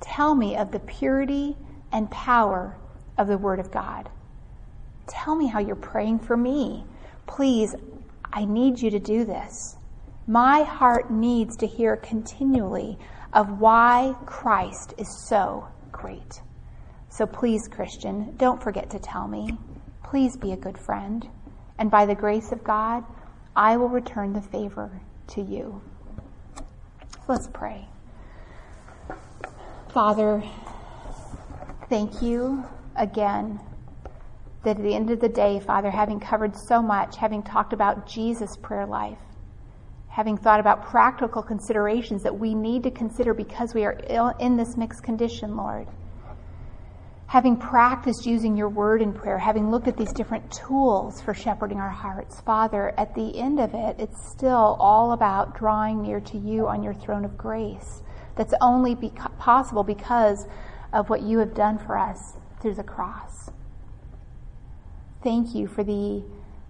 Tell 0.00 0.34
me 0.34 0.56
of 0.56 0.72
the 0.72 0.80
purity 0.80 1.56
and 1.92 2.10
power 2.10 2.76
of 3.16 3.28
the 3.28 3.38
Word 3.38 3.60
of 3.60 3.70
God. 3.70 4.10
Tell 5.06 5.36
me 5.36 5.46
how 5.46 5.60
you're 5.60 5.76
praying 5.76 6.18
for 6.18 6.36
me. 6.36 6.84
Please, 7.26 7.74
I 8.32 8.44
need 8.44 8.80
you 8.80 8.90
to 8.90 8.98
do 8.98 9.24
this. 9.24 9.76
My 10.26 10.62
heart 10.62 11.10
needs 11.10 11.56
to 11.58 11.66
hear 11.66 11.96
continually 11.96 12.98
of 13.32 13.60
why 13.60 14.16
Christ 14.26 14.94
is 14.98 15.08
so 15.08 15.68
great. 15.92 16.42
So 17.08 17.26
please, 17.26 17.68
Christian, 17.68 18.34
don't 18.36 18.62
forget 18.62 18.90
to 18.90 18.98
tell 18.98 19.28
me. 19.28 19.56
Please 20.02 20.36
be 20.36 20.52
a 20.52 20.56
good 20.56 20.76
friend. 20.76 21.28
And 21.78 21.90
by 21.90 22.06
the 22.06 22.14
grace 22.14 22.52
of 22.52 22.64
God, 22.64 23.04
I 23.54 23.76
will 23.76 23.88
return 23.88 24.32
the 24.32 24.40
favor 24.40 24.90
to 25.28 25.42
you. 25.42 25.80
Let's 27.28 27.48
pray. 27.48 27.88
Father, 29.92 30.42
thank 31.88 32.22
you 32.22 32.64
again 32.96 33.60
that 34.62 34.76
at 34.76 34.82
the 34.82 34.94
end 34.94 35.10
of 35.10 35.20
the 35.20 35.28
day, 35.28 35.60
Father, 35.60 35.90
having 35.90 36.20
covered 36.20 36.56
so 36.56 36.82
much, 36.82 37.16
having 37.16 37.42
talked 37.42 37.72
about 37.72 38.06
Jesus' 38.06 38.56
prayer 38.56 38.84
life, 38.84 39.18
having 40.08 40.36
thought 40.36 40.60
about 40.60 40.86
practical 40.86 41.42
considerations 41.42 42.22
that 42.22 42.36
we 42.36 42.54
need 42.54 42.82
to 42.82 42.90
consider 42.90 43.32
because 43.32 43.74
we 43.74 43.84
are 43.84 44.34
in 44.40 44.56
this 44.56 44.76
mixed 44.76 45.02
condition, 45.02 45.56
Lord. 45.56 45.86
Having 47.28 47.56
practiced 47.56 48.24
using 48.24 48.56
your 48.56 48.68
word 48.68 49.02
in 49.02 49.12
prayer, 49.12 49.38
having 49.38 49.68
looked 49.68 49.88
at 49.88 49.96
these 49.96 50.12
different 50.12 50.48
tools 50.52 51.20
for 51.20 51.34
shepherding 51.34 51.78
our 51.78 51.90
hearts, 51.90 52.40
Father, 52.42 52.94
at 52.96 53.14
the 53.16 53.36
end 53.36 53.58
of 53.58 53.74
it, 53.74 53.96
it's 53.98 54.30
still 54.30 54.76
all 54.78 55.10
about 55.10 55.56
drawing 55.56 56.02
near 56.02 56.20
to 56.20 56.38
you 56.38 56.68
on 56.68 56.84
your 56.84 56.94
throne 56.94 57.24
of 57.24 57.36
grace. 57.36 58.02
That's 58.36 58.54
only 58.60 58.94
possible 59.38 59.82
because 59.82 60.46
of 60.92 61.10
what 61.10 61.22
you 61.22 61.38
have 61.40 61.52
done 61.52 61.78
for 61.78 61.98
us 61.98 62.34
through 62.60 62.74
the 62.74 62.84
cross. 62.84 63.50
Thank 65.24 65.52
you 65.52 65.66
for 65.66 65.82
the 65.82 66.22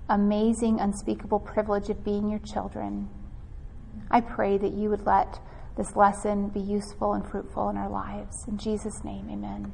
amazing, 0.08 0.80
unspeakable 0.80 1.40
privilege 1.40 1.90
of 1.90 2.02
being 2.02 2.30
your 2.30 2.40
children. 2.40 3.10
I 4.10 4.22
pray 4.22 4.56
that 4.56 4.72
you 4.72 4.88
would 4.88 5.04
let 5.04 5.38
this 5.76 5.94
lesson 5.96 6.48
be 6.48 6.60
useful 6.60 7.12
and 7.12 7.28
fruitful 7.28 7.68
in 7.68 7.76
our 7.76 7.90
lives. 7.90 8.46
In 8.48 8.56
Jesus' 8.56 9.04
name, 9.04 9.28
amen. 9.30 9.72